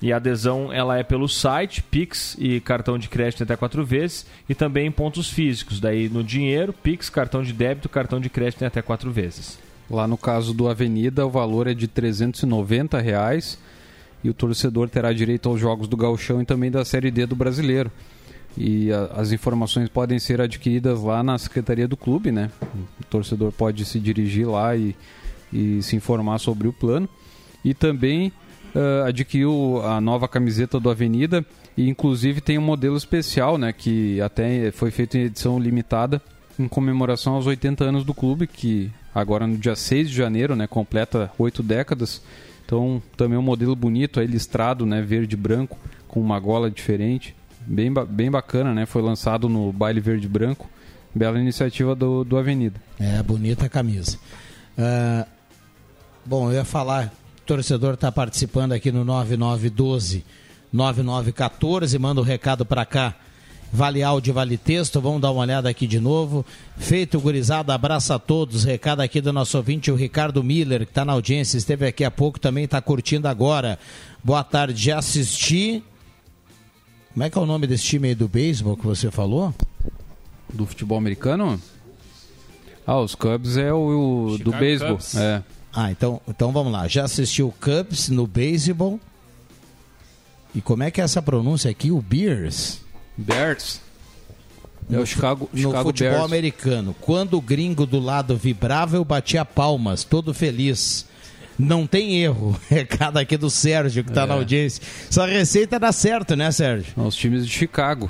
E 0.02 0.12
a 0.12 0.18
adesão 0.18 0.72
ela 0.74 0.98
é 0.98 1.04
pelo 1.04 1.28
site, 1.28 1.82
Pix 1.82 2.36
e 2.38 2.60
cartão 2.60 2.98
de 2.98 3.08
crédito 3.08 3.44
até 3.44 3.56
quatro 3.56 3.84
vezes 3.86 4.26
e 4.48 4.54
também 4.54 4.88
em 4.88 4.92
pontos 4.92 5.30
físicos. 5.30 5.80
Daí 5.80 6.10
no 6.10 6.24
dinheiro, 6.24 6.74
Pix, 6.74 7.10
cartão 7.10 7.42
de 7.42 7.54
débito, 7.54 7.88
cartão 7.88 8.20
de 8.20 8.30
crédito 8.30 8.66
até 8.66 8.82
quatro 8.82 9.10
vezes. 9.10 9.58
Lá 9.90 10.08
no 10.08 10.18
caso 10.18 10.54
do 10.54 10.68
Avenida, 10.68 11.26
o 11.26 11.30
valor 11.30 11.68
é 11.68 11.74
de 11.74 11.88
390 11.88 13.00
reais, 13.00 13.58
e 14.24 14.30
o 14.30 14.34
torcedor 14.34 14.90
terá 14.90 15.14
direito 15.14 15.48
aos 15.48 15.60
jogos 15.60 15.88
do 15.88 15.96
Gauchão 15.96 16.42
e 16.42 16.46
também 16.46 16.72
da 16.72 16.84
Série 16.84 17.12
D 17.12 17.28
do 17.28 17.36
Brasileiro. 17.36 17.92
E 18.58 18.92
a, 18.92 19.06
as 19.16 19.32
informações 19.32 19.90
podem 19.90 20.20
ser 20.20 20.40
adquiridas 20.40 21.02
lá 21.02 21.22
na 21.22 21.38
secretaria 21.38 21.88
do 21.88 21.98
clube, 21.98 22.32
né? 22.32 22.50
O 23.02 23.04
torcedor 23.10 23.52
pode 23.52 23.84
se 23.86 24.00
dirigir 24.00 24.48
lá 24.48 24.76
e, 24.76 24.96
e 25.52 25.82
se 25.82 25.96
informar 25.96 26.40
sobre 26.40 26.68
o 26.68 26.74
plano. 26.74 27.08
E 27.64 27.74
também 27.74 28.32
uh, 28.74 29.06
adquiriu 29.06 29.82
a 29.84 30.00
nova 30.00 30.28
camiseta 30.28 30.80
do 30.80 30.90
Avenida 30.90 31.46
e 31.76 31.90
inclusive 31.90 32.40
tem 32.40 32.58
um 32.58 32.62
modelo 32.62 32.96
especial, 32.96 33.58
né? 33.58 33.74
Que 33.74 34.22
até 34.22 34.72
foi 34.72 34.92
feito 34.92 35.18
em 35.18 35.24
edição 35.24 35.60
limitada 35.60 36.22
em 36.58 36.70
comemoração 36.70 37.34
aos 37.34 37.48
80 37.48 37.84
anos 37.84 38.06
do 38.06 38.14
clube, 38.14 38.48
que 38.48 38.90
agora 39.14 39.46
no 39.46 39.58
dia 39.58 39.76
6 39.76 40.10
de 40.10 40.16
janeiro, 40.16 40.56
né? 40.56 40.68
Completa 40.68 41.30
oito 41.38 41.62
décadas. 41.62 42.22
Então 42.66 43.04
também 43.18 43.38
um 43.38 43.42
modelo 43.42 43.76
bonito, 43.76 44.22
aí 44.22 44.28
listrado, 44.28 44.86
né? 44.86 45.02
Verde 45.02 45.36
e 45.36 45.38
branco, 45.38 45.78
com 46.08 46.22
uma 46.22 46.40
gola 46.40 46.72
diferente 46.72 47.36
bem, 47.66 47.94
bem 47.94 48.32
bacana, 48.32 48.74
né? 48.74 48.86
Foi 48.86 49.02
lançado 49.02 49.50
no 49.50 49.72
Baile 49.72 50.00
Verde 50.00 50.28
Branco. 50.28 50.70
Bela 51.14 51.40
iniciativa 51.40 51.96
do, 51.96 52.24
do 52.24 52.38
Avenida. 52.38 52.80
É, 53.00 53.24
bonita 53.24 53.66
a 53.66 53.70
camisa. 53.70 54.18
Uh, 54.78 55.26
bom, 56.26 56.50
eu 56.52 56.56
ia 56.56 56.66
falar, 56.66 57.14
o 57.42 57.46
torcedor 57.46 57.94
está 57.94 58.12
participando 58.12 58.74
aqui 58.74 58.92
no 58.92 59.06
9912 59.06 60.26
9914, 60.76 61.98
manda 61.98 62.20
o 62.20 62.24
um 62.24 62.28
recado 62.28 62.66
para 62.66 62.86
cá. 62.86 63.16
Vale 63.72 64.04
áudio, 64.04 64.34
vale 64.34 64.58
texto, 64.58 65.02
vamos 65.02 65.22
dar 65.22 65.32
uma 65.32 65.42
olhada 65.42 65.70
aqui 65.70 65.88
de 65.88 66.00
novo. 66.00 66.46
Feito, 66.78 67.20
gurizada, 67.20 67.74
abraço 67.74 68.14
a 68.14 68.20
todos. 68.20 68.64
Recado 68.64 69.02
aqui 69.02 69.20
do 69.20 69.34
nosso 69.34 69.58
ouvinte, 69.58 69.92
o 69.92 69.96
Ricardo 69.96 70.44
Miller, 70.44 70.86
que 70.86 70.92
está 70.92 71.04
na 71.04 71.14
audiência, 71.14 71.58
esteve 71.58 71.88
aqui 71.88 72.04
há 72.04 72.12
pouco, 72.12 72.40
também 72.40 72.66
está 72.66 72.82
curtindo 72.82 73.28
agora. 73.28 73.80
Boa 74.24 74.44
tarde, 74.44 74.82
já 74.82 75.00
assisti 75.00 75.84
como 77.16 77.24
é 77.24 77.30
que 77.30 77.38
é 77.38 77.42
o 77.42 77.46
nome 77.46 77.66
desse 77.66 77.86
time 77.86 78.10
aí 78.10 78.14
do 78.14 78.28
beisebol 78.28 78.76
que 78.76 78.86
você 78.86 79.10
falou? 79.10 79.56
Do 80.54 80.66
futebol 80.66 80.98
americano? 80.98 81.58
Ah, 82.86 83.00
os 83.00 83.16
Cubs 83.16 83.56
é 83.56 83.72
o, 83.72 84.34
o 84.34 84.38
do 84.38 84.52
beisebol. 84.52 85.00
É. 85.16 85.42
Ah, 85.74 85.90
então, 85.90 86.20
então 86.28 86.52
vamos 86.52 86.74
lá. 86.74 86.90
Já 86.90 87.06
assistiu 87.06 87.54
Cubs 87.62 88.10
no 88.10 88.28
beisebol? 88.28 89.00
E 90.54 90.60
como 90.60 90.84
é 90.84 90.92
que 90.92 91.00
é 91.00 91.06
essa 91.06 91.22
pronúncia 91.22 91.72
aqui? 91.72 91.90
O 91.90 92.02
Bears? 92.02 92.82
Bears. 93.16 93.80
É 94.92 95.00
o 95.00 95.06
Chicago, 95.06 95.50
no 95.54 95.58
Chicago 95.58 95.84
futebol 95.84 96.12
Bears. 96.16 96.26
americano. 96.26 96.94
Quando 97.00 97.38
o 97.38 97.42
gringo 97.42 97.86
do 97.86 97.98
lado 97.98 98.36
vibrava, 98.36 98.98
eu 98.98 99.06
batia 99.06 99.46
palmas, 99.46 100.04
todo 100.04 100.34
feliz. 100.34 101.06
Não 101.58 101.88
tem 101.88 102.22
erro. 102.22 102.60
Recado 102.70 103.18
aqui 103.18 103.38
do 103.38 103.50
Sérgio, 103.50 104.04
que 104.04 104.10
está 104.10 104.24
é. 104.24 104.26
na 104.26 104.34
audiência. 104.34 104.82
Essa 105.10 105.26
receita 105.26 105.80
dá 105.80 105.92
certo, 105.92 106.36
né, 106.36 106.52
Sérgio? 106.52 106.94
Os 106.98 107.16
times 107.16 107.46
de 107.46 107.52
Chicago. 107.52 108.10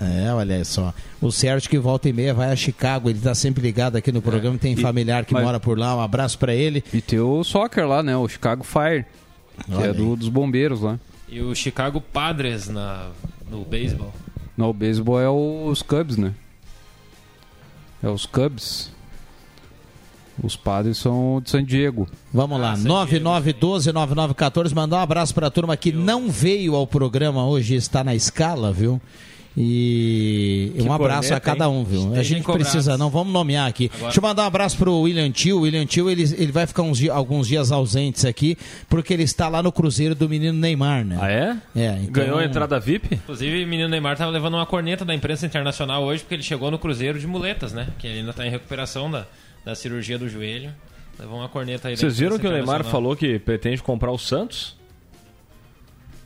É, 0.00 0.32
olha 0.32 0.64
só. 0.64 0.94
O 1.20 1.30
Sérgio 1.30 1.68
que 1.68 1.78
volta 1.78 2.08
e 2.08 2.12
meia 2.12 2.32
vai 2.32 2.50
a 2.50 2.56
Chicago, 2.56 3.10
ele 3.10 3.18
está 3.18 3.34
sempre 3.34 3.62
ligado 3.62 3.96
aqui 3.96 4.10
no 4.10 4.22
programa, 4.22 4.56
tem 4.56 4.72
e, 4.72 4.76
familiar 4.76 5.26
que 5.26 5.34
mas... 5.34 5.44
mora 5.44 5.60
por 5.60 5.78
lá, 5.78 5.94
um 5.94 6.00
abraço 6.00 6.38
para 6.38 6.54
ele. 6.54 6.82
E 6.92 7.02
tem 7.02 7.20
o 7.20 7.44
soccer 7.44 7.86
lá, 7.86 8.02
né, 8.02 8.16
o 8.16 8.26
Chicago 8.26 8.64
Fire, 8.64 9.04
que 9.66 9.74
olha 9.74 9.90
é 9.90 9.92
do, 9.92 10.16
dos 10.16 10.30
bombeiros 10.30 10.80
lá. 10.80 10.98
E 11.28 11.40
o 11.42 11.54
Chicago 11.54 12.00
Padres 12.00 12.68
na, 12.68 13.10
no 13.50 13.62
beisebol. 13.62 14.12
Não, 14.56 14.70
o 14.70 14.72
beisebol 14.72 15.20
é 15.20 15.28
os 15.28 15.82
Cubs, 15.82 16.16
né? 16.16 16.34
É 18.02 18.08
os 18.08 18.24
Cubs. 18.24 18.90
Os 20.42 20.56
padres 20.56 20.98
são 20.98 21.40
de 21.42 21.50
San 21.50 21.64
Diego. 21.64 22.08
Vamos 22.32 22.58
lá, 22.60 22.72
ah, 22.72 22.76
9912-9914. 22.76 24.74
Mandar 24.74 24.96
um 24.98 25.00
abraço 25.00 25.34
para 25.34 25.48
a 25.48 25.50
turma 25.50 25.76
que 25.76 25.92
não 25.92 26.30
veio 26.30 26.74
ao 26.74 26.86
programa 26.86 27.46
hoje, 27.46 27.74
está 27.74 28.02
na 28.02 28.14
escala, 28.14 28.72
viu? 28.72 29.00
E 29.56 30.72
que 30.76 30.82
um 30.82 30.92
abraço 30.92 31.34
a 31.34 31.40
cada 31.40 31.68
um, 31.68 31.82
viu? 31.84 32.14
A 32.14 32.22
gente 32.22 32.44
precisa, 32.44 32.96
não 32.96 33.10
vamos 33.10 33.32
nomear 33.32 33.68
aqui. 33.68 33.86
Agora... 33.86 34.04
Deixa 34.04 34.18
eu 34.18 34.22
mandar 34.22 34.44
um 34.44 34.46
abraço 34.46 34.76
pro 34.76 35.00
William 35.00 35.30
Tio. 35.30 35.58
O 35.58 35.60
William 35.62 35.84
Tio, 35.84 36.08
ele, 36.08 36.22
ele 36.38 36.52
vai 36.52 36.66
ficar 36.66 36.82
uns, 36.82 37.06
alguns 37.08 37.48
dias 37.48 37.72
ausentes 37.72 38.24
aqui, 38.24 38.56
porque 38.88 39.12
ele 39.12 39.24
está 39.24 39.48
lá 39.48 39.62
no 39.62 39.72
Cruzeiro 39.72 40.14
do 40.14 40.28
menino 40.28 40.56
Neymar, 40.56 41.04
né? 41.04 41.18
Ah, 41.20 41.30
é? 41.30 41.56
É. 41.74 41.98
Então... 42.00 42.12
Ganhou 42.12 42.38
a 42.38 42.44
entrada 42.44 42.78
VIP? 42.78 43.16
Inclusive, 43.16 43.64
o 43.64 43.66
menino 43.66 43.88
Neymar 43.88 44.12
estava 44.12 44.30
levando 44.30 44.54
uma 44.54 44.66
corneta 44.66 45.04
da 45.04 45.14
imprensa 45.14 45.46
internacional 45.46 46.04
hoje, 46.04 46.22
porque 46.22 46.34
ele 46.36 46.44
chegou 46.44 46.70
no 46.70 46.78
Cruzeiro 46.78 47.18
de 47.18 47.26
muletas, 47.26 47.72
né? 47.72 47.88
Que 47.98 48.06
ele 48.06 48.20
ainda 48.20 48.30
está 48.30 48.46
em 48.46 48.50
recuperação 48.50 49.10
da, 49.10 49.26
da 49.64 49.74
cirurgia 49.74 50.18
do 50.18 50.28
joelho. 50.28 50.74
Levou 51.18 51.38
uma 51.38 51.48
corneta 51.48 51.88
aí. 51.88 51.96
Vocês 51.96 52.18
viram 52.18 52.38
que 52.38 52.46
o 52.46 52.50
Neymar 52.50 52.84
falou 52.84 53.14
que 53.14 53.38
pretende 53.38 53.82
comprar 53.82 54.10
o 54.10 54.18
Santos? 54.18 54.78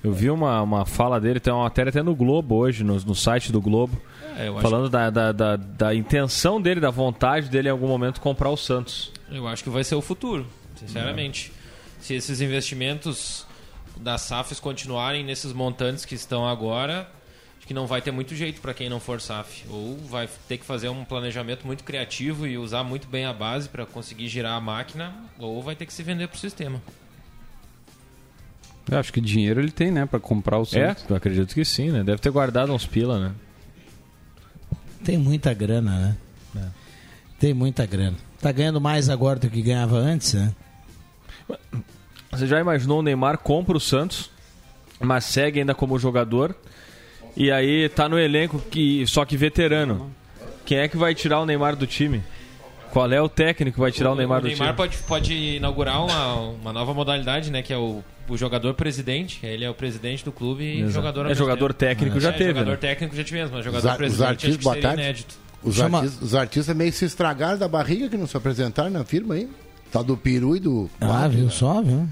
Eu 0.05 0.13
vi 0.13 0.29
uma, 0.29 0.61
uma 0.61 0.85
fala 0.85 1.19
dele, 1.19 1.41
tem 1.41 1.51
uma 1.51 1.63
matéria 1.63 1.89
até 1.89 2.03
no 2.03 2.15
Globo 2.15 2.57
hoje, 2.57 2.85
no, 2.85 2.95
no 3.01 3.15
site 3.15 3.51
do 3.51 3.59
Globo, 3.59 3.99
é, 4.37 4.53
falando 4.61 4.85
que... 4.85 4.91
da, 4.91 5.09
da, 5.09 5.33
da, 5.33 5.57
da, 5.57 5.95
intenção 5.95 6.61
dele, 6.61 6.79
da 6.79 6.91
vontade 6.91 7.49
dele 7.49 7.69
em 7.69 7.71
algum 7.71 7.89
momento 7.89 8.21
comprar 8.21 8.51
o 8.51 8.57
Santos. 8.57 9.11
Eu 9.31 9.49
acho 9.49 9.65
que 9.65 9.71
vai 9.71 9.83
ser 9.83 9.95
o 9.95 10.03
futuro, 10.03 10.47
sinceramente. 10.77 11.51
É. 11.57 12.03
Se 12.03 12.15
esses 12.15 12.43
investimentos 12.43 13.47
das 13.97 14.21
SAFs 14.21 14.61
continuarem 14.61 15.25
nesses 15.25 15.55
montantes 15.55 16.05
que 16.05 16.15
estão 16.15 16.47
agora, 16.47 17.09
que 17.67 17.73
não 17.73 17.87
vai 17.87 18.03
ter 18.03 18.11
muito 18.11 18.35
jeito 18.35 18.61
para 18.61 18.75
quem 18.75 18.89
não 18.89 19.01
for 19.01 19.21
SAF. 19.21 19.65
Ou 19.71 19.97
vai 19.99 20.29
ter 20.49 20.59
que 20.59 20.65
fazer 20.65 20.89
um 20.89 21.05
planejamento 21.05 21.67
muito 21.67 21.83
criativo 21.83 22.47
e 22.47 22.59
usar 22.59 22.85
muito 22.85 23.09
bem 23.09 23.25
a 23.25 23.33
base 23.33 23.69
para 23.69 23.87
conseguir 23.87 24.29
girar 24.29 24.53
a 24.53 24.61
máquina, 24.61 25.15
ou 25.39 25.63
vai 25.63 25.75
ter 25.75 25.87
que 25.87 25.93
se 25.93 26.03
vender 26.03 26.29
para 26.29 26.37
o 26.37 26.41
sistema. 26.41 26.83
Eu 28.91 28.99
acho 28.99 29.13
que 29.13 29.21
dinheiro 29.21 29.61
ele 29.61 29.71
tem, 29.71 29.91
né, 29.91 30.05
para 30.05 30.21
comprar 30.21 30.59
o 30.59 30.67
Santos. 30.67 31.05
É, 31.05 31.13
eu 31.13 31.17
acredito 31.17 31.55
que 31.55 31.65
sim, 31.65 31.91
né? 31.91 32.05
Deve 32.05 32.19
ter 32.19 32.31
guardado 32.31 32.73
uns 32.73 32.87
pila, 32.87 33.19
né? 33.19 33.35
Tem 35.03 35.17
muita 35.17 35.55
grana, 35.55 35.99
né? 35.99 36.17
É. 36.57 36.69
Tem 37.39 37.55
muita 37.55 37.87
grana. 37.87 38.17
Tá 38.41 38.53
ganhando 38.53 38.81
mais 38.81 39.09
agora 39.09 39.39
do 39.39 39.49
que 39.49 39.63
ganhava 39.63 39.97
antes, 39.97 40.35
né? 40.35 40.55
Você 42.31 42.47
já 42.47 42.61
imaginou 42.61 42.99
o 42.99 43.03
Neymar 43.03 43.39
compra 43.39 43.77
o 43.77 43.81
Santos, 43.81 44.31
mas 45.01 45.25
segue 45.25 45.61
ainda 45.61 45.75
como 45.75 45.99
jogador 45.99 46.55
e 47.37 47.51
aí 47.51 47.89
tá 47.89 48.09
no 48.09 48.19
elenco 48.19 48.59
que 48.71 49.07
só 49.07 49.25
que 49.25 49.37
veterano. 49.37 50.11
Quem 50.65 50.79
é 50.79 50.89
que 50.89 50.97
vai 50.97 51.15
tirar 51.15 51.41
o 51.41 51.47
Neymar 51.47 51.77
do 51.77 51.87
time? 51.87 52.23
Qual 52.91 53.11
é 53.11 53.21
o 53.21 53.29
técnico 53.29 53.75
que 53.75 53.81
vai 53.81 53.91
tirar 53.91 54.11
o, 54.11 54.13
o 54.13 54.17
Neymar 54.17 54.41
do 54.41 54.49
time? 54.49 54.55
O 54.55 54.59
Neymar 54.61 54.77
pode, 54.77 54.97
pode 54.99 55.35
inaugurar 55.35 56.03
uma, 56.05 56.35
uma 56.37 56.73
nova 56.73 56.95
modalidade, 56.95 57.51
né? 57.51 57.61
Que 57.61 57.73
é 57.73 57.77
o, 57.77 58.03
o 58.29 58.37
jogador 58.37 58.73
presidente. 58.75 59.45
Ele 59.45 59.65
é 59.65 59.71
o 59.71 59.75
presidente 59.75 60.25
do 60.25 60.33
clube 60.33 60.63
e 60.63 60.79
Exato. 60.79 60.93
jogador 60.93 61.31
É 61.31 61.35
jogador 61.35 61.75
técnico 61.75 62.19
é. 62.19 62.21
já 62.21 62.29
é, 62.31 62.33
teve. 62.33 62.51
Jogador 62.51 62.71
né? 62.71 62.77
técnico 62.77 63.17
já 63.17 63.25
tivemos, 63.25 63.51
mas 63.51 63.65
jogador 63.65 63.91
os, 63.91 63.97
presidente 63.97 64.23
os 64.23 64.31
artistas, 64.31 64.65
boa 64.65 64.77
tarde. 64.77 65.03
inédito. 65.03 65.35
Os, 65.63 65.75
Chama... 65.75 65.99
artistas, 65.99 66.23
os 66.23 66.35
artistas 66.35 66.77
meio 66.77 66.93
se 66.93 67.05
estragaram 67.05 67.59
da 67.59 67.67
barriga 67.67 68.09
que 68.09 68.17
não 68.17 68.27
se 68.27 68.37
apresentaram 68.37 68.91
na 68.91 69.05
firma 69.05 69.35
aí. 69.35 69.49
Tá 69.91 70.03
do 70.03 70.17
peru 70.17 70.57
e 70.57 70.61
do. 70.61 70.91
Ah, 71.01 71.29
viu 71.29 71.51
só, 71.51 71.83
viu? 71.83 72.09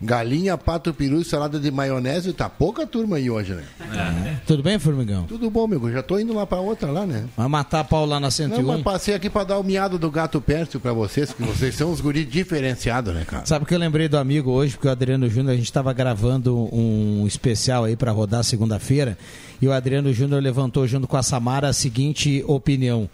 Galinha, 0.00 0.58
pato, 0.58 0.92
peru 0.92 1.20
e 1.20 1.24
salada 1.24 1.58
de 1.58 1.70
maionese. 1.70 2.32
Tá 2.32 2.50
pouca 2.50 2.86
turma 2.86 3.16
aí 3.16 3.30
hoje, 3.30 3.54
né? 3.54 3.64
É. 3.80 4.36
Tudo 4.46 4.62
bem, 4.62 4.78
Formigão? 4.78 5.24
Tudo 5.24 5.50
bom, 5.50 5.66
meu. 5.66 5.90
Já 5.90 6.02
tô 6.02 6.18
indo 6.18 6.34
lá 6.34 6.46
pra 6.46 6.58
outra 6.58 6.90
lá, 6.90 7.06
né? 7.06 7.24
Vai 7.36 7.48
matar 7.48 7.80
a 7.80 7.84
pau 7.84 8.04
lá 8.04 8.20
na 8.20 8.30
101? 8.30 8.60
Não, 8.60 8.74
mas 8.74 8.82
passei 8.82 9.14
aqui 9.14 9.30
pra 9.30 9.44
dar 9.44 9.58
o 9.58 9.64
miado 9.64 9.98
do 9.98 10.10
gato 10.10 10.40
pércio 10.40 10.78
pra 10.78 10.92
vocês, 10.92 11.32
que 11.32 11.42
vocês 11.42 11.74
são 11.74 11.90
uns 11.90 12.00
guris 12.00 12.28
diferenciados, 12.28 13.14
né, 13.14 13.24
cara? 13.24 13.46
Sabe 13.46 13.64
que 13.64 13.74
eu 13.74 13.78
lembrei 13.78 14.06
do 14.06 14.18
amigo 14.18 14.50
hoje, 14.50 14.74
porque 14.74 14.88
o 14.88 14.90
Adriano 14.90 15.28
Júnior, 15.30 15.54
a 15.54 15.56
gente 15.56 15.72
tava 15.72 15.92
gravando 15.94 16.68
um 16.72 17.26
especial 17.26 17.84
aí 17.84 17.96
pra 17.96 18.12
rodar 18.12 18.44
segunda-feira, 18.44 19.16
e 19.62 19.66
o 19.66 19.72
Adriano 19.72 20.12
Júnior 20.12 20.42
levantou 20.42 20.86
junto 20.86 21.08
com 21.08 21.16
a 21.16 21.22
Samara 21.22 21.68
a 21.68 21.72
seguinte 21.72 22.44
opinião 22.46 23.08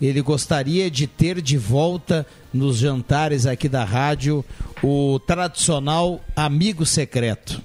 ele 0.00 0.20
gostaria 0.20 0.90
de 0.90 1.06
ter 1.06 1.40
de 1.40 1.56
volta 1.56 2.26
nos 2.52 2.76
jantares 2.78 3.46
aqui 3.46 3.68
da 3.68 3.84
rádio 3.84 4.44
o 4.82 5.18
tradicional 5.18 6.20
amigo 6.34 6.84
secreto. 6.84 7.62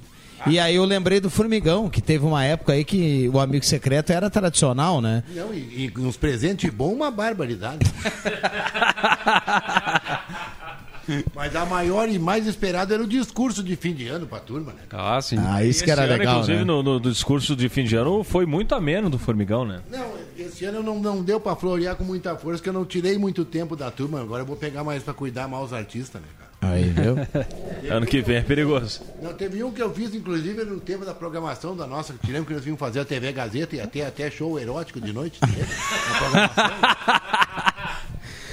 E 0.47 0.59
aí 0.59 0.75
eu 0.75 0.85
lembrei 0.85 1.19
do 1.19 1.29
Formigão, 1.29 1.87
que 1.89 2.01
teve 2.01 2.25
uma 2.25 2.43
época 2.43 2.73
aí 2.73 2.83
que 2.83 3.29
o 3.31 3.39
amigo 3.39 3.63
secreto 3.63 4.11
era 4.11 4.27
tradicional, 4.29 4.99
né? 4.99 5.23
Não, 5.35 5.53
e, 5.53 5.91
e 5.97 5.99
uns 5.99 6.17
presentes 6.17 6.69
bons, 6.73 6.93
uma 6.93 7.11
barbaridade. 7.11 7.85
Mas 11.35 11.55
a 11.55 11.65
maior 11.65 12.07
e 12.09 12.17
mais 12.17 12.47
esperada 12.47 12.93
era 12.93 13.03
o 13.03 13.07
discurso 13.07 13.63
de 13.63 13.75
fim 13.75 13.93
de 13.93 14.07
ano 14.07 14.27
pra 14.27 14.39
turma, 14.39 14.71
né? 14.71 14.81
Ah, 14.91 15.21
sim. 15.21 15.35
Ah, 15.39 15.63
isso 15.63 15.83
que 15.83 15.91
era 15.91 16.03
ano, 16.03 16.13
legal, 16.13 16.35
Inclusive, 16.35 16.59
né? 16.59 16.63
no, 16.63 16.83
no, 16.83 16.99
discurso 16.99 17.55
de 17.55 17.67
fim 17.69 17.83
de 17.83 17.95
ano 17.95 18.23
foi 18.23 18.45
muito 18.45 18.75
ameno 18.75 19.09
do 19.09 19.17
Formigão, 19.19 19.65
né? 19.65 19.81
Não, 19.89 20.11
esse 20.41 20.65
ano 20.65 20.83
não, 20.83 20.99
não 20.99 21.23
deu 21.23 21.39
pra 21.39 21.55
florear 21.55 21.95
com 21.95 22.03
muita 22.03 22.35
força, 22.35 22.57
porque 22.57 22.69
eu 22.69 22.73
não 22.73 22.85
tirei 22.85 23.17
muito 23.17 23.45
tempo 23.45 23.75
da 23.75 23.89
turma. 23.91 24.21
Agora 24.21 24.43
eu 24.43 24.45
vou 24.45 24.55
pegar 24.55 24.83
mais 24.83 25.03
pra 25.03 25.13
cuidar 25.13 25.47
mais 25.47 25.65
os 25.65 25.73
artistas, 25.73 26.21
né, 26.21 26.27
cara? 26.37 26.51
Aí, 26.73 26.89
viu? 26.89 27.15
ano 27.91 28.05
que 28.05 28.21
vem 28.21 28.37
é 28.37 28.41
perigoso. 28.41 29.01
Não, 29.21 29.33
teve 29.33 29.63
um 29.63 29.71
que 29.71 29.81
eu 29.81 29.91
fiz, 29.93 30.13
inclusive, 30.13 30.63
no 30.63 30.79
tempo 30.79 31.03
da 31.03 31.13
programação 31.13 31.75
da 31.75 31.87
nossa, 31.87 32.13
que 32.13 32.27
tiramos 32.27 32.47
que 32.47 32.53
nós 32.53 32.63
vimos 32.63 32.79
fazer 32.79 32.99
a 32.99 33.05
TV 33.05 33.31
Gazeta 33.31 33.75
e 33.75 33.81
até, 33.81 34.05
até 34.05 34.29
show 34.29 34.59
erótico 34.59 35.01
de 35.01 35.11
noite. 35.11 35.39
na 35.41 36.17
programação. 36.19 37.50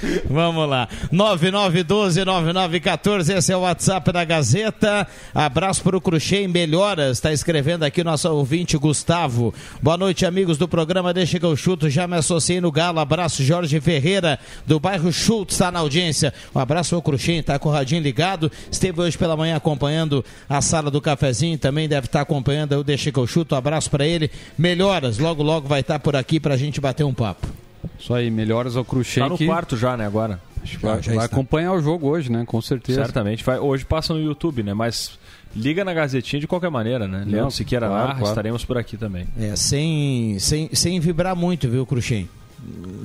Vamos 0.29 0.69
lá. 0.69 0.87
9912-9914, 1.11 3.37
esse 3.37 3.51
é 3.51 3.57
o 3.57 3.61
WhatsApp 3.61 4.11
da 4.11 4.23
Gazeta. 4.23 5.07
Abraço 5.33 5.81
para 5.83 5.97
o 5.97 6.01
Cruxem 6.01 6.47
Melhoras, 6.47 7.17
está 7.17 7.33
escrevendo 7.33 7.83
aqui 7.83 8.03
nosso 8.03 8.29
ouvinte 8.29 8.77
Gustavo. 8.77 9.51
Boa 9.81 9.97
noite, 9.97 10.23
amigos 10.25 10.57
do 10.57 10.67
programa 10.67 11.13
Deixa 11.13 11.39
que 11.39 11.45
eu 11.45 11.55
chuto. 11.55 11.89
Já 11.89 12.05
me 12.07 12.17
associei 12.17 12.59
no 12.61 12.71
Galo. 12.71 12.99
Abraço, 12.99 13.43
Jorge 13.43 13.79
Ferreira, 13.79 14.39
do 14.65 14.79
bairro 14.79 15.11
Schultz, 15.11 15.53
está 15.55 15.71
na 15.71 15.79
audiência. 15.79 16.33
Um 16.53 16.59
abraço 16.59 16.95
ao 16.95 17.01
Cruxem, 17.01 17.39
está 17.39 17.57
com 17.59 17.69
o 17.69 17.71
radinho 17.71 18.01
ligado. 18.01 18.51
Esteve 18.71 19.01
hoje 19.01 19.17
pela 19.17 19.35
manhã 19.35 19.55
acompanhando 19.55 20.23
a 20.47 20.61
sala 20.61 20.91
do 20.91 21.01
cafezinho, 21.01 21.57
também 21.57 21.87
deve 21.87 22.07
estar 22.07 22.21
acompanhando 22.21 22.73
o 22.73 22.83
Deixa 22.83 23.11
que 23.11 23.19
eu 23.19 23.27
chuto. 23.27 23.55
Um 23.55 23.57
abraço 23.57 23.89
para 23.89 24.05
ele. 24.05 24.29
Melhoras, 24.57 25.17
logo, 25.17 25.43
logo 25.43 25.67
vai 25.67 25.81
estar 25.81 25.99
por 25.99 26.15
aqui 26.15 26.39
para 26.39 26.53
a 26.53 26.57
gente 26.57 26.81
bater 26.81 27.03
um 27.03 27.13
papo. 27.13 27.47
Isso 27.99 28.13
aí, 28.13 28.29
melhoras 28.29 28.75
ao 28.75 28.83
Cruxem. 28.85 29.23
Tá 29.23 29.29
no 29.29 29.37
quarto 29.37 29.75
já, 29.77 29.95
né, 29.97 30.05
agora? 30.05 30.39
Acho 30.61 30.77
que 30.77 30.85
vai, 30.85 30.99
vai 30.99 31.25
acompanhar 31.25 31.71
o 31.73 31.81
jogo 31.81 32.07
hoje, 32.07 32.31
né? 32.31 32.43
Com 32.45 32.61
certeza. 32.61 33.01
Certamente. 33.01 33.43
Vai, 33.43 33.57
hoje 33.59 33.85
passa 33.85 34.13
no 34.13 34.21
YouTube, 34.21 34.61
né? 34.61 34.73
Mas 34.73 35.17
liga 35.55 35.85
na 35.85 35.93
Gazetinha 35.93 36.39
de 36.39 36.47
qualquer 36.47 36.69
maneira, 36.69 37.07
né? 37.07 37.23
Leandro 37.25 37.51
Siqueira 37.51 37.87
claro, 37.87 38.07
claro. 38.11 38.25
estaremos 38.25 38.65
por 38.65 38.77
aqui 38.77 38.97
também. 38.97 39.25
É, 39.39 39.55
sem, 39.55 40.37
sem, 40.39 40.69
sem 40.73 40.99
vibrar 40.99 41.35
muito, 41.35 41.67
viu, 41.69 41.85
Cruxem? 41.85 42.29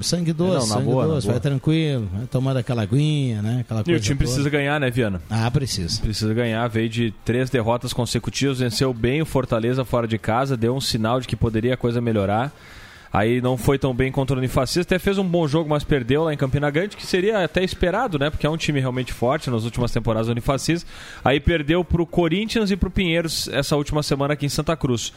Sangue 0.03 0.33
doce, 0.33 0.53
Não, 0.53 0.61
na 0.67 0.75
sangue 0.75 0.85
boa, 0.85 1.07
na 1.07 1.15
doce, 1.15 1.27
boa. 1.29 1.35
vai 1.35 1.41
tranquilo, 1.41 2.09
vai 2.13 2.27
tomando 2.27 2.57
aquela 2.57 2.83
aguinha, 2.83 3.41
né? 3.41 3.59
Aquela 3.61 3.85
E 3.87 3.95
o 3.95 4.01
time 4.01 4.17
toda. 4.17 4.17
precisa 4.17 4.51
ganhar, 4.51 4.81
né, 4.81 4.91
Viana? 4.91 5.23
Ah, 5.31 5.49
precisa. 5.49 6.01
Precisa 6.03 6.35
ganhar, 6.35 6.67
veio 6.67 6.89
de 6.89 7.15
três 7.25 7.49
derrotas 7.51 7.93
consecutivas, 7.93 8.59
venceu 8.59 8.93
bem 8.93 9.23
o 9.23 9.27
Fortaleza 9.27 9.85
fora 9.85 10.09
de 10.09 10.19
casa, 10.19 10.57
deu 10.57 10.75
um 10.75 10.81
sinal 10.81 11.21
de 11.21 11.29
que 11.29 11.37
poderia 11.37 11.75
a 11.75 11.77
coisa 11.77 12.01
melhorar. 12.01 12.53
Aí 13.15 13.41
não 13.41 13.57
foi 13.57 13.79
tão 13.79 13.95
bem 13.95 14.11
contra 14.11 14.35
o 14.35 14.39
Unifacista, 14.41 14.81
até 14.81 14.99
fez 14.99 15.19
um 15.19 15.25
bom 15.25 15.47
jogo, 15.47 15.71
mas 15.71 15.85
perdeu 15.85 16.25
lá 16.25 16.35
em 16.35 16.37
Campina 16.37 16.69
Grande, 16.69 16.97
que 16.97 17.07
seria 17.07 17.45
até 17.45 17.63
esperado, 17.63 18.19
né? 18.19 18.29
Porque 18.29 18.45
é 18.45 18.51
um 18.51 18.57
time 18.57 18.81
realmente 18.81 19.13
forte 19.13 19.49
nas 19.49 19.63
últimas 19.63 19.93
temporadas 19.93 20.27
do 20.27 20.33
Unifacista. 20.33 20.91
Aí 21.25 21.39
perdeu 21.39 21.85
pro 21.85 22.05
Corinthians 22.05 22.73
e 22.73 22.77
pro 22.77 22.91
Pinheiros 22.91 23.47
essa 23.47 23.77
última 23.77 24.03
semana 24.03 24.35
aqui 24.35 24.47
em 24.47 24.49
Santa 24.49 24.77
Cruz. 24.77 25.13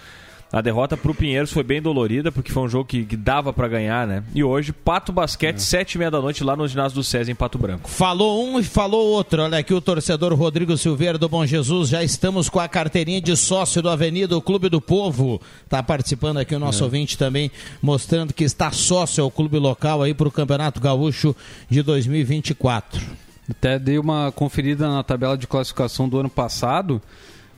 A 0.51 0.61
derrota 0.61 0.95
pro 0.95 1.13
Pinheiros 1.13 1.51
foi 1.51 1.61
bem 1.61 1.81
dolorida, 1.81 2.31
porque 2.31 2.53
foi 2.53 2.63
um 2.63 2.69
jogo 2.69 2.85
que, 2.85 3.03
que 3.03 3.17
dava 3.17 3.51
pra 3.51 3.67
ganhar, 3.67 4.07
né? 4.07 4.23
E 4.33 4.41
hoje, 4.41 4.71
Pato 4.71 5.11
Basquete, 5.11 5.59
sete 5.59 5.95
e 5.95 5.97
meia 5.97 6.09
da 6.09 6.21
noite, 6.21 6.41
lá 6.41 6.55
no 6.55 6.65
ginásio 6.65 6.95
do 6.95 7.03
César, 7.03 7.29
em 7.29 7.35
Pato 7.35 7.57
Branco. 7.57 7.89
Falou 7.89 8.47
um 8.47 8.57
e 8.57 8.63
falou 8.63 9.07
outro. 9.07 9.41
Olha 9.41 9.57
aqui 9.57 9.73
o 9.73 9.81
torcedor 9.81 10.33
Rodrigo 10.33 10.77
Silveira 10.77 11.17
do 11.17 11.27
Bom 11.27 11.45
Jesus. 11.45 11.89
Já 11.89 12.01
estamos 12.01 12.47
com 12.47 12.61
a 12.61 12.67
carteirinha 12.67 13.19
de 13.19 13.35
sócio 13.35 13.81
do 13.81 13.89
Avenida, 13.89 14.37
o 14.37 14.41
Clube 14.41 14.69
do 14.69 14.79
Povo. 14.79 15.41
Está 15.65 15.83
participando 15.83 16.37
aqui 16.37 16.55
o 16.55 16.59
nosso 16.59 16.81
ouvinte 16.85 17.17
também, 17.17 17.51
mostrando 17.81 18.33
que 18.33 18.45
está 18.45 18.71
sócio 18.71 19.21
ao 19.21 19.29
clube 19.29 19.59
local 19.59 20.01
aí 20.01 20.13
para 20.13 20.29
o 20.29 20.31
Campeonato 20.31 20.79
Gaúcho 20.79 21.35
de 21.69 21.81
2024. 21.81 23.01
Até 23.49 23.77
dei 23.77 23.99
uma 23.99 24.31
conferida 24.31 24.87
na 24.87 25.03
tabela 25.03 25.37
de 25.37 25.45
classificação 25.45 26.07
do 26.07 26.17
ano 26.19 26.29
passado. 26.29 27.01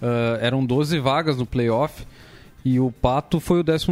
ah, 0.02 0.40
eram 0.42 0.66
12 0.66 0.98
vagas 0.98 1.38
no 1.38 1.46
playoff 1.46 2.04
e 2.64 2.80
o 2.80 2.92
Pato 2.92 3.40
foi 3.40 3.60
o 3.60 3.64
12 3.64 3.88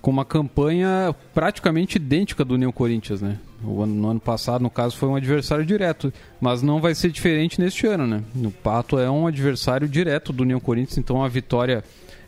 com 0.00 0.10
uma 0.10 0.24
campanha 0.24 1.14
praticamente 1.32 1.96
idêntica 1.96 2.44
do 2.44 2.54
União 2.54 2.70
Corinthians, 2.70 3.22
né? 3.22 3.38
Ano, 3.62 3.86
no 3.86 4.10
ano 4.10 4.20
passado, 4.20 4.60
no 4.60 4.68
caso, 4.68 4.96
foi 4.96 5.08
um 5.08 5.16
adversário 5.16 5.64
direto, 5.64 6.12
mas 6.38 6.60
não 6.60 6.78
vai 6.78 6.94
ser 6.94 7.10
diferente 7.10 7.58
neste 7.58 7.86
ano, 7.86 8.06
né? 8.06 8.22
O 8.36 8.50
Pato 8.50 8.98
é 8.98 9.10
um 9.10 9.26
adversário 9.26 9.88
direto 9.88 10.30
do 10.30 10.42
União 10.42 10.60
Corinthians, 10.60 10.98
então 10.98 11.24
a 11.24 11.28
vitória 11.28 11.82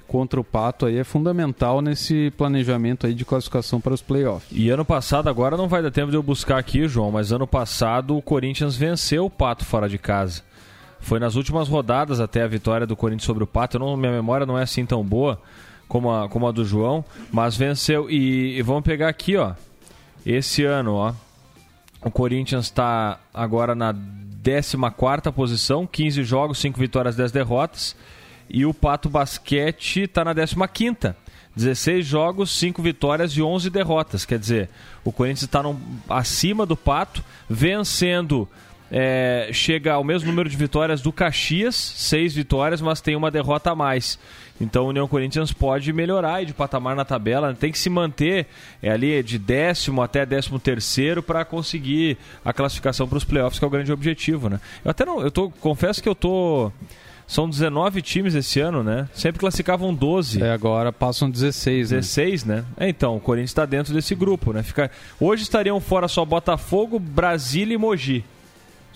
contra 0.08 0.40
o 0.40 0.44
Pato 0.44 0.86
aí 0.86 0.96
é 0.96 1.04
fundamental 1.04 1.82
nesse 1.82 2.32
planejamento 2.38 3.06
aí 3.06 3.12
de 3.12 3.24
classificação 3.24 3.78
para 3.78 3.92
os 3.92 4.00
playoffs. 4.00 4.48
E 4.50 4.70
ano 4.70 4.84
passado, 4.84 5.28
agora 5.28 5.56
não 5.56 5.68
vai 5.68 5.82
dar 5.82 5.90
tempo 5.90 6.10
de 6.10 6.16
eu 6.16 6.22
buscar 6.22 6.58
aqui, 6.58 6.88
João, 6.88 7.10
mas 7.10 7.32
ano 7.32 7.46
passado 7.46 8.16
o 8.16 8.22
Corinthians 8.22 8.74
venceu 8.74 9.26
o 9.26 9.30
Pato 9.30 9.64
fora 9.66 9.88
de 9.88 9.98
casa. 9.98 10.42
Foi 11.06 11.20
nas 11.20 11.36
últimas 11.36 11.68
rodadas 11.68 12.18
até 12.18 12.42
a 12.42 12.48
vitória 12.48 12.84
do 12.84 12.96
Corinthians 12.96 13.26
sobre 13.26 13.44
o 13.44 13.46
Pato. 13.46 13.78
Não, 13.78 13.96
minha 13.96 14.10
memória 14.10 14.44
não 14.44 14.58
é 14.58 14.64
assim 14.64 14.84
tão 14.84 15.04
boa 15.04 15.40
como 15.86 16.12
a, 16.12 16.28
como 16.28 16.48
a 16.48 16.50
do 16.50 16.64
João, 16.64 17.04
mas 17.30 17.56
venceu. 17.56 18.10
E, 18.10 18.58
e 18.58 18.62
vamos 18.62 18.82
pegar 18.82 19.08
aqui, 19.08 19.36
ó. 19.36 19.54
Esse 20.26 20.64
ano, 20.64 20.94
ó. 20.94 21.14
O 22.02 22.10
Corinthians 22.10 22.64
está 22.64 23.20
agora 23.32 23.72
na 23.72 23.94
14 24.42 24.76
posição, 25.32 25.86
15 25.86 26.24
jogos, 26.24 26.58
5 26.58 26.76
vitórias, 26.76 27.14
10 27.14 27.30
derrotas. 27.30 27.94
E 28.50 28.66
o 28.66 28.74
Pato 28.74 29.08
Basquete 29.08 30.02
está 30.02 30.24
na 30.24 30.34
15. 30.34 31.14
16 31.54 32.04
jogos, 32.04 32.50
5 32.50 32.82
vitórias 32.82 33.30
e 33.30 33.40
11 33.40 33.70
derrotas. 33.70 34.24
Quer 34.24 34.40
dizer, 34.40 34.70
o 35.04 35.12
Corinthians 35.12 35.44
está 35.44 35.62
acima 36.08 36.66
do 36.66 36.76
Pato, 36.76 37.22
vencendo. 37.48 38.48
É, 38.90 39.48
chega 39.52 39.94
ao 39.94 40.04
mesmo 40.04 40.28
número 40.28 40.48
de 40.48 40.56
vitórias 40.56 41.00
do 41.00 41.12
Caxias, 41.12 41.74
6 41.74 42.34
vitórias, 42.34 42.80
mas 42.80 43.00
tem 43.00 43.16
uma 43.16 43.30
derrota 43.30 43.70
a 43.70 43.74
mais. 43.74 44.18
Então 44.60 44.86
o 44.86 44.88
União 44.88 45.06
Corinthians 45.06 45.52
pode 45.52 45.92
melhorar 45.92 46.44
de 46.44 46.54
patamar 46.54 46.96
na 46.96 47.04
tabela, 47.04 47.54
tem 47.54 47.70
que 47.70 47.78
se 47.78 47.90
manter 47.90 48.46
é, 48.82 48.90
ali 48.90 49.22
de 49.22 49.38
décimo 49.38 50.02
até 50.02 50.24
décimo 50.24 50.58
terceiro 50.58 51.22
para 51.22 51.44
conseguir 51.44 52.16
a 52.44 52.52
classificação 52.52 53.06
para 53.06 53.18
os 53.18 53.24
playoffs, 53.24 53.58
que 53.58 53.64
é 53.64 53.68
o 53.68 53.70
grande 53.70 53.92
objetivo, 53.92 54.48
né? 54.48 54.60
Eu 54.84 54.90
até 54.90 55.04
não, 55.04 55.20
eu 55.20 55.30
tô, 55.30 55.50
confesso 55.50 56.02
que 56.02 56.08
eu 56.08 56.14
tô 56.14 56.72
são 57.26 57.50
19 57.50 58.00
times 58.02 58.34
esse 58.36 58.60
ano, 58.60 58.84
né? 58.84 59.08
Sempre 59.12 59.40
classificavam 59.40 59.92
12. 59.92 60.42
É, 60.42 60.52
agora 60.52 60.92
passam 60.92 61.28
16, 61.28 61.90
né? 61.90 61.96
16, 61.96 62.44
né? 62.44 62.64
É, 62.76 62.88
então, 62.88 63.16
o 63.16 63.20
Corinthians 63.20 63.50
está 63.50 63.66
dentro 63.66 63.92
desse 63.92 64.14
grupo, 64.14 64.52
né? 64.52 64.62
Fica... 64.62 64.90
Hoje 65.18 65.42
estariam 65.42 65.80
fora 65.80 66.06
só 66.06 66.24
Botafogo, 66.24 67.00
Brasília 67.00 67.74
e 67.74 67.78
Mogi. 67.78 68.24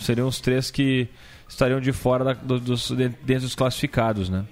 Seriam 0.01 0.27
os 0.29 0.41
três 0.41 0.71
que 0.71 1.09
estariam 1.49 1.81
de 1.81 1.93
fora 1.93 2.25
da- 2.25 2.33
do- 2.35 2.59
dos, 2.61 2.91
de- 2.91 3.09
dentro 3.23 3.43
dos 3.43 3.55
classificados, 3.55 4.29
né? 4.29 4.45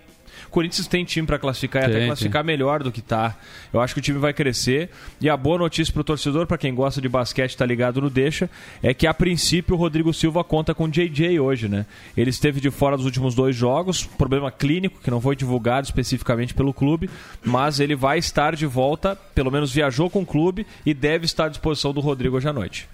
O 0.46 0.50
Corinthians 0.50 0.86
tem 0.86 1.04
time 1.04 1.26
para 1.26 1.38
classificar 1.38 1.82
e 1.82 1.86
até 1.86 1.98
Tem, 1.98 2.06
classificar 2.06 2.44
melhor 2.44 2.82
do 2.82 2.92
que 2.92 3.02
tá. 3.02 3.36
Eu 3.72 3.80
acho 3.80 3.92
que 3.92 3.98
o 4.00 4.02
time 4.02 4.18
vai 4.18 4.32
crescer. 4.32 4.88
E 5.20 5.28
a 5.28 5.36
boa 5.36 5.58
notícia 5.58 5.92
para 5.92 6.00
o 6.00 6.04
torcedor, 6.04 6.46
para 6.46 6.56
quem 6.56 6.72
gosta 6.74 7.00
de 7.02 7.08
basquete, 7.08 7.56
tá 7.56 7.66
ligado 7.66 8.00
no 8.00 8.08
Deixa, 8.08 8.48
é 8.82 8.94
que 8.94 9.06
a 9.06 9.12
princípio 9.12 9.74
o 9.74 9.78
Rodrigo 9.78 10.14
Silva 10.14 10.42
conta 10.44 10.74
com 10.74 10.84
o 10.84 10.88
JJ 10.88 11.38
hoje, 11.40 11.68
né? 11.68 11.84
Ele 12.16 12.30
esteve 12.30 12.60
de 12.60 12.70
fora 12.70 12.96
dos 12.96 13.04
últimos 13.04 13.34
dois 13.34 13.54
jogos, 13.54 14.04
problema 14.06 14.50
clínico 14.50 15.00
que 15.02 15.10
não 15.10 15.20
foi 15.20 15.34
divulgado 15.36 15.86
especificamente 15.86 16.54
pelo 16.54 16.72
clube, 16.72 17.10
mas 17.44 17.78
ele 17.80 17.96
vai 17.96 18.18
estar 18.18 18.54
de 18.54 18.64
volta, 18.64 19.16
pelo 19.34 19.50
menos 19.50 19.72
viajou 19.72 20.08
com 20.08 20.22
o 20.22 20.26
clube 20.26 20.64
e 20.86 20.94
deve 20.94 21.26
estar 21.26 21.46
à 21.46 21.48
disposição 21.48 21.92
do 21.92 22.00
Rodrigo 22.00 22.36
hoje 22.36 22.48
à 22.48 22.52
noite. 22.52 22.88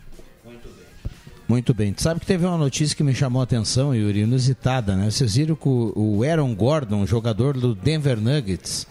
Muito 1.49 1.74
bem. 1.74 1.92
Tu 1.92 2.03
sabe 2.03 2.20
que 2.20 2.26
teve 2.26 2.47
uma 2.47 2.57
notícia 2.57 2.97
que 2.97 3.03
me 3.03 3.14
chamou 3.14 3.40
a 3.40 3.45
atenção, 3.45 3.95
Yuri, 3.95 4.20
inusitada, 4.20 4.97
né? 4.97 5.11
Vocês 5.11 5.34
viram 5.34 5.55
que 5.55 5.68
o 5.68 6.22
Aaron 6.22 6.55
Gordon, 6.55 7.07
jogador 7.07 7.55
do 7.59 7.74
Denver 7.74 8.18
Nuggets, 8.18 8.86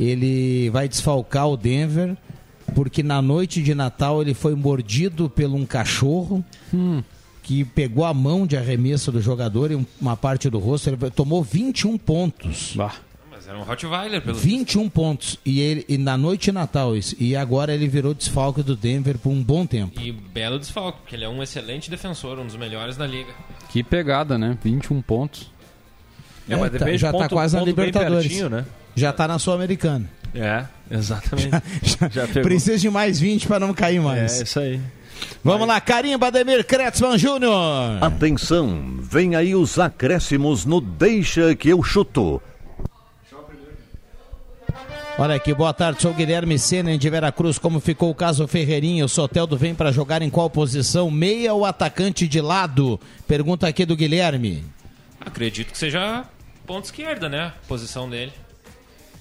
ele 0.00 0.70
vai 0.70 0.88
desfalcar 0.88 1.48
o 1.48 1.56
Denver 1.56 2.16
porque 2.74 3.02
na 3.02 3.20
noite 3.20 3.62
de 3.62 3.74
Natal 3.74 4.22
ele 4.22 4.32
foi 4.32 4.54
mordido 4.54 5.28
por 5.28 5.44
um 5.44 5.66
cachorro 5.66 6.42
que 7.42 7.64
pegou 7.64 8.04
a 8.04 8.14
mão 8.14 8.46
de 8.46 8.56
arremesso 8.56 9.12
do 9.12 9.20
jogador 9.20 9.70
e 9.70 9.74
um- 9.74 9.84
uma 10.00 10.16
parte 10.16 10.48
do 10.48 10.58
rosto. 10.58 10.88
Ele 10.88 10.96
tomou 11.10 11.42
21 11.42 11.98
pontos. 11.98 12.72
Mas 13.42 13.48
era 13.48 13.58
um 13.58 13.62
Rottweiler, 13.62 14.22
pelo 14.22 14.36
21 14.38 14.88
pontos. 14.88 15.36
E, 15.44 15.58
ele, 15.60 15.84
e 15.88 15.98
na 15.98 16.16
noite 16.16 16.44
de 16.44 16.52
Natal 16.52 16.96
isso. 16.96 17.16
E 17.18 17.34
agora 17.34 17.74
ele 17.74 17.88
virou 17.88 18.14
desfalque 18.14 18.62
do 18.62 18.76
Denver 18.76 19.18
por 19.18 19.30
um 19.30 19.42
bom 19.42 19.66
tempo. 19.66 20.00
E 20.00 20.12
belo 20.12 20.60
desfalque, 20.60 21.00
porque 21.00 21.16
ele 21.16 21.24
é 21.24 21.28
um 21.28 21.42
excelente 21.42 21.90
defensor, 21.90 22.38
um 22.38 22.46
dos 22.46 22.54
melhores 22.56 22.96
da 22.96 23.04
liga. 23.06 23.32
Que 23.68 23.82
pegada, 23.82 24.38
né? 24.38 24.56
21 24.62 25.02
pontos. 25.02 25.50
É, 26.48 26.54
mas 26.54 26.70
tá- 26.70 26.78
depende 26.78 26.98
já 26.98 27.10
ponto- 27.10 27.22
tá 27.22 27.28
quase 27.30 27.56
na 27.56 27.62
Libertadores. 27.64 28.26
pertinho, 28.28 28.48
né? 28.48 28.64
Já 28.94 29.12
tá 29.12 29.26
na 29.26 29.38
Sul-Americana. 29.40 30.08
É, 30.34 30.64
exatamente. 30.90 31.50
Já, 32.12 32.26
pegou. 32.28 32.42
Precisa 32.42 32.78
de 32.78 32.90
mais 32.90 33.18
20 33.18 33.48
para 33.48 33.58
não 33.58 33.74
cair 33.74 34.00
mais. 34.00 34.38
É, 34.40 34.42
isso 34.44 34.60
aí. 34.60 34.80
Vamos 35.42 35.66
lá, 35.66 35.80
Carimba 35.80 36.28
Ademir 36.28 36.64
Kretzmann 36.64 37.16
Júnior. 37.18 38.02
Atenção, 38.02 38.96
vem 39.00 39.34
aí 39.34 39.54
os 39.54 39.78
acréscimos 39.78 40.64
no 40.64 40.80
Deixa 40.80 41.54
que 41.56 41.68
eu 41.70 41.82
chuto. 41.82 42.40
Olha 45.18 45.34
aqui, 45.34 45.52
boa 45.52 45.74
tarde, 45.74 46.00
sou 46.00 46.10
o 46.10 46.14
Guilherme 46.14 46.58
Sena 46.58 46.96
de 46.96 47.10
Veracruz. 47.10 47.58
Como 47.58 47.80
ficou 47.80 48.10
o 48.10 48.14
caso 48.14 48.48
Ferreirinha? 48.48 49.04
O 49.04 49.08
Soteldo 49.08 49.56
vem 49.56 49.74
para 49.74 49.92
jogar 49.92 50.22
em 50.22 50.30
qual 50.30 50.48
posição? 50.48 51.10
Meia 51.10 51.52
ou 51.52 51.66
atacante 51.66 52.26
de 52.26 52.40
lado? 52.40 52.98
Pergunta 53.28 53.68
aqui 53.68 53.84
do 53.84 53.94
Guilherme. 53.94 54.64
Acredito 55.20 55.70
que 55.70 55.78
seja 55.78 56.24
ponta 56.66 56.86
esquerda, 56.86 57.28
né? 57.28 57.52
A 57.62 57.68
posição 57.68 58.08
dele. 58.08 58.32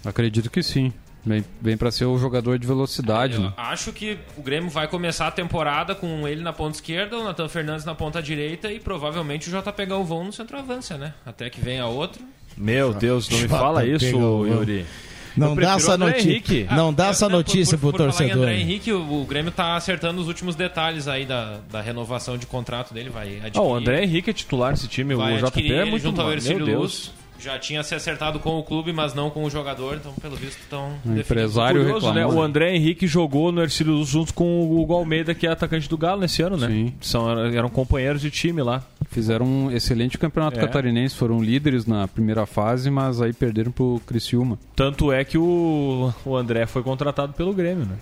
Acredito 0.03 0.49
que 0.49 0.63
sim. 0.63 0.93
Vem, 1.23 1.45
vem 1.61 1.77
para 1.77 1.91
ser 1.91 2.05
o 2.05 2.17
jogador 2.17 2.57
de 2.57 2.65
velocidade, 2.65 3.37
né? 3.37 3.53
Acho 3.55 3.91
que 3.91 4.17
o 4.35 4.41
Grêmio 4.41 4.71
vai 4.71 4.87
começar 4.87 5.27
a 5.27 5.31
temporada 5.31 5.93
com 5.93 6.27
ele 6.27 6.41
na 6.41 6.51
ponta 6.51 6.77
esquerda, 6.77 7.19
o 7.19 7.23
Natan 7.23 7.47
Fernandes 7.47 7.85
na 7.85 7.93
ponta 7.93 8.23
direita 8.23 8.71
e 8.71 8.79
provavelmente 8.79 9.53
o 9.53 9.61
JP 9.61 9.85
Galvão 9.85 10.23
no 10.23 10.33
centroavância, 10.33 10.97
né? 10.97 11.13
Até 11.23 11.47
que 11.49 11.61
venha 11.61 11.85
outro. 11.85 12.23
Meu 12.57 12.91
Deus, 12.91 13.29
não 13.29 13.39
me 13.39 13.47
fala 13.47 13.85
isso, 13.85 14.05
Yuri. 14.05 14.87
Não 15.35 15.55
dá 15.55 15.75
essa 15.75 15.97
notícia. 15.97 16.67
Não 16.71 16.93
dá 16.93 17.07
essa 17.07 17.29
notícia 17.29 17.77
por, 17.77 17.93
pro 17.93 18.05
por 18.05 18.13
torcedor. 18.13 18.43
André 18.43 18.59
Henrique, 18.59 18.91
o, 18.91 19.21
o 19.21 19.25
Grêmio 19.25 19.51
tá 19.51 19.75
acertando 19.75 20.21
os 20.21 20.27
últimos 20.27 20.55
detalhes 20.55 21.07
aí 21.07 21.25
da, 21.25 21.59
da 21.71 21.81
renovação 21.81 22.37
de 22.37 22.45
contrato 22.45 22.93
dele. 22.93 23.09
Vai 23.09 23.27
adquirir, 23.37 23.57
Ah, 23.57 23.61
o 23.61 23.73
André 23.73 24.03
Henrique 24.03 24.29
é 24.29 24.33
titular 24.33 24.71
nesse 24.71 24.87
time, 24.87 25.15
vai 25.15 25.41
o 25.41 25.45
JP 25.45 25.73
é 25.73 25.85
muito 25.85 26.03
junto 26.03 26.21
ao 26.21 26.27
bom. 26.27 26.33
Ercílio 26.33 26.57
Meu 26.57 26.65
Deus. 26.65 26.81
Luz. 26.81 27.21
Já 27.39 27.57
tinha 27.57 27.81
se 27.81 27.95
acertado 27.95 28.39
com 28.39 28.59
o 28.59 28.63
clube, 28.63 28.93
mas 28.93 29.15
não 29.15 29.31
com 29.31 29.43
o 29.43 29.49
jogador. 29.49 29.95
Então, 29.95 30.13
pelo 30.21 30.35
visto, 30.35 30.59
estão 30.59 30.93
O 31.03 31.17
empresário 31.17 31.81
Curioso, 31.81 32.13
né? 32.13 32.23
O 32.23 32.39
André 32.39 32.75
Henrique 32.75 33.07
jogou 33.07 33.51
no 33.51 33.63
Ercílio 33.63 33.93
Luz 33.93 34.09
junto 34.09 34.31
com 34.31 34.61
o 34.61 34.79
Hugo 34.79 34.93
Almeida, 34.93 35.33
que 35.33 35.47
é 35.47 35.49
atacante 35.49 35.89
do 35.89 35.97
Galo 35.97 36.21
nesse 36.21 36.43
ano, 36.43 36.55
né? 36.55 36.67
Sim. 36.67 36.93
São, 37.01 37.27
eram 37.47 37.67
companheiros 37.67 38.21
de 38.21 38.29
time 38.29 38.61
lá. 38.61 38.83
Fizeram 39.11 39.45
um 39.45 39.69
excelente 39.71 40.17
campeonato 40.17 40.57
É. 40.57 40.61
catarinense, 40.61 41.15
foram 41.15 41.43
líderes 41.43 41.85
na 41.85 42.07
primeira 42.07 42.45
fase, 42.45 42.89
mas 42.89 43.21
aí 43.21 43.33
perderam 43.33 43.69
pro 43.69 44.01
Criciúma. 44.07 44.57
Tanto 44.73 45.11
é 45.11 45.25
que 45.25 45.37
o, 45.37 46.13
o 46.25 46.35
André 46.35 46.65
foi 46.65 46.81
contratado 46.81 47.33
pelo 47.33 47.53
Grêmio, 47.53 47.85
né? 47.85 47.97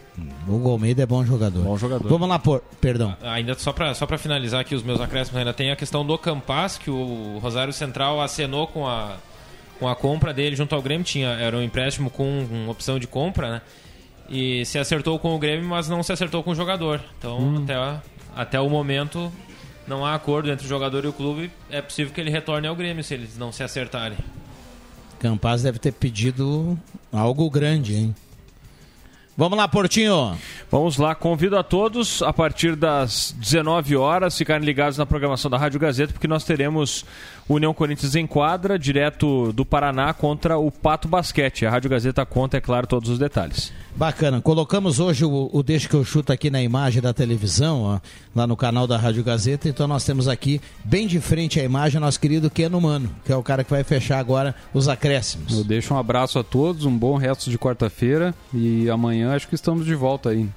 O 0.48 0.54
Hugo 0.56 0.70
Almeida 0.70 1.02
é 1.02 1.06
bom 1.08 1.26
jogador. 1.26 1.64
Bom 1.64 1.76
jogador. 1.78 2.08
Vamos 2.08 2.30
lá, 2.30 2.38
por... 2.38 2.62
perdão. 2.80 3.18
Ainda 3.24 3.56
só 3.56 3.74
para 3.74 3.94
só 3.96 4.06
pra 4.06 4.20
finalizar 4.20 4.62
aqui 4.62 4.76
os 4.76 4.84
meus 4.84 5.02
acréscimos, 5.02 5.40
ainda 5.40 5.52
tem 5.52 5.72
a 5.72 5.76
questão 5.76 6.06
do 6.06 6.16
Campas, 6.16 6.78
que 6.78 6.92
o 6.92 7.40
Rosário 7.42 7.74
Central 7.74 8.22
acenou 8.22 8.68
com 8.68 8.88
a, 8.88 9.16
com 9.80 9.88
a 9.88 9.96
compra 9.96 10.32
dele 10.32 10.56
junto 10.56 10.76
ao 10.76 10.82
Grêmio. 10.82 11.04
Tinha, 11.04 11.30
era 11.30 11.58
um 11.58 11.62
empréstimo 11.64 12.12
com 12.12 12.68
opção 12.70 13.00
de 13.00 13.08
compra, 13.08 13.50
né? 13.54 13.62
E 14.30 14.64
se 14.64 14.78
acertou 14.78 15.18
com 15.18 15.36
o 15.36 15.40
Grêmio, 15.40 15.68
mas 15.68 15.90
não 15.90 16.04
se 16.04 16.12
acertou 16.14 16.44
com 16.44 16.52
o 16.52 16.56
jogador. 16.56 17.02
Então, 17.18 17.64
até, 17.64 18.00
até 18.36 18.60
o 18.62 18.70
momento, 18.70 19.32
não 19.90 20.06
há 20.06 20.14
acordo 20.14 20.50
entre 20.50 20.66
o 20.66 20.70
jogador 20.70 21.04
e 21.04 21.08
o 21.08 21.14
clube. 21.14 21.52
É 21.70 21.82
possível 21.82 22.14
que 22.14 22.22
ele 22.22 22.30
retorne 22.30 22.68
ao 22.68 22.76
Grêmio 22.76 23.04
se 23.04 23.16
eles 23.16 23.38
não 23.38 23.52
se 23.52 23.64
acertarem. 23.64 24.18
Campaz 25.20 25.64
deve 25.64 25.80
ter 25.80 25.92
pedido 25.92 26.80
algo 27.12 27.50
grande, 27.50 27.96
hein? 27.96 28.16
Vamos 29.36 29.58
lá, 29.58 29.68
Portinho. 29.68 30.38
Vamos 30.70 30.98
lá, 30.98 31.16
convido 31.16 31.58
a 31.58 31.64
todos 31.64 32.22
a 32.22 32.32
partir 32.32 32.76
das 32.76 33.34
19 33.38 33.96
horas 33.96 34.38
ficarem 34.38 34.66
ligados 34.66 34.98
na 34.98 35.06
programação 35.06 35.50
da 35.50 35.58
Rádio 35.58 35.80
Gazeta, 35.80 36.12
porque 36.14 36.28
nós 36.28 36.44
teremos 36.44 37.06
União 37.50 37.74
Corinthians 37.74 38.16
em 38.16 38.28
quadra, 38.28 38.78
direto 38.78 39.52
do 39.54 39.66
Paraná 39.66 40.14
contra 40.14 40.60
o 40.60 40.70
Pato 40.70 41.08
Basquete. 41.08 41.66
A 41.66 41.72
Rádio 41.72 41.90
Gazeta 41.90 42.24
conta, 42.24 42.58
é 42.58 42.62
claro, 42.62 42.86
todos 42.86 43.10
os 43.10 43.18
detalhes. 43.18 43.74
Bacana. 43.96 44.40
Colocamos 44.40 45.00
hoje 45.00 45.26
o, 45.26 45.50
o 45.52 45.64
Deixa 45.64 45.90
que 45.90 45.96
eu 45.96 46.06
chuto 46.06 46.32
aqui 46.32 46.52
na 46.52 46.62
imagem 46.62 47.02
da 47.02 47.12
televisão, 47.12 47.82
ó, 47.82 48.00
lá 48.36 48.46
no 48.46 48.56
canal 48.56 48.86
da 48.86 48.98
Rádio 48.98 49.24
Gazeta. 49.24 49.68
Então 49.68 49.88
nós 49.88 50.06
temos 50.06 50.28
aqui, 50.28 50.62
bem 50.86 51.08
de 51.08 51.20
frente 51.20 51.60
à 51.60 51.64
imagem, 51.64 52.00
nosso 52.00 52.20
querido 52.20 52.52
Keno 52.52 52.80
Mano, 52.80 53.10
que 53.26 53.32
é 53.32 53.36
o 53.36 53.42
cara 53.42 53.64
que 53.64 53.72
vai 53.72 53.84
fechar 53.84 54.20
agora 54.20 54.54
os 54.72 54.88
acréscimos. 54.88 55.58
Eu 55.58 55.64
deixo 55.64 55.96
um 55.96 55.98
abraço 55.98 56.38
a 56.38 56.44
todos, 56.44 56.86
um 56.86 56.96
bom 56.96 57.18
resto 57.18 57.50
de 57.50 57.58
quarta-feira 57.58 58.34
e 58.54 58.88
amanhã 58.92 59.34
acho 59.34 59.48
que 59.48 59.56
estamos 59.56 59.88
de 59.88 59.96
volta 59.96 60.30
aí. 60.30 60.48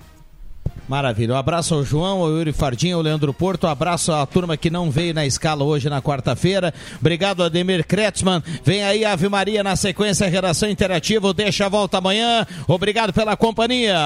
Maravilha. 0.88 1.34
Um 1.34 1.38
abraço 1.38 1.74
ao 1.74 1.84
João, 1.84 2.20
ao 2.20 2.30
Yuri 2.30 2.52
Fardinha, 2.52 2.94
ao 2.94 3.00
Leandro 3.00 3.32
Porto. 3.32 3.66
Um 3.66 3.70
abraço 3.70 4.12
à 4.12 4.26
turma 4.26 4.56
que 4.56 4.68
não 4.68 4.90
veio 4.90 5.14
na 5.14 5.24
escala 5.24 5.64
hoje 5.64 5.88
na 5.88 6.02
quarta-feira. 6.02 6.74
Obrigado, 7.00 7.42
Ademir 7.42 7.86
Kretzmann. 7.86 8.42
Vem 8.64 8.82
aí 8.82 9.04
Ave 9.04 9.28
Maria 9.28 9.62
na 9.62 9.76
sequência, 9.76 10.28
redação 10.28 10.68
interativa. 10.68 11.32
Deixa 11.32 11.66
a 11.66 11.68
volta 11.68 11.98
amanhã. 11.98 12.46
Obrigado 12.66 13.12
pela 13.12 13.36
companhia. 13.36 13.96